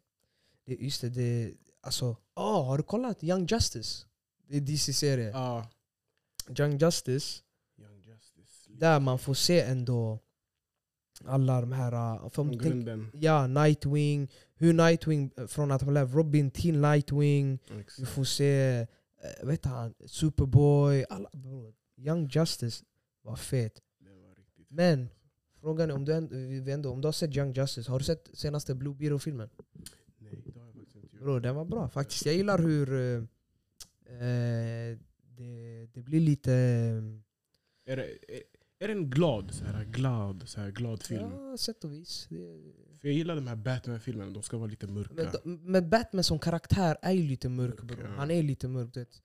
det... 0.65 0.75
Just 0.75 1.01
det, 1.01 1.09
det... 1.09 1.55
Alltså... 1.81 2.17
Oh, 2.35 2.65
har 2.67 2.77
du 2.77 2.83
kollat 2.83 3.23
Young 3.25 3.47
Justice? 3.47 4.07
Det 4.49 4.57
är 4.57 4.61
DC-serie. 4.61 5.31
Ja. 5.31 5.69
Young 6.59 6.79
Justice, 6.79 7.43
Young 7.79 8.01
Justice. 8.03 8.71
där 8.73 9.01
man 9.01 9.19
får 9.19 9.35
se 9.35 9.61
ändå 9.61 10.19
alla 11.25 11.61
de 11.61 11.73
här... 11.73 11.93
eh, 12.25 12.29
För 12.31 12.45
du 12.45 12.51
tänk, 12.51 12.63
grunden. 12.63 13.11
ja, 13.15 13.47
Nightwing. 13.47 14.29
Hur 14.55 14.73
Nightwing, 14.73 15.31
eh, 15.37 15.47
från 15.47 15.71
att 15.71 15.83
han 15.83 15.91
blev 15.93 16.13
Robin 16.15 16.51
till 16.51 16.79
Nightwing. 16.81 17.59
Exakt. 17.81 18.09
får 18.09 18.25
se, 18.25 18.87
eh, 19.23 19.47
vet 19.47 19.65
han, 19.65 19.95
Superboy. 20.07 21.05
Alla, 21.11 21.31
bro, 21.33 21.75
Young 21.97 22.29
Justice 22.33 22.85
var 23.23 23.37
fet. 23.37 23.81
Var 24.01 24.35
Men 24.69 25.09
frågan 25.61 25.91
är 25.91 25.95
om 25.95 26.05
du, 26.05 26.13
ändå, 26.73 26.91
om 26.91 27.01
du 27.01 27.09
har 27.09 27.13
sett 27.13 27.37
Young 27.37 27.53
Justice, 27.53 27.91
har 27.91 27.99
du 27.99 28.05
sett 28.05 28.29
senaste 28.35 28.75
Blue 28.75 28.95
Beetle-filmen? 28.95 29.51
Nej, 30.19 30.43
det 30.47 30.61
har 30.61 30.67
jag 30.67 30.75
faktiskt 30.75 30.97
inte 30.97 31.07
gjort. 31.07 31.10
Bro, 31.21 31.39
den 31.39 31.55
var 31.55 31.65
bra 31.65 31.89
faktiskt. 31.89 32.27
Jag 32.27 32.35
gillar 32.35 32.59
hur 32.59 32.93
eh, 32.93 33.23
eh, 34.15 34.99
det, 35.37 35.87
det 35.95 36.03
blir 36.03 36.21
lite... 36.21 36.53
Är 37.87 37.97
det, 37.97 38.03
är, 38.29 38.43
är 38.79 38.89
det 38.89 38.95
en 38.95 39.11
glad, 39.11 39.55
så 39.55 39.65
här, 39.65 39.85
glad, 39.85 40.43
så 40.49 40.61
här, 40.61 40.71
glad 40.71 41.03
film? 41.03 41.31
Ja, 41.33 41.57
sätt 41.57 41.85
och 41.85 41.93
vis. 41.93 42.27
Det, 42.31 42.37
För 43.01 43.09
jag 43.09 43.15
gillar 43.15 43.35
de 43.35 43.47
här 43.47 43.57
Batman-filmerna, 43.57 44.31
de 44.31 44.43
ska 44.43 44.57
vara 44.59 44.71
lite 44.71 44.87
mörka. 44.87 45.41
men, 45.45 45.61
men 45.73 45.91
Batman 45.91 46.25
som 46.25 46.39
karaktär 46.39 46.97
är 47.03 47.13
ju 47.13 47.23
lite 47.23 47.49
mörk 47.49 47.83
bro. 47.83 47.97
Han 48.17 48.31
är 48.31 48.43
lite 48.43 48.69
mörk. 48.69 48.95
du 48.95 49.01
Vet. 49.01 49.23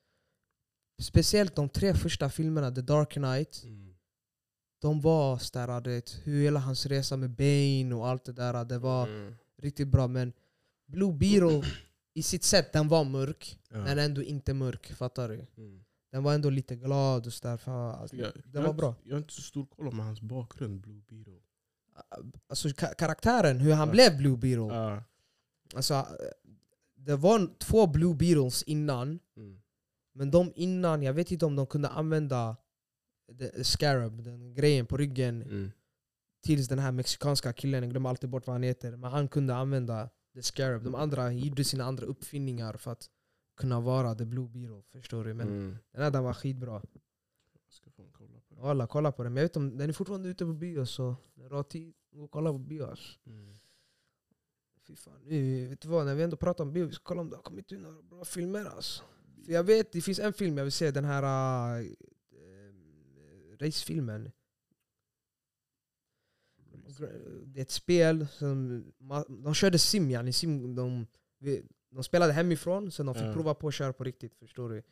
Speciellt 1.02 1.56
de 1.56 1.70
tre 1.70 1.94
första 1.94 2.30
filmerna, 2.30 2.72
The 2.72 2.82
Dark 2.82 3.10
Knight. 3.14 3.64
Mm. 3.64 3.96
de 4.82 5.02
var 5.02 5.38
sådär, 5.38 5.82
du 5.82 5.90
vet, 5.90 6.20
hur 6.24 6.42
hela 6.44 6.60
hans 6.60 6.86
resa 6.86 7.18
med 7.18 7.30
Bane 7.30 7.96
och 7.96 8.08
allt 8.08 8.26
det 8.26 8.34
där, 8.34 8.66
det 8.66 8.80
var 8.80 9.08
Mm. 9.08 9.36
riktigt 9.62 9.88
bra. 9.88 10.08
Men 10.08 10.34
Blue 10.88 11.14
Beetle, 11.14 11.64
i 12.16 12.24
sitt 12.24 12.44
sätt, 12.44 12.74
den 12.74 12.88
var 12.88 13.04
mörk. 13.04 13.60
Ja. 13.70 13.78
Men 13.78 14.00
ändå 14.00 14.24
inte 14.24 14.54
mörk, 14.54 14.94
fattar 14.94 15.30
du? 15.30 15.46
Mm. 15.58 15.84
Den 16.12 16.24
var 16.24 16.34
ändå 16.34 16.50
lite 16.50 16.76
glad 16.76 17.26
och 17.28 17.34
sådär. 17.34 17.70
Alltså, 17.70 18.16
Jag, 18.16 18.32
den 18.46 18.64
var 18.64 18.74
bra. 18.74 18.96
jag 19.04 19.14
har 19.14 19.18
inte 19.18 19.34
så 19.34 19.42
stor 19.42 19.66
koll 19.66 19.88
om 19.88 20.00
hans 20.00 20.22
bakgrund, 20.22 20.82
Blue 20.82 21.02
Beetle. 21.08 21.40
Alltså 22.48 22.70
ka 22.70 22.88
karaktären, 22.88 23.60
hur 23.60 23.74
han 23.74 23.88
Ja. 23.88 23.92
blev 23.92 24.18
Blue 24.18 24.38
Beetle. 24.38 24.76
Ja. 24.76 25.04
Alltså, 25.76 26.08
det 26.96 27.16
var 27.16 27.50
två 27.60 27.88
Blue 27.88 28.16
Beetles 28.16 28.64
innan. 28.64 29.20
Mm. 29.38 29.62
Men 30.14 30.32
de 30.32 30.52
innan, 30.56 31.04
jag 31.04 31.14
vet 31.14 31.32
inte 31.32 31.46
om 31.46 31.56
de 31.56 31.68
kunde 31.68 31.90
använda 31.90 32.56
the 33.40 33.64
scarab, 33.64 34.24
den 34.24 34.54
grejen 34.54 34.86
på 34.86 34.98
ryggen 34.98 35.42
Mm. 35.42 35.72
tills 36.44 36.68
den 36.68 36.80
här 36.80 36.92
mexikanska 36.92 37.54
killen, 37.54 37.84
jag 37.84 37.92
glömmer 37.92 38.10
alltid 38.10 38.30
bort 38.30 38.48
vad 38.48 38.54
han 38.54 38.64
heter, 38.64 38.96
men 38.98 39.12
han 39.12 39.28
kunde 39.28 39.56
använda 39.56 40.10
the 40.36 40.44
scarab. 40.44 40.84
De 40.84 40.96
andra 40.96 41.32
gjorde 41.34 41.64
sina 41.64 41.84
andra 41.84 42.06
uppfinningar 42.06 42.74
för 42.78 42.92
att 42.92 43.10
kunna 43.58 43.80
vara 43.80 44.16
the 44.16 44.26
blue 44.26 44.48
beetle, 44.50 44.82
förstår 44.92 45.24
du? 45.24 45.34
Men 45.34 45.48
Mm. 45.48 45.78
den 45.92 46.02
här 46.04 46.12
den 46.12 46.24
var 46.24 46.34
skitbra. 46.34 46.74
Jag 46.74 47.74
ska 47.74 47.90
fan 47.92 48.10
kolla 48.12 48.40
på 48.50 48.56
det. 48.56 48.62
Walla, 48.62 48.88
kolla 48.88 49.12
på 49.12 49.24
den. 49.24 49.34
Men 49.34 49.42
jag 49.42 49.50
vet 49.50 49.58
om 49.58 49.78
den 49.78 49.90
är 49.90 49.94
fortfarande 49.94 50.30
ute 50.30 50.46
på 50.46 50.54
bio 50.54 50.86
så 50.86 51.16
när 51.34 51.50
du 51.50 51.56
har 51.56 51.64
tid, 51.64 51.94
gå 52.12 52.28
kolla 52.28 52.52
på 52.52 52.58
bio. 52.58 52.86
alltså. 52.86 53.20
Mm. 53.26 53.58
Fy 54.88 54.96
fan. 54.96 55.14
Nu, 55.24 55.68
vet 55.68 55.82
du 55.82 55.88
vad, 55.88 56.06
när 56.06 56.16
vi 56.16 56.24
ändå 56.24 56.38
pratar 56.38 56.64
om 56.64 56.74
bio, 56.74 56.86
vi 56.86 56.94
ska 56.94 57.04
kolla 57.04 57.22
om 57.22 57.30
det 57.30 57.36
har 57.36 57.44
kommit 57.44 57.72
ut 57.72 57.82
några 57.82 58.02
bra 58.02 58.26
filmer 58.26 58.66
alltså. 58.66 59.04
För 59.46 59.52
jag 59.54 59.64
vet, 59.64 59.92
det 59.92 60.02
finns 60.02 60.20
en 60.20 60.34
film 60.34 60.58
jag 60.58 60.66
vill 60.66 60.72
se, 60.72 60.92
den 60.92 61.06
här 61.06 61.24
äh, 61.80 61.86
äh, 61.86 63.58
racefilmen. 63.60 64.32
Det 67.46 67.60
är 67.60 67.62
ett 67.62 67.72
spel, 67.72 68.28
som, 68.28 68.84
de 69.28 69.54
körde 69.54 69.80
sim 69.80 70.10
yani, 70.12 70.34
sim 70.34 70.76
de, 70.76 71.08
de 71.90 72.04
spelade 72.04 72.34
hemifrån, 72.34 72.92
sen 72.92 73.06
de 73.06 73.16
fick 73.16 73.34
prova 73.34 73.54
på 73.54 73.68
att 73.68 73.74
köra 73.74 73.94
på 73.94 74.04
riktigt, 74.04 74.36
förstår 74.36 74.70
du? 74.70 74.84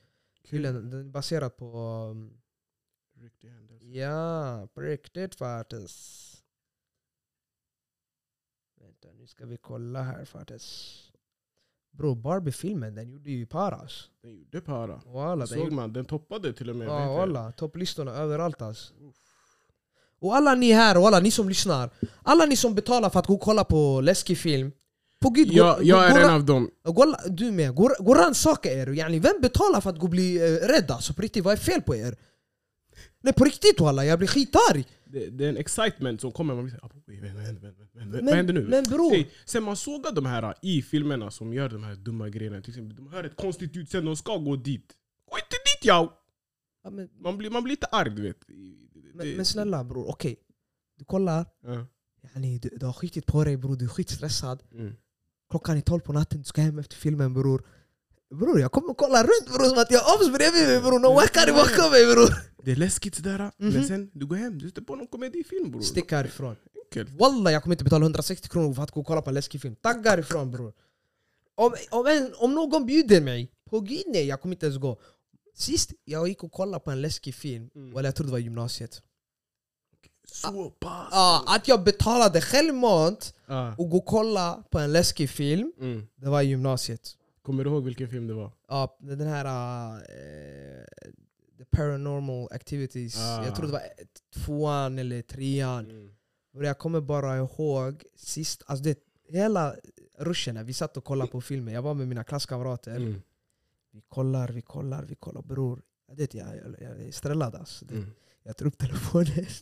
Filmen, 0.44 0.90
den 0.90 1.00
är 1.00 1.04
baserad 1.12 1.58
på... 1.58 1.66
Um, 2.12 2.40
Riktig 3.16 3.50
händelse. 3.50 3.86
ja, 3.86 4.68
på 4.74 4.82
riktigt 4.82 5.36
faktiskt. 5.36 6.44
Vänta, 8.82 9.08
nu 9.14 9.28
ska 9.28 9.46
vi 9.46 9.58
kolla 9.58 10.02
här 10.02 10.26
faktiskt. 10.26 11.12
Bro, 11.92 12.16
Barbie-filmen, 12.16 12.96
den 12.96 13.10
gjorde 13.10 13.32
ju 13.32 13.46
paras. 13.46 14.10
Den 14.22 14.36
gjorde 14.36 14.62
para. 14.62 15.02
Walla, 15.06 15.36
den 15.36 15.48
Såg 15.48 15.58
gjorde, 15.58 15.76
man? 15.76 15.94
Den 15.94 16.06
toppade 16.06 16.54
till 16.54 16.70
och 16.70 16.76
med. 16.76 16.88
ja, 16.88 17.14
walla, 17.16 17.52
topplistorna 17.52 18.12
överallt 18.12 18.62
alltså. 18.62 18.94
Och 20.24 20.36
alla 20.36 20.56
ni 20.56 20.72
här 20.72 20.98
och 20.98 21.08
alla 21.08 21.20
ni 21.20 21.32
som 21.32 21.50
lyssnar. 21.50 21.90
Alla 22.22 22.46
ni 22.46 22.56
som 22.56 22.76
betalar 22.76 23.10
för 23.10 23.20
att 23.20 23.28
gå 23.28 23.34
och 23.34 23.42
kolla 23.42 23.64
på 23.64 24.02
läskig 24.02 24.38
film. 24.38 24.72
På 25.22 25.30
gud, 25.30 25.48
gå- 25.50 25.54
Jag, 25.58 25.84
jag 25.84 25.98
gå- 26.00 26.18
är 26.18 26.22
gå- 26.22 26.28
en 26.28 26.34
av 26.34 26.46
dem. 26.46 26.70
gå- 26.84 27.16
Du 27.30 27.52
med, 27.52 27.76
gå 27.76 27.96
och 28.00 28.16
rannsaka 28.16 28.72
er. 28.72 28.88
Yani, 28.94 29.20
vem 29.20 29.42
betalar 29.42 29.82
för 29.82 29.90
att 29.90 29.98
gå 30.00 30.04
och 30.04 30.10
bli 30.10 30.36
eh, 30.38 30.68
rädd 30.68 30.92
alltså? 30.92 31.14
På 31.14 31.22
riktigt, 31.22 31.44
vad 31.44 31.54
är 31.54 31.58
fel 31.58 31.82
på 31.82 31.96
er? 31.96 32.16
Nej 33.24 33.34
på 33.34 33.44
riktigt 33.46 33.80
walla, 33.80 34.06
jag 34.06 34.20
blir 34.20 34.28
skitarg. 34.28 34.86
Det, 35.06 35.28
det 35.30 35.46
är 35.46 35.50
en 35.50 35.58
excitement 35.58 36.22
som 36.22 36.32
kommer. 36.32 36.54
Man 36.56 36.64
blir 36.64 36.72
såhär, 36.76 36.86
"Ah, 36.86 36.90
vad 38.24 38.34
händer, 38.36 38.54
nu? 38.54 38.62
Men 38.62 38.84
bror, 38.84 39.12
Hey, 39.12 39.26
sen 39.46 39.64
man 39.64 39.76
sågar 39.78 40.12
de 40.12 40.26
här 40.26 40.54
i 40.62 40.82
filmerna 40.82 41.32
som 41.32 41.54
gör 41.54 41.70
de 41.70 41.84
här 41.84 41.96
dumma 41.96 42.30
grejerna, 42.30 42.62
till 42.62 42.70
exempel, 42.72 42.96
de 42.96 43.08
hör 43.14 43.24
ett 43.24 43.36
konstigt 43.36 43.76
ljud, 43.76 43.90
sen 43.90 44.06
de 44.06 44.16
ska 44.16 44.38
gå 44.38 44.56
dit. 44.56 44.86
Gå 45.32 45.38
inte 45.38 45.58
dit 45.66 45.86
ja! 45.86 46.20
Ja, 46.84 46.90
men, 46.90 47.10
Man 47.20 47.38
blir, 47.38 47.50
man 47.50 47.64
blir 47.64 47.72
lite 47.72 47.86
arg 47.88 48.10
du 48.16 48.22
vet. 48.22 48.38
men, 49.14 49.26
Det- 49.28 49.36
men 49.38 49.46
snälla 49.46 49.84
bror, 49.84 50.10
okej. 50.10 50.36
Du 50.98 51.06
kollar, 51.06 51.46
Ja. 51.64 51.86
yani, 52.36 52.60
du, 52.60 52.70
du 52.70 52.86
har 52.86 52.94
skitit 52.94 53.26
på 53.26 53.44
dig 53.44 53.58
bror, 53.58 53.76
du 53.76 53.86
är 53.86 53.90
skitstressad. 53.90 54.64
Mm. 54.74 54.94
Klockan 55.50 55.78
är 55.78 55.82
tolv 55.82 56.00
på 56.02 56.14
natten, 56.14 56.38
du 56.40 56.44
ska 56.44 56.62
hem 56.62 56.80
efter 56.80 56.96
filmen 56.96 57.34
bror. 57.34 57.64
Bror 58.40 58.60
jag 58.60 58.72
kommer 58.72 58.94
kolla 58.94 59.24
runt 59.24 59.48
bror 59.54 59.66
som 59.70 59.78
att 59.78 59.92
jag 59.92 60.00
har 60.00 60.16
obs 60.18 60.38
bredvid 60.38 60.68
mig 60.68 60.80
bror. 60.82 61.00
Någon 61.00 61.16
wackar 61.16 61.48
bakom 61.54 61.92
mig 61.92 62.06
bror. 62.14 62.30
Det 62.66 62.72
är 62.72 62.76
läskigt 62.76 63.16
sådär, 63.16 63.52
men 63.58 63.70
Mhm. 63.74 63.84
sen 63.84 64.12
du 64.14 64.26
går 64.26 64.36
hem, 64.36 64.60
du 64.60 64.68
sätter 64.70 64.82
på 64.82 64.96
någon 64.96 65.08
komedifilm 65.08 65.72
bror. 65.72 65.82
Stick 65.82 66.12
härifrån. 66.12 66.56
Enkelt. 66.86 67.20
Walla 67.20 67.52
jag 67.52 67.64
kommer 67.64 67.74
inte 67.74 67.84
betala 67.84 68.06
160 68.06 68.50
kronor 68.50 68.74
för 68.74 68.84
att 68.84 68.92
gå 68.92 69.00
och 69.02 69.08
kolla 69.08 69.22
på 69.22 69.30
en 69.30 69.34
läskig 69.34 69.62
film. 69.62 69.76
Tagga 69.76 70.10
härifrån 70.10 70.52
bror. 70.52 70.74
Om, 71.56 71.74
om, 71.92 72.06
en, 72.08 72.34
om 72.38 72.54
någon 72.56 72.86
bjuder 72.86 73.22
mig, 73.22 73.52
på 73.70 73.80
gud 73.80 74.04
nej 74.08 74.26
jag 74.26 74.42
kommer 74.42 74.56
inte 74.56 74.66
ens 74.66 74.80
gå. 74.80 75.00
Sist 75.54 75.94
jag 76.06 76.28
gick 76.28 76.44
och 76.44 76.52
kollade 76.52 76.84
på 76.84 76.92
en 76.92 77.02
läskig 77.02 77.36
film, 77.36 77.70
Mm. 77.76 77.92
eller 77.98 78.04
jag 78.08 78.16
tror 78.16 78.26
det 78.26 78.32
var 78.32 78.40
gymnasiet. 78.40 79.02
Så 80.26 80.70
pass! 80.70 81.08
Ah, 81.12 81.56
att 81.56 81.68
jag 81.68 81.84
betalade 81.84 82.42
självmant 82.42 83.34
Ah. 83.48 83.72
och 83.78 83.90
gå 83.90 83.98
och 83.98 84.06
kolla 84.06 84.64
på 84.72 84.80
en 84.80 84.92
läskig 84.94 85.30
film, 85.30 85.74
Mm. 85.80 86.08
det 86.16 86.30
var 86.30 86.42
i 86.42 86.46
gymnasiet. 86.46 87.18
Kommer 87.42 87.64
du 87.64 87.70
ihåg 87.70 87.84
vilken 87.84 88.10
film 88.10 88.28
det 88.28 88.34
var? 88.34 88.52
Ja, 88.68 88.98
den 89.00 89.28
här... 89.28 89.46
eh, 89.96 90.86
the 91.58 91.66
paranormal 91.66 92.48
activities. 92.52 93.18
Ah. 93.18 93.46
Jag 93.46 93.56
tror 93.56 93.66
det 93.66 93.72
var 93.72 93.82
tvåan 94.36 95.00
eller 95.00 95.22
trean. 95.22 95.90
Mm. 95.90 96.10
Och 96.54 96.66
jag 96.66 96.78
kommer 96.80 97.02
bara 97.02 97.38
ihåg 97.38 98.04
sist, 98.16 98.64
alltså 98.66 98.84
det, 98.84 99.00
hela 99.30 99.76
ruschen, 100.18 100.66
vi 100.66 100.74
satt 100.74 100.98
och 100.98 101.04
kollade 101.04 101.32
på 101.32 101.42
filmen. 101.42 101.74
Jag 101.74 101.82
var 101.82 101.94
med 101.94 102.08
mina 102.08 102.24
klasskamrater. 102.24 102.96
Mm. 102.96 103.22
Vi 103.94 104.02
kollar, 104.10 104.48
vi 104.48 104.62
kollar, 104.62 105.04
vi 105.04 105.16
kollar. 105.16 105.42
Bror, 105.42 105.82
jag, 106.08 106.16
vet, 106.16 106.34
jag, 106.34 106.48
jag, 106.58 106.76
jag 106.80 107.02
är 107.02 107.12
strellad 107.12 107.56
alltså. 107.56 107.86
Mm. 107.86 108.06
Jag 108.44 108.58
tar 108.58 108.66
upp 108.66 108.78
telefonen. 108.78 109.46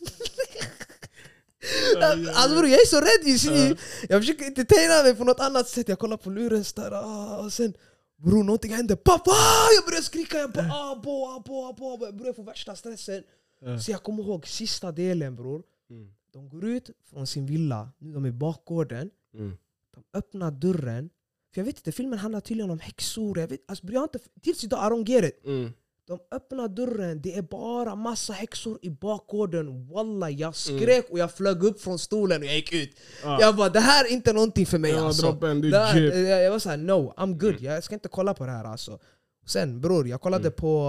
Alltså 2.34 2.56
bror, 2.56 2.68
jag 2.68 2.80
är 2.80 2.86
så 2.86 3.00
rädd 3.00 3.32
just 3.32 3.50
nu. 3.50 3.68
Ja. 3.68 3.76
Jag 4.08 4.20
försöker 4.20 4.44
entertaina 4.44 5.02
mig 5.02 5.14
på 5.16 5.24
något 5.24 5.40
annat 5.40 5.68
sätt. 5.68 5.88
Jag 5.88 5.98
kollar 5.98 6.16
på 6.16 6.30
luren 6.30 6.64
där, 6.76 6.92
ah, 6.92 7.38
och 7.38 7.52
sen 7.52 7.74
bror 8.16 8.44
någonting 8.44 8.72
händer. 8.72 8.96
Pappa! 8.96 9.30
Jag 9.76 9.84
börjar 9.86 10.02
skrika. 10.02 10.38
Jag 10.38 10.52
bara 10.52 10.72
ah, 10.72 10.92
abo, 10.92 11.26
abo, 11.36 11.66
abo. 11.66 12.04
Jag 12.04 12.16
börjar 12.16 12.32
få 12.32 12.42
värsta 12.42 12.76
stressen. 12.76 13.22
Ja. 13.60 13.78
Så 13.78 13.90
jag 13.90 14.02
kommer 14.02 14.22
ihåg 14.22 14.46
sista 14.46 14.92
delen 14.92 15.36
bror. 15.36 15.62
Mm. 15.90 16.14
De 16.32 16.48
går 16.48 16.64
ut 16.64 16.90
från 17.10 17.26
sin 17.26 17.46
villa, 17.46 17.90
nu 17.98 18.12
de 18.12 18.24
är 18.24 18.28
i 18.28 18.32
bakgården. 18.32 19.10
Mm. 19.34 19.56
De 19.94 20.18
öppnar 20.18 20.50
dörren. 20.50 21.10
För 21.54 21.60
jag 21.60 21.64
vet 21.64 21.76
inte, 21.76 21.92
filmen 21.92 22.18
handlar 22.18 22.40
tydligen 22.40 22.70
om 22.70 22.78
häxor. 22.80 23.38
Jag 23.38 23.48
vet, 23.48 23.60
alltså, 23.68 23.86
jag 23.86 24.04
inte, 24.04 24.18
tills 24.42 24.64
idag, 24.64 24.78
I 24.78 24.94
don't 24.94 25.08
get 25.08 25.24
it. 25.24 25.44
Mm. 25.46 25.72
De 26.06 26.18
öppnar 26.32 26.68
dörren, 26.68 27.22
det 27.22 27.34
är 27.34 27.42
bara 27.42 27.94
massa 27.94 28.32
häxor 28.32 28.78
i 28.82 28.90
bakgården. 28.90 29.86
Walla, 29.88 30.30
jag 30.30 30.56
skrek 30.56 31.06
och 31.10 31.18
jag 31.18 31.34
flög 31.34 31.64
upp 31.64 31.80
från 31.80 31.98
stolen 31.98 32.40
och 32.42 32.46
jag 32.46 32.54
gick 32.54 32.72
ut. 32.72 32.96
Ah. 33.24 33.40
Jag 33.40 33.56
bara, 33.56 33.68
det 33.68 33.80
här 33.80 34.04
är 34.04 34.12
inte 34.12 34.32
någonting 34.32 34.66
för 34.66 34.78
mig 34.78 34.90
Ja, 34.90 35.06
alltså. 35.06 35.22
droppa 35.26 35.48
en, 35.50 35.60
du 35.60 35.70
Det 35.70 35.78
här, 35.78 36.00
jip. 36.00 36.14
jag, 36.14 36.42
jag 36.44 36.50
var 36.50 36.58
såhär, 36.58 36.76
no, 36.76 37.12
I'm 37.16 37.38
good. 37.38 37.50
Mm. 37.50 37.64
Jag 37.64 37.84
ska 37.84 37.94
inte 37.94 38.08
kolla 38.08 38.34
på 38.34 38.46
det 38.46 38.52
här 38.52 38.64
alltså. 38.64 38.98
Sen 39.46 39.80
bror, 39.80 40.08
jag 40.08 40.20
kollade 40.20 40.48
Mm. 40.48 40.52
på... 40.56 40.88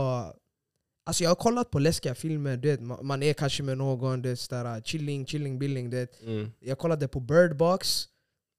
Alltså 1.06 1.24
jag 1.24 1.30
har 1.32 1.36
kollat 1.36 1.72
på 1.72 1.80
läskiga 1.80 2.16
filmer, 2.16 2.58
du 2.58 2.72
vet, 2.72 2.80
ma- 2.80 3.04
man 3.04 3.24
är 3.24 3.34
kanske 3.34 3.64
med 3.64 3.78
någon, 3.78 4.22
det 4.22 4.30
är 4.30 4.36
sådär, 4.36 4.82
chilling, 4.82 5.26
chilling, 5.26 5.60
billing. 5.60 5.90
Det. 5.90 6.22
Mm. 6.22 6.52
Jag 6.60 6.78
kollade 6.78 7.08
på 7.08 7.20
Bird 7.20 7.58
Box, 7.58 8.08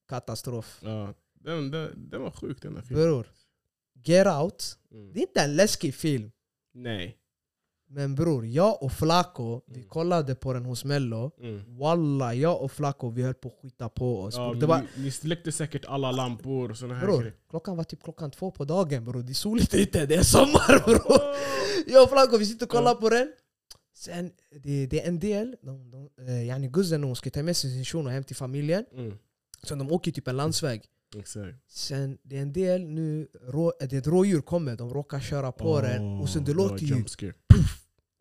katastrof. 0.09 0.79
Ja. 0.83 1.15
Den, 1.45 1.71
den, 1.71 2.09
den 2.11 2.23
var 2.23 2.31
sjuk 2.31 2.63
den 2.63 2.75
här 2.77 2.83
filmen. 2.83 3.05
Bror, 3.05 3.27
Get 4.05 4.27
Out, 4.27 4.79
Mm. 4.93 5.13
det 5.13 5.19
är 5.19 5.23
inte 5.23 5.41
en 5.41 5.57
läskig 5.57 5.95
film. 5.95 6.31
Nej. 6.75 7.17
Men 7.89 8.15
bror, 8.15 8.47
jag 8.47 8.83
och 8.83 8.93
Flaco, 8.93 9.61
vi 9.67 9.77
Mm. 9.77 9.89
kollade 9.89 10.35
på 10.35 10.53
den 10.53 10.65
hos 10.65 10.85
Mello. 10.85 11.31
Mm. 11.41 11.79
Walla, 11.79 12.35
jag 12.35 12.63
och 12.63 12.73
Flaco 12.73 13.11
vi 13.11 13.23
höll 13.23 13.35
på 13.35 13.49
att 13.49 13.55
skita 13.63 13.89
på 13.89 14.21
oss. 14.21 14.35
Ja, 14.37 14.55
det 14.61 14.67
var, 14.67 14.87
ni, 14.97 15.11
släckte 15.11 15.53
säkert 15.53 15.85
alla 15.85 16.11
lampor 16.13 16.71
och 16.71 16.79
såna 16.79 16.95
här 16.95 17.07
bror, 17.07 17.19
grejer. 17.21 17.35
klockan 17.51 17.77
var 17.77 17.85
typ 17.85 18.03
klockan 18.03 18.31
två 18.31 18.51
på 18.51 18.65
dagen 18.65 19.05
bror. 19.05 19.23
Det 19.23 19.33
är 19.33 19.35
soligt 19.35 19.75
ute, 19.75 20.07
det 20.07 20.15
är 20.15 20.23
sommar 20.23 20.85
bror. 20.87 21.21
Jag 21.87 22.03
och 22.05 22.11
Flaco 22.11 22.37
vi 22.39 22.47
sitter 22.47 22.67
och 22.67 22.71
kollar 22.71 22.95
på 22.95 23.09
den. 23.11 23.33
Sen, 23.95 24.31
det, 24.63 24.87
det 24.87 25.05
är 25.05 25.09
en 25.09 25.19
del, 25.19 25.57
de, 25.63 25.91
de, 25.91 26.11
eh, 26.29 26.47
yani 26.49 26.69
guzzen 26.69 27.05
hon 27.05 27.17
ska 27.17 27.31
ta 27.31 27.43
med 27.43 27.57
sig 27.57 27.71
sin 27.71 27.85
shuno 27.85 28.09
hem 28.11 28.25
till 28.25 28.37
familjen. 28.37 28.85
Mm. 28.93 29.19
Så 29.63 29.75
de 29.75 29.93
åker 29.93 30.13
typ 30.13 30.29
en 30.29 30.37
landsväg. 30.37 30.83
Exakt. 31.19 31.57
Sen 31.71 32.19
det 32.23 32.37
är 32.39 32.43
en 32.43 32.53
del 32.53 32.85
nu, 32.89 33.29
rå, 33.43 33.73
det 33.81 33.93
är 33.93 33.99
ett 33.99 34.07
rådjur 34.07 34.41
kommer, 34.41 34.77
de 34.77 34.95
råkar 34.95 35.21
köra 35.21 35.53
på 35.53 35.81
den. 35.81 36.21
Och 36.21 36.29
sen 36.29 36.45
det 36.45 36.53
låter 36.55 36.85
ju... 36.85 37.05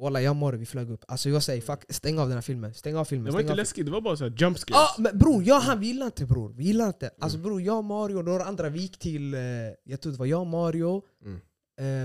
Walla 0.02 0.22
jag 0.22 0.36
mår 0.36 0.54
vi 0.54 0.66
flög 0.66 0.90
upp. 0.92 1.04
Alltså 1.08 1.30
jag 1.30 1.44
säger 1.44 1.62
fuck, 1.62 1.84
stäng 1.90 2.20
av 2.20 2.28
den 2.28 2.38
här 2.38 2.42
filmen. 2.42 2.74
Stäng 2.74 2.96
av 2.96 3.06
filmen. 3.06 3.26
Det 3.26 3.32
var 3.32 3.42
inte 3.42 3.56
läskigt, 3.56 3.86
det 3.86 3.92
var 3.92 4.02
bara 4.02 4.18
så 4.18 4.24
här 4.24 4.36
jump 4.38 4.58
scares. 4.60 4.78
Ah, 4.98 5.02
men 5.02 5.18
bror, 5.18 5.44
jag 5.44 5.58
och 5.58 5.64
han 5.64 5.80
vi 5.80 5.88
gillar 5.88 6.06
inte 6.06 6.26
bror. 6.26 6.54
Vi 6.54 6.64
gillar 6.64 6.88
inte. 6.88 7.12
Alltså 7.20 7.38
Mm. 7.38 7.48
bror, 7.50 7.62
jag, 7.62 7.84
Mario 7.84 8.16
och 8.18 8.26
några 8.26 8.44
andra 8.44 8.70
vi 8.70 8.80
gick 8.80 9.00
till, 9.00 9.34
eh, 9.34 9.40
jag 9.84 10.02
tror 10.02 10.12
det 10.12 10.20
var 10.20 10.26
jag, 10.26 10.48
Mario, 10.48 11.02
Mm. 11.26 11.40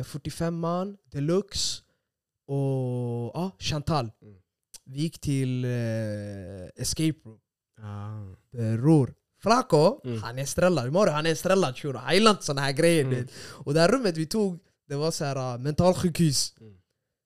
eh, 0.01 0.05
45an, 0.05 0.97
Deluxe 1.13 1.83
och 2.47 3.37
ah, 3.37 3.51
Chantal. 3.59 4.11
Mm. 4.23 4.35
Vi 4.85 5.01
gick 5.01 5.21
till 5.21 5.65
eh, 5.65 5.71
Escape 6.77 7.19
Room. 7.25 7.39
Ah. 7.83 8.35
Bror. 8.77 9.15
Flaco, 9.43 10.01
Mm. 10.05 10.23
han 10.23 10.39
är 10.39 10.45
strellad. 10.45 10.93
Mario 10.93 11.13
han 11.13 11.27
är 11.27 11.35
strellad 11.35 11.77
shuno. 11.79 11.99
Han 11.99 12.15
gillar 12.15 12.31
inte 12.31 12.45
såna 12.45 12.61
här 12.61 12.73
grejer. 12.73 13.05
Mm. 13.05 13.15
du. 13.15 13.27
Och 13.51 13.75
det 13.75 13.81
här 13.81 13.89
rummet 13.89 14.17
vi 14.17 14.27
tog, 14.27 14.59
det 14.89 14.95
var 14.97 15.11
så 15.11 15.25
här 15.25 15.55
uh, 15.55 15.59
mentalsjukhus. 15.61 16.53
Mm. 16.61 16.73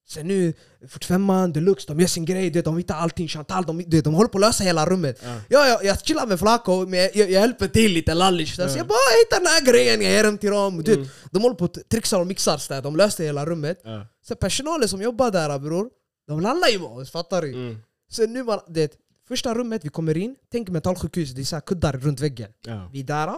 Sen 0.09 0.29
nu, 0.29 0.53
45an, 0.89 1.53
Deluxe, 1.53 1.87
de 1.89 2.01
gör 2.01 2.07
sin 2.07 2.25
grej, 2.25 2.51
du 2.51 2.63
de 2.63 2.77
hittar 2.77 2.95
allting. 2.95 3.29
Chantal, 3.29 3.65
de, 3.65 3.79
du 3.79 3.97
vet, 3.97 4.05
de 4.05 4.15
håller 4.15 4.29
på 4.29 4.39
att 4.39 4.43
lösa 4.43 4.65
hela 4.65 4.87
rummet. 4.87 5.19
Ja. 5.25 5.37
Ja, 5.49 5.69
jag, 5.69 5.85
jag 5.85 6.01
chillar 6.07 6.27
med 6.27 6.39
Flaco, 6.39 6.87
men 6.87 7.01
jag, 7.01 7.11
jag, 7.17 7.31
jag 7.31 7.41
hjälper 7.41 7.69
till 7.69 7.93
lite 7.93 8.15
lallish. 8.15 8.55
Så 8.57 8.63
Ja. 8.63 8.69
jag 8.77 8.87
bara 8.87 8.99
hittar 9.25 9.37
den 9.39 9.47
här 9.47 9.65
grejen, 9.73 10.03
jag 10.03 10.13
ger 10.13 10.23
den 10.25 10.39
till 10.39 10.51
dem. 10.51 10.83
Du, 10.83 10.95
Mm. 10.95 11.07
De 11.31 11.43
håller 11.43 11.55
på 11.57 11.65
att 11.65 11.89
trixa 11.89 12.19
och 12.19 12.27
mixar, 12.27 12.59
så 12.59 12.73
där. 12.75 12.83
de 12.83 12.97
löste 12.97 13.25
hela 13.25 13.47
rummet. 13.47 13.81
Ja. 13.85 14.07
Så 14.29 14.35
personalen 14.37 14.89
som 14.89 15.03
jobbar 15.03 15.31
där 15.31 15.59
bror, 15.59 15.91
de 16.29 16.41
lallar 16.41 16.69
ju 16.69 16.79
med 16.79 16.89
oss, 16.89 17.11
fattar 17.11 17.43
du? 17.43 17.49
Mm. 17.53 17.77
Sen 18.13 18.33
nu 18.33 18.43
man, 18.45 18.61
det, 18.69 18.93
första 19.29 19.55
rummet 19.55 19.85
vi 19.85 19.89
kommer 19.89 20.17
in, 20.17 20.37
tänk 20.49 20.69
mentalsjukhus, 20.69 21.31
det 21.31 21.41
är 21.41 21.45
så 21.45 21.61
kuddar 21.61 21.93
runt 21.93 22.21
väggen. 22.21 22.53
Ja. 22.67 22.89
Vi 22.93 23.01
är 23.01 23.05
där, 23.05 23.35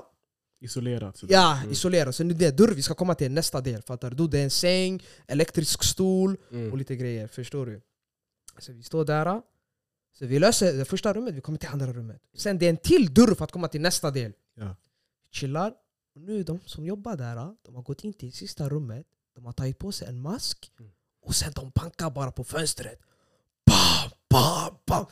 Isolerat. 0.61 1.17
sådär. 1.17 1.35
Ja, 1.35 1.57
Mm. 1.59 1.73
isolerat. 1.73 2.15
Sen 2.17 2.31
är 2.31 2.35
det 2.35 2.51
dörr 2.51 2.75
vi 2.75 2.83
ska 2.83 2.95
komma 2.95 3.15
till 3.15 3.33
nästa 3.33 3.61
del. 3.61 3.83
Fattar 3.83 4.11
du? 4.11 4.29
Det 4.29 4.39
är 4.39 4.45
en 4.45 4.51
säng, 4.51 5.03
elektrisk 5.27 5.83
stol 5.85 6.37
Mm. 6.51 6.73
och 6.73 6.79
lite 6.79 6.97
grejer. 6.97 7.27
Förstår 7.29 7.67
du? 7.67 7.81
Så 8.59 8.73
vi 8.73 8.83
står 8.83 9.05
där. 9.05 9.43
Så 10.19 10.27
vi 10.27 10.39
löser 10.39 10.73
det 10.73 10.85
första 10.85 11.13
rummet, 11.15 11.35
vi 11.35 11.41
kommer 11.41 11.59
till 11.59 11.69
andra 11.69 11.93
rummet. 11.93 12.23
Sen 12.37 12.59
det 12.59 12.67
är 12.67 12.71
en 12.71 12.77
till 12.77 13.15
dörr 13.15 13.35
för 13.35 13.45
att 13.45 13.53
komma 13.53 13.69
till 13.69 13.81
nästa 13.81 14.11
del. 14.11 14.33
Ja. 14.55 14.77
Chillar. 15.31 15.73
Och 16.15 16.21
nu 16.21 16.43
de 16.43 16.61
som 16.67 16.85
jobbar 16.87 17.17
där, 17.17 17.55
de 17.63 17.75
har 17.75 17.83
gått 17.83 18.05
in 18.05 18.13
till 18.13 18.33
sista 18.33 18.69
rummet. 18.69 19.07
De 19.35 19.45
har 19.45 19.53
tagit 19.53 19.79
på 19.79 19.93
sig 19.93 20.09
en 20.09 20.21
mask. 20.21 20.73
Mm. 20.81 20.93
Och 21.23 21.35
sen 21.35 21.53
de 21.55 21.71
bankar 21.75 22.11
bara 22.11 22.33
på 22.33 22.45
fönstret. 22.45 23.01
Bam, 23.67 24.11
bam, 24.31 24.75
bam. 24.87 25.07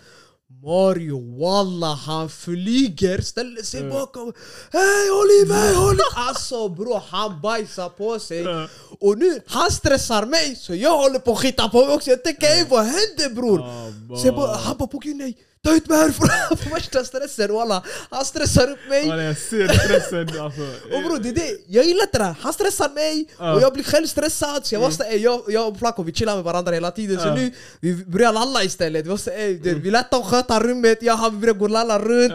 Mario, 0.61 1.39
walla 1.41 1.95
han 1.95 2.29
flyger, 2.29 3.21
ställer 3.21 3.63
sig 3.63 3.81
Mm. 3.81 3.93
bakom. 3.93 4.33
Hej 4.73 5.09
håll 5.11 5.31
i 5.99 5.99
Alltså 6.17 6.69
bror, 6.69 7.03
han 7.09 7.41
bajsar 7.41 7.89
på 7.89 8.19
sig. 8.19 8.41
Ja. 8.43 8.69
Och 9.01 9.19
nu, 9.19 9.41
han 9.47 9.71
stressar 9.71 10.27
mig 10.27 10.57
så 10.57 10.75
jag 10.75 10.97
håller 10.99 11.19
på 11.19 11.33
att 11.33 11.39
skita 11.39 11.69
på 11.69 11.85
mig 11.87 11.95
också. 11.95 12.11
Jag 12.11 12.25
tänker 12.25 12.47
ey 12.47 12.65
vad 12.69 12.85
händer 12.85 13.35
bror? 13.35 13.61
Ah, 13.61 14.57
han 14.57 14.77
bara 14.77 14.87
på 14.89 14.99
gud 14.99 15.17
nej, 15.17 15.37
ta 15.65 15.77
ut 15.77 15.89
mig 15.89 15.99
härifrån! 15.99 16.29
Värsta 16.71 17.05
stressen 17.11 17.53
walla. 17.53 17.83
Han 18.11 18.25
stressar 18.25 18.71
upp 18.71 18.89
mig. 18.89 19.07
Ja, 19.13 19.23
jag 19.23 19.39
ser 19.39 19.69
stressen 19.69 20.41
alltså. 20.41 20.61
Och 20.93 21.03
bror 21.03 21.19
det 21.19 21.29
är 21.29 21.35
det, 21.35 21.59
jag 21.67 21.85
gillar 21.85 22.03
inte 22.03 22.19
det 22.19 22.25
här. 22.25 22.37
Han 22.41 22.53
stressar 22.53 22.91
mig 22.95 23.27
och 23.39 23.63
jag 23.63 23.73
blir 23.73 23.85
själv 23.85 24.07
stressad. 24.07 24.67
Så 24.67 24.75
jag, 24.75 24.81
måste, 24.83 25.05
ey, 25.05 25.17
jag, 25.19 25.43
jag 25.49 25.69
och 25.69 25.79
Flaco 25.79 26.03
vi 26.03 26.13
chillar 26.13 26.35
med 26.35 26.45
varandra 26.45 26.73
hela 26.73 26.91
tiden. 26.91 27.21
Så 27.21 27.35
nu, 27.35 27.53
vi 27.81 27.95
börjar 27.95 28.33
lalla 28.33 28.63
istället. 28.65 29.07
Vi, 29.07 29.11
måste, 29.11 29.31
ey, 29.31 29.55
det, 29.59 29.75
vi 29.75 29.91
lät 29.91 30.11
dem 30.11 30.23
sköta 30.23 30.61
rummet, 30.61 30.99
jag 31.03 31.17
han 31.17 31.35
vi 31.35 31.41
börjar 31.41 31.55
gå 31.55 31.65
och 31.65 31.71
lalla 31.71 31.99
runt. 31.99 32.33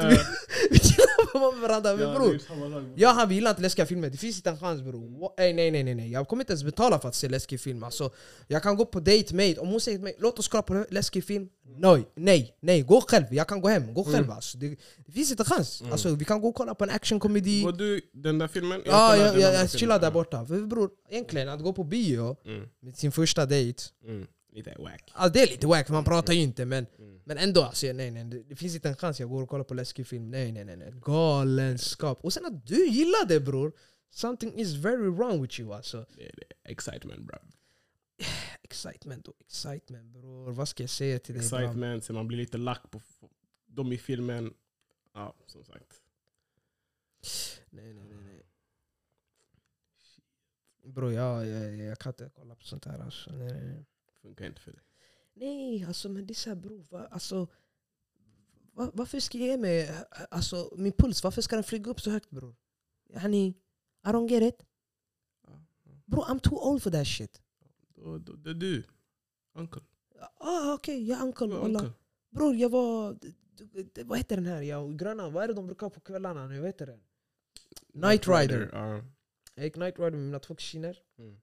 Vi, 0.70 0.80
chillar 1.40 1.52
med 1.52 1.62
varandra. 1.70 1.96
Men 1.96 2.10
Ja, 2.10 2.20
bror, 2.20 2.94
jag 2.96 3.14
han 3.14 3.32
gillar 3.32 3.50
inte 3.50 3.62
läskiga 3.62 3.86
filmer, 3.86 4.10
det 4.10 4.18
finns 4.18 4.38
inte 4.38 4.50
en 4.50 4.58
chans 4.60 4.82
bror. 4.82 5.32
Nej 5.38 5.54
nej 5.54 5.72
nej 5.72 5.96
nej, 5.96 6.12
jag 6.12 6.28
kommer 6.28 6.44
inte 6.44 6.54
ens 6.54 6.64
betala 6.64 7.00
för 7.00 7.08
att 7.10 7.16
se 7.16 7.30
läskig 7.30 7.60
film. 7.62 7.84
Alltså, 7.84 8.10
jag 8.48 8.64
kan 8.64 8.76
gå 8.76 8.86
på 8.86 9.00
date 9.00 9.36
mate, 9.36 9.58
om 9.60 9.68
hon 9.68 9.82
säger 9.82 9.98
till 9.98 10.04
mig 10.04 10.16
låt 10.20 10.40
oss 10.40 10.48
kolla 10.48 10.62
på 10.64 10.86
läskig 10.90 11.24
film. 11.24 11.50
Nej, 11.80 12.08
nej, 12.16 12.56
nej, 12.60 12.82
gå 12.82 13.02
själv. 13.02 13.26
Jag 13.32 13.48
kan 13.48 13.62
gå 13.62 13.68
hem, 13.68 13.94
gå 13.94 14.04
själv 14.04 14.32
alltså. 14.32 14.58
det, 14.58 14.76
det 15.06 15.12
finns 15.12 15.32
inte 15.32 15.44
chans. 15.44 15.84
Alltså, 15.92 16.10
vi 16.16 16.26
kan 16.26 16.42
gå 16.42 16.48
och 16.50 16.56
kolla 16.56 16.76
på 16.76 16.84
en 16.84 16.90
actionkomedi. 16.90 17.64
Var 17.64 17.72
du 17.72 18.02
den 18.14 18.38
där 18.40 18.48
filmen? 18.48 18.82
Ja, 18.86 19.16
jag, 19.18 19.34
den 19.34 19.42
jag, 19.42 19.50
jag 19.50 19.52
filmen. 19.54 19.68
chillar 19.68 20.00
där 20.00 20.12
borta. 20.12 20.46
För 20.46 20.60
bror, 20.60 20.90
egentligen 21.10 21.50
att 21.50 21.64
gå 21.64 21.74
på 21.74 21.84
bio 21.84 22.36
Mm, 22.46 22.70
med 22.82 22.98
sin 22.98 23.12
första 23.12 23.46
dejt, 23.46 23.84
mm. 24.06 24.28
Lite 24.54 24.76
wack. 24.80 25.12
alltså, 25.14 25.34
det 25.34 25.42
är 25.44 25.48
lite 25.48 25.68
wack 25.68 25.86
för 25.88 25.94
man 25.94 26.04
pratar 26.04 26.34
ju 26.34 26.42
inte 26.42 26.66
men, 26.66 26.86
Mm. 26.97 26.97
Men 27.28 27.38
ändå 27.38 27.64
alltså, 27.64 27.88
nej, 27.94 28.12
nej, 28.12 28.24
det, 28.24 28.56
finns 28.56 28.76
inte 28.76 28.90
en 28.90 28.96
chans 28.96 29.20
jag 29.20 29.30
går 29.30 29.44
och 29.44 29.50
kollar 29.50 29.64
på 29.64 29.74
läskig 29.74 30.08
film. 30.08 30.32
Nej 30.32 30.52
nej 30.52 30.66
nej, 30.66 30.78
nej. 30.78 30.92
galenskap. 31.02 32.20
Och 32.24 32.34
sen 32.34 32.46
att 32.46 32.68
du 32.68 32.88
gillar 32.88 33.28
det 33.28 33.40
bror, 33.40 33.74
something 34.10 34.60
is 34.60 34.74
very 34.74 35.10
wrong 35.10 35.42
with 35.42 35.60
you 35.60 35.74
alltså. 35.74 36.06
Excitement 36.64 37.22
bro. 37.22 37.38
Excitement 38.62 39.28
och 39.28 39.34
excitement 39.40 40.14
bror, 40.14 40.52
vad 40.52 40.68
ska 40.70 40.84
jag 40.84 40.90
säga 40.90 41.20
till 41.20 41.36
dig? 41.36 41.44
Excitement, 41.44 42.04
så 42.04 42.14
man 42.14 42.28
blir 42.28 42.38
lite 42.38 42.58
lack 42.58 42.92
på 42.92 43.02
dem 43.66 43.92
i 43.92 43.98
filmen. 43.98 44.54
Ja, 45.14 45.36
som 45.46 45.64
sagt. 45.64 46.02
Nej 47.70 47.94
nej 47.94 48.06
nej. 48.06 48.18
nej. 48.26 48.44
Bror 50.94 51.14
jag, 51.14 51.48
jag, 51.48 51.76
jag 51.76 52.00
kan 52.00 52.10
inte 52.10 52.30
kolla 52.36 52.56
på 52.56 52.64
sånt 52.64 52.86
här 52.86 53.00
alltså. 53.00 53.32
Nej, 53.32 53.54
nej, 53.54 53.66
nej. 53.66 53.86
Funkar 54.22 54.46
inte 54.46 54.62
för 54.62 54.72
dig. 54.72 54.82
Nej, 55.40 55.84
alltså 55.84 56.10
men 56.10 56.26
det 56.26 56.32
är 56.32 56.36
såhär 56.36 56.56
bror, 56.56 56.86
va, 56.90 57.08
alltså, 57.08 57.48
va, 58.72 58.92
varför 58.94 59.20
ska 59.20 59.38
jag 59.38 59.48
ge 59.48 59.58
mig, 59.58 59.92
alltså 60.32 60.74
min 60.78 60.92
puls, 60.92 61.24
varför 61.24 61.42
ska 61.42 61.56
den 61.56 61.64
flyga 61.64 61.92
upp 61.92 62.02
så 62.02 62.12
högt 62.12 62.30
bror? 62.30 62.56
Yani, 63.10 63.48
I 63.48 64.10
don't 64.10 64.30
get 64.30 64.54
it. 64.54 64.66
Ja, 65.48 65.66
ja. 65.84 65.92
Bro, 66.06 66.22
I'm 66.22 66.40
too 66.40 66.58
old 66.58 66.84
for 66.84 66.92
that 66.92 67.08
shit. 67.08 67.42
Det 68.44 68.50
är 68.50 68.54
du. 68.54 68.84
Uncle. 69.54 69.82
Ah, 70.38 70.74
okej, 70.74 71.08
jag 71.08 71.20
är 71.20 71.24
uncle. 71.24 71.48
Wallah. 71.48 71.84
uncle. 71.84 71.94
Bror, 72.30 72.56
jag 72.56 72.70
var... 72.70 73.18
Vad 74.04 74.18
heter 74.18 74.36
den 74.36 74.46
här? 74.46 74.62
Jag, 74.62 75.00
gröna, 75.00 75.30
vad 75.30 75.44
är 75.44 75.48
det 75.48 75.54
de 75.54 75.66
brukar 75.66 75.86
ha 75.86 75.90
på 75.90 76.00
kvällarna 76.00 76.48
nu? 76.48 76.60
Vad 76.60 76.68
heter 76.68 76.86
den? 76.86 77.02
Night 77.94 78.28
Rider. 78.28 78.70
Ja. 78.74 79.04
Jag 79.56 79.66
gick 79.66 79.76
Night 79.76 80.00
Rider 80.00 80.12
med 80.12 80.20
mina 80.20 80.40
två 80.40 80.56
kusiner. 80.56 80.98
Mm. 81.18 81.42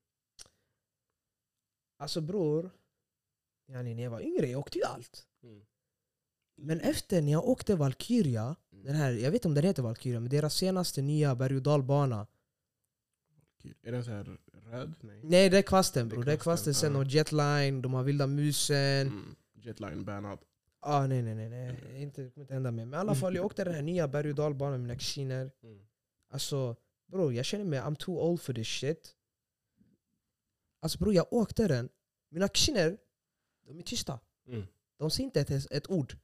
Alltså 1.96 2.20
bror, 2.20 2.70
yani, 3.68 3.94
när 3.94 4.02
jag 4.02 4.10
var 4.10 4.20
yngre 4.20 4.46
jag 4.46 4.60
åkte 4.60 4.78
ju 4.78 4.84
allt. 4.84 5.26
Mm. 5.42 5.62
Men 6.56 6.80
efter 6.80 7.22
när 7.22 7.32
jag 7.32 7.48
åkte 7.48 7.76
Valkyria, 7.76 8.56
den 8.70 8.94
här, 8.94 9.12
jag 9.12 9.30
vet 9.30 9.34
inte 9.34 9.48
om 9.48 9.54
den 9.54 9.64
heter 9.64 9.82
Valkyria, 9.82 10.20
men 10.20 10.30
deras 10.30 10.54
senaste 10.54 11.02
nya 11.02 11.34
berg 11.34 11.56
och 11.56 11.62
dalbana. 11.62 12.26
Är 13.82 13.92
den 13.92 14.04
så 14.04 14.10
här 14.10 14.38
röd? 14.70 14.94
Nej. 15.00 15.20
Nej 15.24 15.50
det 15.50 15.58
är 15.58 15.62
kvasten 15.62 16.08
bror, 16.08 16.24
Det 16.24 16.32
är 16.32 16.36
kvasten. 16.36 16.72
kvasten, 16.72 16.74
Sen 16.74 16.92
ja. 16.92 16.98
och 16.98 17.04
Jetline, 17.06 17.82
de 17.82 17.94
har 17.94 18.02
vilda 18.02 18.26
musen. 18.26 19.06
Mm. 19.06 19.36
Jetline 19.54 20.04
bannad. 20.04 20.38
Ah, 20.80 21.06
nej 21.06 21.22
nej 21.22 21.34
nej, 21.34 21.48
nej. 21.48 22.02
Inte, 22.02 22.22
det 22.22 22.30
kommer 22.30 22.44
inte 22.44 22.54
hända 22.54 22.70
mer. 22.70 22.84
Men 22.86 22.94
i 22.94 23.00
alla 23.00 23.14
fall 23.14 23.34
jag 23.34 23.44
åkte 23.44 23.64
den 23.64 23.74
här 23.74 23.82
nya 23.82 24.08
berg 24.08 24.28
och 24.30 24.34
dalbanan 24.34 24.72
med 24.72 24.80
mina 24.80 24.94
kusiner. 24.98 25.50
Mm. 25.62 25.86
Alltså 26.30 26.76
bror 27.06 27.32
jag 27.34 27.44
känner 27.44 27.64
mig, 27.64 27.80
I'm 27.80 27.94
too 27.96 28.18
old 28.20 28.40
for 28.40 28.52
this 28.52 28.68
shit. 28.68 29.14
Alltså 30.80 30.98
bror 30.98 31.14
jag 31.14 31.32
åkte 31.32 31.68
den, 31.68 31.88
mina 32.30 32.48
kusiner, 32.48 32.98
de 33.66 33.78
är 33.78 33.82
tysta. 33.82 34.18
Mm. 34.48 34.62
De 34.98 35.10
säger 35.10 35.24
inte 35.24 35.40
ett, 35.40 35.72
ett 35.72 35.90
ord. 35.90 36.16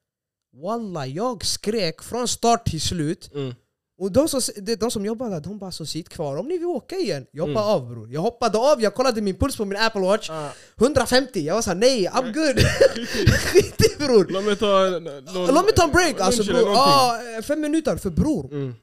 Walla, 0.62 1.06
jag 1.06 1.44
skrek 1.44 2.02
från 2.02 2.28
start 2.28 2.64
till 2.70 2.80
slut. 2.80 3.30
Mm. 3.34 3.54
Och 3.98 4.12
de 4.12 4.28
som, 4.28 4.40
de, 4.78 4.90
som 4.90 5.04
jobbar 5.06 5.30
där, 5.30 5.40
de 5.40 5.58
bara 5.58 5.72
så 5.72 5.86
sitt 5.86 6.08
kvar. 6.08 6.36
Om 6.36 6.48
ni 6.48 6.58
vill 6.58 6.66
åka 6.66 6.96
igen, 6.96 7.26
jag 7.30 7.46
hoppar 7.46 7.60
Mm. 7.62 7.72
av 7.74 7.88
bror. 7.90 8.12
Jag 8.12 8.20
hoppade 8.20 8.58
av, 8.58 8.82
jag 8.82 8.94
kollade 8.94 9.20
min 9.20 9.34
puls 9.36 9.56
på 9.56 9.64
min 9.64 9.78
Apple 9.78 10.00
Watch. 10.00 10.30
Ah, 10.30 10.50
150, 10.78 11.40
jag 11.40 11.54
var 11.54 11.62
såhär 11.62 11.76
nej, 11.76 12.08
I'm 12.08 12.22
Nej. 12.22 12.32
good. 12.32 12.64
Skit 13.38 13.80
i 13.92 13.96
bror. 13.98 14.26
Låt 14.30 14.44
mig 14.44 14.56
ta 14.56 14.66
någon, 14.88 15.54
Låt 15.54 15.64
mig 15.64 15.74
ta 15.76 15.84
en 15.84 15.92
break 15.92 16.20
alltså 16.20 16.44
bror. 16.44 16.72
Ah, 16.76 17.18
fem 17.42 17.60
minuter, 17.60 17.96
för 17.96 18.10
bror. 18.10 18.52
Mm. 18.52 18.74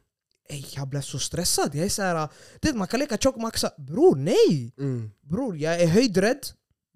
Ey, 0.49 0.66
jag 0.76 0.88
blev 0.88 1.01
så 1.01 1.20
stressad. 1.20 1.76
Jag 1.76 1.86
är 1.86 1.89
såhär, 1.89 2.30
man 2.74 2.88
kan 2.88 2.99
leka 2.99 3.18
tjockmaxa. 3.18 3.72
Bror 3.78 4.16
nej! 4.16 4.74
Mm. 4.78 5.12
Bror 5.22 5.58
jag 5.58 5.82
är 5.82 5.88
höjdrädd. 5.88 6.39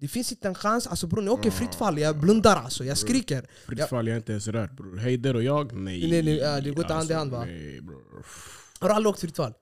Det 0.02 0.08
finns 0.08 0.32
inte 0.32 0.48
en 0.48 0.54
chans. 0.54 0.86
Alltså 0.86 1.06
bror 1.06 1.24
jag 1.24 1.32
åker 1.34 1.50
fritt 1.50 1.74
fall, 1.74 1.98
jag 1.98 2.20
blundar 2.20 2.56
alltså. 2.56 2.84
Jag 2.84 2.98
skriker. 2.98 3.46
Fritt 3.66 3.88
fall 3.88 4.06
jag 4.06 4.12
är 4.12 4.16
inte 4.16 4.32
ens 4.32 4.48
rört 4.48 4.72
bror. 4.72 4.96
Heider 4.96 5.36
och 5.36 5.42
jag? 5.42 5.72
Nej. 5.72 5.94
Alltså, 5.94 6.10
Nej, 6.10 6.22
nej, 6.22 6.62
det 6.62 6.70
går 6.70 6.84
inte 6.84 6.94
hand 6.94 7.10
i 7.10 7.14
hand, 7.14 7.30
va? 7.30 7.44
Nej 7.44 7.80
bror. 7.80 8.26
Har 8.80 8.88
du 8.88 8.94
aldrig 8.94 9.10
åkt 9.10 9.20
fritt 9.20 9.36
fall? 9.36 9.52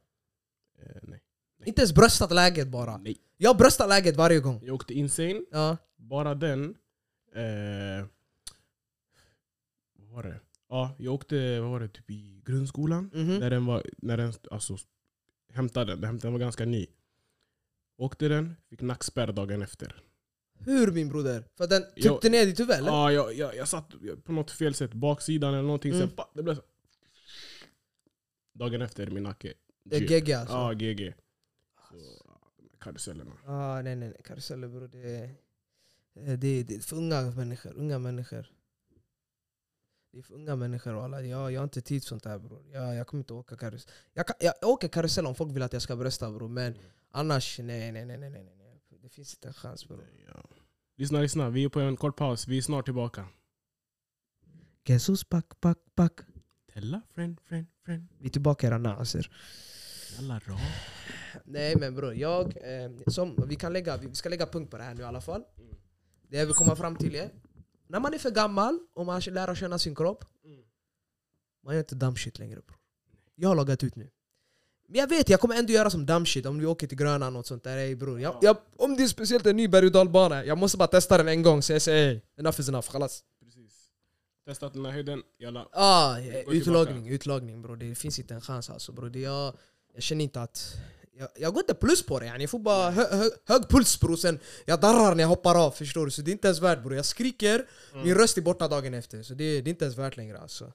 Eh, 0.82 0.96
nej. 1.02 1.22
Inte 1.64 1.80
ens 1.80 1.94
bröstat 1.94 2.30
läget 2.32 2.68
bara. 2.68 2.96
nej. 2.96 3.16
Jag 3.36 3.56
bröstar 3.56 3.88
läget 3.88 4.16
varje 4.16 4.40
gång. 4.40 4.60
Jag 4.64 4.74
åkte 4.74 4.94
insane. 4.94 5.40
Ja. 5.50 5.76
Bara 5.96 6.34
den. 6.34 6.74
Eh, 7.34 8.06
vad 9.98 10.08
var 10.08 10.22
det? 10.22 10.40
Ja, 10.68 10.94
jag 10.98 11.14
åkte 11.14 11.60
vad 11.60 11.70
var 11.70 11.80
det, 11.80 11.88
typ 11.88 12.10
i 12.10 12.42
grundskolan. 12.44 13.10
Mhm. 13.14 13.38
När 13.38 13.50
den 13.50 13.66
var, 13.66 13.82
när 13.98 14.16
den, 14.16 14.32
alltså, 14.50 14.76
hämtade 15.52 15.96
den. 15.96 16.18
Den 16.18 16.32
var 16.32 16.38
ganska 16.40 16.64
ny. 16.64 16.86
Åkte 17.98 18.28
den, 18.28 18.56
fick 18.70 18.80
nackspärr 18.80 19.32
dagen 19.32 19.62
efter. 19.62 20.02
Hur 20.64 20.92
min 20.92 21.08
broder? 21.08 21.44
För 21.56 21.64
att 21.64 21.70
den 21.70 21.84
Jag- 21.94 22.02
tryckte 22.04 22.28
ner 22.28 22.46
ditt 22.46 22.60
huvud 22.60 22.76
eller? 22.76 22.88
Ja, 22.90 23.12
jag, 23.12 23.34
jag, 23.34 23.56
jag 23.56 23.68
satt 23.68 23.94
på 24.24 24.32
något 24.32 24.50
fel 24.50 24.74
sätt, 24.74 24.92
baksidan 24.94 25.54
eller 25.54 25.62
någonting. 25.62 25.92
Mm. 25.92 26.08
Sen, 26.08 26.16
pa, 26.16 26.30
det 26.34 26.42
blev 26.42 26.54
så. 26.54 26.62
Dagen 28.52 28.82
efter 28.82 29.06
min 29.10 29.22
nacke. 29.22 29.54
Det 29.84 29.96
är. 29.96 30.00
GG 30.00 30.32
alltså. 30.32 30.54
Ja, 30.54 30.72
GG. 30.72 31.14
Så, 31.88 31.94
ja, 32.24 32.52
de 32.56 32.68
här 32.70 32.78
karusellerna. 32.80 33.32
Ah, 33.46 33.82
nej 33.82 33.96
nej 33.96 34.08
nej, 34.08 34.20
karuseller 34.24 34.68
bror. 34.68 34.88
Det 34.88 34.98
är, 34.98 36.36
det, 36.36 36.48
är, 36.48 36.64
det 36.64 36.74
är 36.74 36.80
för 36.80 36.96
unga 36.96 37.22
människor. 37.22 37.72
Unga 37.76 37.98
människor. 37.98 38.52
Det 40.12 40.18
är 40.18 40.22
för 40.22 40.34
unga 40.34 40.56
människor 40.56 41.04
alla. 41.04 41.22
Jag, 41.22 41.52
jag 41.52 41.60
har 41.60 41.64
inte 41.64 41.80
tid 41.80 42.02
för 42.02 42.08
sånt 42.08 42.24
här 42.24 42.38
bror. 42.38 42.62
Jag, 42.72 42.94
jag 42.94 43.06
kommer 43.06 43.20
inte 43.20 43.34
åka 43.34 43.56
karusell. 43.56 43.92
Jag, 44.12 44.26
kan, 44.26 44.36
jag 44.40 44.54
åker 44.62 44.88
karusell 44.88 45.26
om 45.26 45.34
folk 45.34 45.54
vill 45.54 45.62
att 45.62 45.72
jag 45.72 45.82
ska 45.82 45.96
brösta 45.96 46.30
bror. 46.30 46.48
Men 46.48 46.74
annars, 47.10 47.58
nej 47.58 47.92
nej 47.92 48.06
nej 48.06 48.18
nej 48.18 48.30
nej. 48.30 48.42
nej. 48.58 48.80
Det 49.02 49.08
finns 49.08 49.34
inte 49.34 49.48
en 49.48 49.54
chans 49.54 49.88
bror. 49.88 50.04
Ja. 50.26 50.49
Lyssna, 51.00 51.20
lyssna. 51.20 51.50
Vi 51.50 51.64
är 51.64 51.68
på 51.68 51.80
en 51.80 51.96
kort 51.96 52.16
paus. 52.16 52.48
Vi 52.48 52.58
är 52.58 52.62
snart 52.62 52.84
tillbaka. 52.84 53.28
Jesus 54.84 55.28
back 55.28 55.60
back 55.60 55.78
back. 55.96 56.20
Tella, 56.72 57.00
friend, 57.14 57.40
friend, 57.40 57.66
friend. 57.84 58.08
Vi 58.18 58.26
är 58.26 58.30
tillbaka 58.30 58.66
era 58.66 58.78
naser. 58.78 59.30
Alla 60.18 60.38
rå. 60.38 60.56
Nej 61.44 61.76
men 61.76 61.94
bror, 61.94 62.14
jag, 62.14 62.46
eh, 62.46 62.90
som, 63.06 63.36
vi, 63.48 63.56
kan 63.56 63.72
lägga, 63.72 63.96
vi 63.96 64.14
ska 64.14 64.28
lägga 64.28 64.46
punkt 64.46 64.70
på 64.70 64.76
det 64.76 64.82
här 64.82 64.94
nu 64.94 65.00
i 65.02 65.04
alla 65.04 65.20
fall. 65.20 65.44
Det 66.28 66.36
jag 66.36 66.46
vill 66.46 66.54
komma 66.54 66.76
fram 66.76 66.96
till 66.96 67.14
är, 67.14 67.30
när 67.86 68.00
man 68.00 68.14
är 68.14 68.18
för 68.18 68.30
gammal 68.30 68.78
och 68.94 69.06
man 69.06 69.20
lär 69.20 69.54
känna 69.54 69.78
sin 69.78 69.94
kropp, 69.94 70.24
Mm. 70.44 70.64
man 71.64 71.74
gör 71.74 71.80
inte 71.80 71.94
dumb 71.94 72.18
shit 72.18 72.38
längre 72.38 72.60
bror. 72.60 72.78
Jag 73.34 73.48
har 73.48 73.56
lagat 73.56 73.84
ut 73.84 73.96
nu. 73.96 74.10
Men 74.90 75.00
jag 75.00 75.08
vet, 75.08 75.28
jag 75.28 75.40
kommer 75.40 75.54
ändå 75.54 75.72
göra 75.72 75.90
som 75.90 76.06
dumb 76.06 76.28
shit 76.28 76.46
om 76.46 76.58
vi 76.58 76.66
åker 76.66 76.86
till 76.86 76.98
Grönan 76.98 77.36
och 77.36 77.46
sånt 77.46 77.64
där. 77.64 77.76
Ey, 77.76 77.94
bror. 77.94 78.20
Jag, 78.20 78.38
jag, 78.42 78.56
om 78.76 78.96
det 78.96 79.02
är 79.02 79.08
speciellt 79.08 79.46
en 79.46 79.56
ny 79.56 79.68
berg 79.68 79.86
och 79.86 79.92
dalbana, 79.92 80.44
jag 80.44 80.58
måste 80.58 80.78
bara 80.78 80.88
testa 80.88 81.18
den 81.18 81.28
en 81.28 81.42
gång 81.42 81.62
så 81.62 81.72
jag 81.72 81.82
säger 81.82 82.08
ey, 82.08 82.20
enough 82.38 82.60
is 82.60 82.68
enough, 82.68 82.90
khalas. 82.90 83.24
Precis. 83.44 83.72
Testat 84.46 84.72
den 84.72 84.84
här 84.84 84.92
höjden. 84.92 85.22
Jalla. 85.38 85.68
Ah, 85.72 86.16
går 86.44 86.54
utlagning, 86.54 87.08
utlagning 87.08 87.62
bror. 87.62 87.76
Det 87.76 87.94
finns 87.94 88.18
inte 88.18 88.34
en 88.34 88.40
chans 88.40 88.70
alltså 88.70 88.92
bror. 88.92 89.10
Det 89.10 89.20
jag, 89.20 89.54
jag 89.94 90.02
känner 90.02 90.24
inte 90.24 90.42
att... 90.42 90.74
Jag, 91.18 91.28
jag 91.36 91.52
går 91.54 91.62
inte 91.62 91.74
plus 91.74 92.02
på 92.06 92.20
det 92.20 92.26
yani. 92.26 92.42
Jag 92.42 92.50
får 92.50 92.58
bara 92.58 92.90
hö, 92.90 93.04
hö, 93.10 93.30
hög 93.46 93.68
puls 93.68 94.00
bror, 94.00 94.16
sen 94.16 94.38
jag 94.64 94.80
darrar 94.80 95.14
när 95.14 95.22
jag 95.22 95.28
hoppar 95.28 95.66
av 95.66 95.70
förstår 95.70 96.04
du? 96.04 96.10
Så 96.10 96.22
det 96.22 96.30
är 96.30 96.32
inte 96.32 96.48
ens 96.48 96.60
värt 96.60 96.82
bror. 96.82 96.94
Jag 96.94 97.04
skriker, 97.04 97.66
min 98.04 98.14
röst 98.14 98.38
är 98.38 98.42
borta 98.42 98.68
dagen 98.68 98.94
efter. 98.94 99.22
Så 99.22 99.34
det, 99.34 99.60
det 99.60 99.68
är 99.68 99.72
inte 99.72 99.84
ens 99.84 99.98
värt 99.98 100.16
längre 100.16 100.38
alltså. 100.38 100.72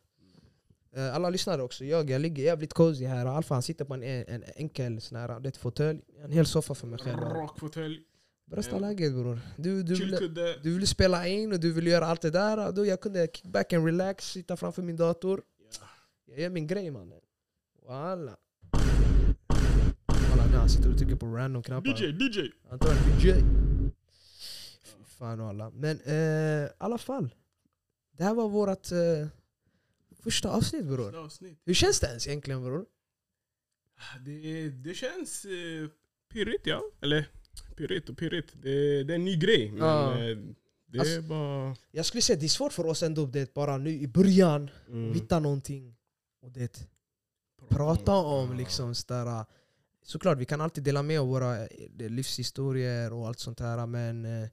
Eh, 0.95 1.15
Alla 1.15 1.29
lyssnare 1.29 1.63
också, 1.63 1.85
jag, 1.85 2.09
jag 2.09 2.21
ligger 2.21 2.43
jävligt 2.43 2.73
cozy 2.73 3.05
här. 3.05 3.25
Alfa 3.25 3.53
han 3.53 3.61
sitter 3.61 3.85
på 3.85 3.93
en, 3.93 4.03
en 4.03 4.43
enkel 4.55 5.01
sån 5.01 5.17
här, 5.17 5.59
fåtölj. 5.59 6.01
En 6.23 6.31
hel 6.31 6.45
soffa 6.45 6.75
för 6.75 6.87
mig 6.87 6.99
själv. 6.99 7.19
Rak 7.19 7.59
fåtölj, 7.59 7.99
Brösta 8.45 8.79
läget 8.79 9.13
bror. 9.13 9.39
Du, 9.57 9.83
du, 9.83 9.95
ville, 9.95 10.19
du 10.63 10.73
ville 10.73 10.87
spela 10.87 11.27
in 11.27 11.51
och 11.51 11.59
du 11.59 11.73
ville 11.73 11.89
göra 11.89 12.05
allt 12.05 12.21
det 12.21 12.29
där. 12.29 12.71
Då 12.71 12.85
jag 12.85 13.01
kunde 13.01 13.27
kick 13.33 13.45
back 13.45 13.73
and 13.73 13.85
relax, 13.85 14.31
sitta 14.31 14.57
framför 14.57 14.81
min 14.81 14.95
dator. 14.95 15.41
Ja. 15.79 15.87
Jag 16.25 16.39
gör 16.39 16.49
min 16.49 16.67
grej 16.67 16.91
mannen. 16.91 17.19
Walla. 17.87 18.37
Walla 20.29 20.45
nu 20.51 20.57
han 20.57 20.69
sitter 20.69 20.91
och 20.91 20.97
trycker 20.97 21.15
på 21.15 21.25
random 21.25 21.63
knappar. 21.63 21.89
DJ, 21.89 22.05
DJ! 22.05 22.51
Han 22.69 22.79
tar 22.79 22.89
en 22.89 23.19
DJ. 23.19 23.33
Fy 24.83 25.03
Fan 25.05 25.39
walla. 25.39 25.69
Men 25.69 25.99
eh, 26.05 26.15
i 26.15 26.69
alla 26.77 26.97
fall. 26.97 27.35
Det 28.17 28.23
här 28.23 28.33
var 28.33 28.49
vårt 28.49 28.91
eh, 28.91 29.27
första 30.26 30.49
avsnitt 30.49 30.86
bror. 30.86 31.05
Första 31.05 31.19
avsnitt. 31.19 31.61
Hur 31.65 31.73
känns 31.73 31.99
det 31.99 32.07
ens 32.07 32.28
egentligen 32.28 32.63
bror? 32.63 32.86
Det, 34.26 34.69
det 34.69 34.93
känns 34.93 35.45
eh, 35.45 35.89
pirrigt 36.34 36.67
ja. 36.67 36.82
Eller 37.01 37.30
pirrigt 37.78 38.09
och 38.09 38.17
pirrigt. 38.17 38.53
Det, 38.61 39.03
det 39.03 39.13
är 39.13 39.15
en 39.15 39.26
ny 39.26 39.36
grej. 39.36 39.71
Men 39.71 39.80
Ja. 39.82 40.11
eh, 40.30 40.38
det 40.88 40.99
Alltså- 40.99 41.15
är 41.17 41.21
bara... 41.21 41.76
Jag 41.91 42.05
skulle 42.05 42.21
säga 42.21 42.39
det 42.39 42.45
är 42.45 42.47
svårt 42.47 42.73
för 42.73 42.86
oss 42.86 43.03
ändå 43.03 43.26
det 43.26 43.53
bara 43.53 43.78
nu 43.78 43.89
i 43.89 44.07
början 44.07 44.69
Mm, 44.88 45.13
hitta 45.13 45.39
någonting 45.39 45.95
och 46.41 46.51
det 46.51 46.88
prata 47.69 48.11
om 48.15 48.57
liksom 48.57 48.95
sådär. 48.95 49.45
Såklart 50.03 50.38
vi 50.38 50.45
kan 50.45 50.61
alltid 50.61 50.84
dela 50.84 51.03
med 51.03 51.19
av 51.19 51.28
våra 51.28 51.61
eh, 51.67 51.69
livshistorier 52.09 53.13
och 53.13 53.28
allt 53.28 53.39
sånt 53.39 53.59
här 53.59 53.86
men 53.86 54.26
eh, 54.26 54.49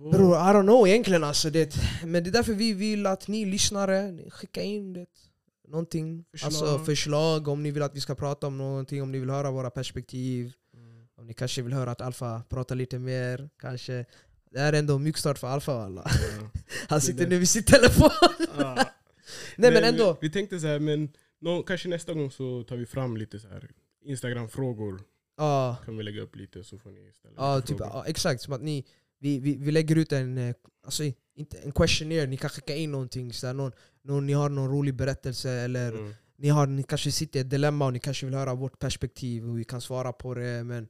Bror, 0.00 0.36
I 0.36 0.52
don't 0.52 0.62
know 0.62 0.88
egentligen 0.88 1.24
alltså 1.24 1.50
det, 1.50 1.74
Men 2.04 2.24
det 2.24 2.30
är 2.30 2.32
därför 2.32 2.52
vi 2.52 2.72
vill 2.72 3.06
att 3.06 3.28
ni 3.28 3.44
lyssnare 3.44 4.18
skickar 4.30 4.62
in 4.62 4.92
det, 4.92 5.06
någonting 5.68 6.24
Förslag. 6.30 6.46
Alltså 6.46 6.78
förslag, 6.84 7.48
om 7.48 7.62
ni 7.62 7.70
vill 7.70 7.82
att 7.82 7.96
vi 7.96 8.00
ska 8.00 8.14
prata 8.14 8.46
om 8.46 8.58
någonting 8.58 9.02
Om 9.02 9.12
ni 9.12 9.18
vill 9.18 9.30
höra 9.30 9.50
våra 9.50 9.70
perspektiv 9.70 10.52
Mm. 10.74 11.06
Om 11.16 11.26
ni 11.26 11.34
kanske 11.34 11.62
vill 11.62 11.72
höra 11.72 11.90
att 11.90 12.00
Alfa 12.00 12.42
pratar 12.48 12.74
lite 12.76 12.98
mer 12.98 13.50
Kanske 13.60 14.04
Det 14.50 14.60
här 14.60 14.72
är 14.72 14.78
ändå 14.78 14.98
mjukstart 14.98 15.38
för 15.38 15.46
Alfa 15.46 15.72
alla 15.72 16.04
Ja. 16.06 16.60
Han 16.88 17.00
sitter 17.00 17.26
nu 17.26 17.38
vid 17.38 17.48
sin 17.48 17.64
telefon 17.64 18.10
Ja. 18.58 18.84
Nej 19.56 19.72
men 19.72 19.84
ändå 19.84 20.12
Vi, 20.20 20.28
vi 20.28 20.32
tänkte 20.32 20.60
så 20.60 20.66
här, 20.66 20.78
men 20.78 21.08
nå, 21.40 21.62
kanske 21.62 21.88
nästa 21.88 22.14
gång 22.14 22.30
så 22.30 22.62
tar 22.62 22.76
vi 22.76 22.86
fram 22.86 23.16
lite 23.16 23.38
så 23.38 23.48
här 23.48 23.70
Instagram-frågor. 24.04 25.00
Ja, 25.36 25.76
Kan 25.84 25.96
vi 25.96 26.02
lägga 26.02 26.22
upp 26.22 26.36
lite 26.36 26.64
så 26.64 26.78
får 26.78 26.90
ni 26.90 27.12
ställa 27.12 27.34
ja 27.36 27.60
typ, 27.60 27.76
ja, 27.80 28.04
exakt 28.06 28.42
som 28.42 28.52
att 28.52 28.62
ni 28.62 28.86
vi, 29.20 29.38
vi, 29.38 29.56
vi 29.56 29.70
lägger 29.72 29.96
ut 29.96 30.12
en, 30.12 30.38
eh, 30.38 30.54
alltså, 30.84 31.02
inte, 31.34 31.58
en 31.58 31.72
questionnaire, 31.72 32.26
ni 32.26 32.36
kan 32.36 32.50
skicka 32.50 32.74
in 32.76 32.92
någonting 32.92 33.32
så 33.32 33.46
här, 33.46 33.54
någon, 33.54 33.72
någon, 34.02 34.26
Ni 34.26 34.32
har 34.32 34.48
någon 34.48 34.68
rolig 34.70 34.94
berättelse 34.94 35.50
eller 35.50 35.92
Mm. 35.92 36.14
ni, 36.38 36.48
har, 36.48 36.66
ni 36.66 36.82
kanske 36.82 37.12
sitter 37.12 37.38
i 37.38 37.42
ett 37.42 37.50
dilemma 37.50 37.86
och 37.86 37.92
ni 37.92 37.98
kanske 37.98 38.26
vill 38.26 38.34
höra 38.34 38.54
vårt 38.54 38.78
perspektiv 38.78 39.48
och 39.48 39.58
vi 39.58 39.64
kan 39.64 39.80
svara 39.80 40.12
på 40.12 40.34
det. 40.34 40.64
Men 40.64 40.88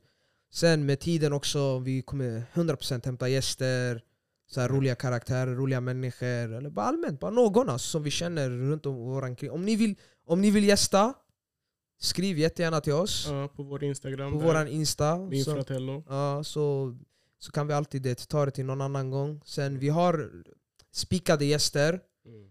sen 0.52 0.86
med 0.86 1.00
tiden 1.00 1.32
också, 1.32 1.78
vi 1.78 2.02
kommer 2.02 2.42
100% 2.54 3.04
hämta 3.06 3.28
gäster, 3.28 4.02
så 4.50 4.60
här 4.60 4.68
roliga 4.68 4.94
karaktärer, 4.94 5.54
roliga 5.54 5.80
människor. 5.80 6.26
Eller 6.54 6.70
bara 6.70 6.86
allmänt, 6.86 7.20
bara 7.20 7.30
någon 7.30 7.68
alltså, 7.68 7.88
som 7.88 8.02
vi 8.02 8.10
känner 8.10 8.50
runt 8.50 8.86
om 8.86 8.94
våran 8.96 9.36
kring. 9.36 9.50
Om 9.50 9.64
ni 9.64 9.76
vill, 9.76 9.94
om 10.26 10.40
ni 10.40 10.50
vill 10.50 10.64
gästa, 10.64 11.14
skriv 12.00 12.38
jättegärna 12.38 12.80
till 12.80 12.92
oss 12.92 13.26
Ja, 13.28 13.48
på 13.48 13.62
vår 13.62 13.84
Instagram. 13.84 14.32
på 14.32 14.38
våran 14.38 14.68
Insta. 14.68 15.18
Min 15.18 15.44
Så, 15.44 15.64
ja, 16.08 16.44
så, 16.44 16.96
så 17.42 17.52
kan 17.52 17.66
vi 17.66 17.72
alltid 17.74 18.02
det, 18.02 18.28
ta 18.28 18.44
det 18.44 18.50
till 18.50 18.64
någon 18.66 18.80
annan 18.80 19.10
gång. 19.10 19.40
Sen 19.44 19.78
vi 19.78 19.88
har 19.88 20.30
spikade 20.92 21.44
gäster 21.44 22.00
Mm. 22.26 22.50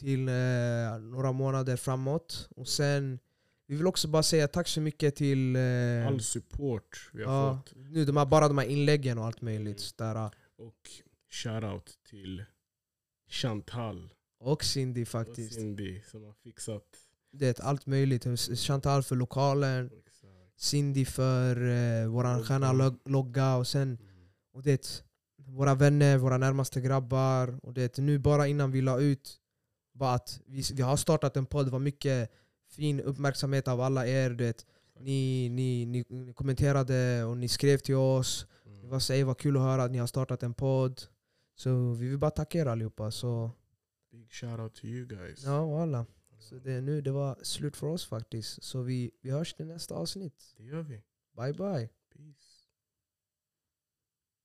till 0.00 0.28
eh, 0.28 0.98
några 1.00 1.32
månader 1.32 1.76
framåt. 1.76 2.48
Och 2.56 2.68
sen, 2.68 3.18
vi 3.66 3.76
vill 3.76 3.86
också 3.86 4.08
bara 4.08 4.22
säga 4.22 4.48
tack 4.48 4.68
så 4.68 4.80
mycket 4.80 5.16
till 5.16 5.56
eh, 5.56 6.06
All 6.06 6.20
support 6.20 7.10
vi 7.12 7.24
har 7.24 7.46
ja, 7.46 7.62
fått. 7.66 7.72
nu, 7.76 8.04
de 8.04 8.16
här, 8.16 8.26
bara 8.26 8.48
de 8.48 8.58
här 8.58 8.66
inläggen 8.66 9.18
och 9.18 9.26
allt 9.26 9.40
möjligt. 9.40 9.80
Så 9.80 9.94
där, 9.98 10.30
Och 10.58 10.90
shoutout 11.30 11.98
till 12.10 12.44
Chantal 13.30 14.08
och 14.40 14.64
Cindy 14.64 15.02
och 15.02 15.08
faktiskt. 15.08 15.54
Cindy 15.54 16.00
som 16.10 16.22
har 16.24 16.32
fixat. 16.32 16.84
Det, 17.32 17.60
allt 17.60 17.86
möjligt. 17.86 18.26
Chantal 18.58 19.02
för 19.02 19.16
lokalen, 19.16 19.90
Cindy 20.56 21.04
för 21.04 21.56
eh, 21.68 22.42
sköna 22.44 22.72
log- 22.72 23.00
logga 23.08 23.56
och 23.56 23.66
sen 23.66 23.88
Mm. 23.88 23.98
Och 24.52 24.62
det, 24.62 25.04
våra 25.36 25.74
vänner, 25.74 26.18
våra 26.18 26.38
närmaste 26.38 26.80
grabbar. 26.80 27.58
Och 27.62 27.74
det, 27.74 27.98
nu 27.98 28.18
bara 28.18 28.46
innan 28.46 28.70
vi 28.70 28.80
la 28.80 29.00
ut 29.00 29.40
bara 29.94 30.14
att 30.14 30.40
vi, 30.46 30.62
vi 30.74 30.82
har 30.82 30.96
startat 30.96 31.36
en 31.36 31.46
podd, 31.46 31.66
det 31.66 31.70
var 31.70 31.78
mycket 31.78 32.30
fin 32.70 33.00
uppmärksamhet 33.00 33.68
av 33.68 33.80
alla 33.80 34.06
er. 34.06 34.30
Det, 34.30 34.66
ni, 35.00 35.48
ni, 35.48 35.86
ni, 35.86 36.04
ni 36.08 36.32
kommenterade 36.32 37.24
och 37.24 37.36
ni 37.36 37.48
skrev 37.48 37.78
till 37.78 37.94
oss. 37.96 38.46
Det 38.64 38.70
Mm. 38.70 38.90
var 38.90 38.98
så, 38.98 39.12
"Ey, 39.12 39.24
vad 39.24 39.38
kul 39.38 39.56
att 39.56 39.62
höra 39.62 39.82
att 39.84 39.90
ni 39.90 39.98
har 39.98 40.06
startat 40.06 40.42
en 40.42 40.54
podd. 40.54 41.02
Så 41.56 41.92
vi 41.92 42.08
vill 42.08 42.18
bara 42.18 42.30
tacka 42.30 42.58
er 42.58 42.66
allihopa. 42.66 43.10
Så 43.10 43.50
Big 44.12 44.32
shoutout 44.32 44.74
to 44.74 44.84
you 44.86 45.06
guys. 45.06 45.44
ja, 45.44 45.64
voilà. 45.66 46.04
Så 46.38 46.54
det, 46.54 46.80
nu, 46.80 47.00
det 47.00 47.10
var 47.12 47.38
slut 47.42 47.76
för 47.76 47.86
oss 47.86 48.06
faktiskt. 48.06 48.62
Så 48.62 48.82
vi, 48.82 49.10
vi 49.22 49.30
hörs 49.30 49.54
till 49.54 49.66
nästa 49.66 49.94
avsnitt. 49.94 50.54
Det 50.56 50.64
gör 50.64 50.82
vi. 50.82 51.02
Bye 51.36 51.52
bye. 51.52 51.88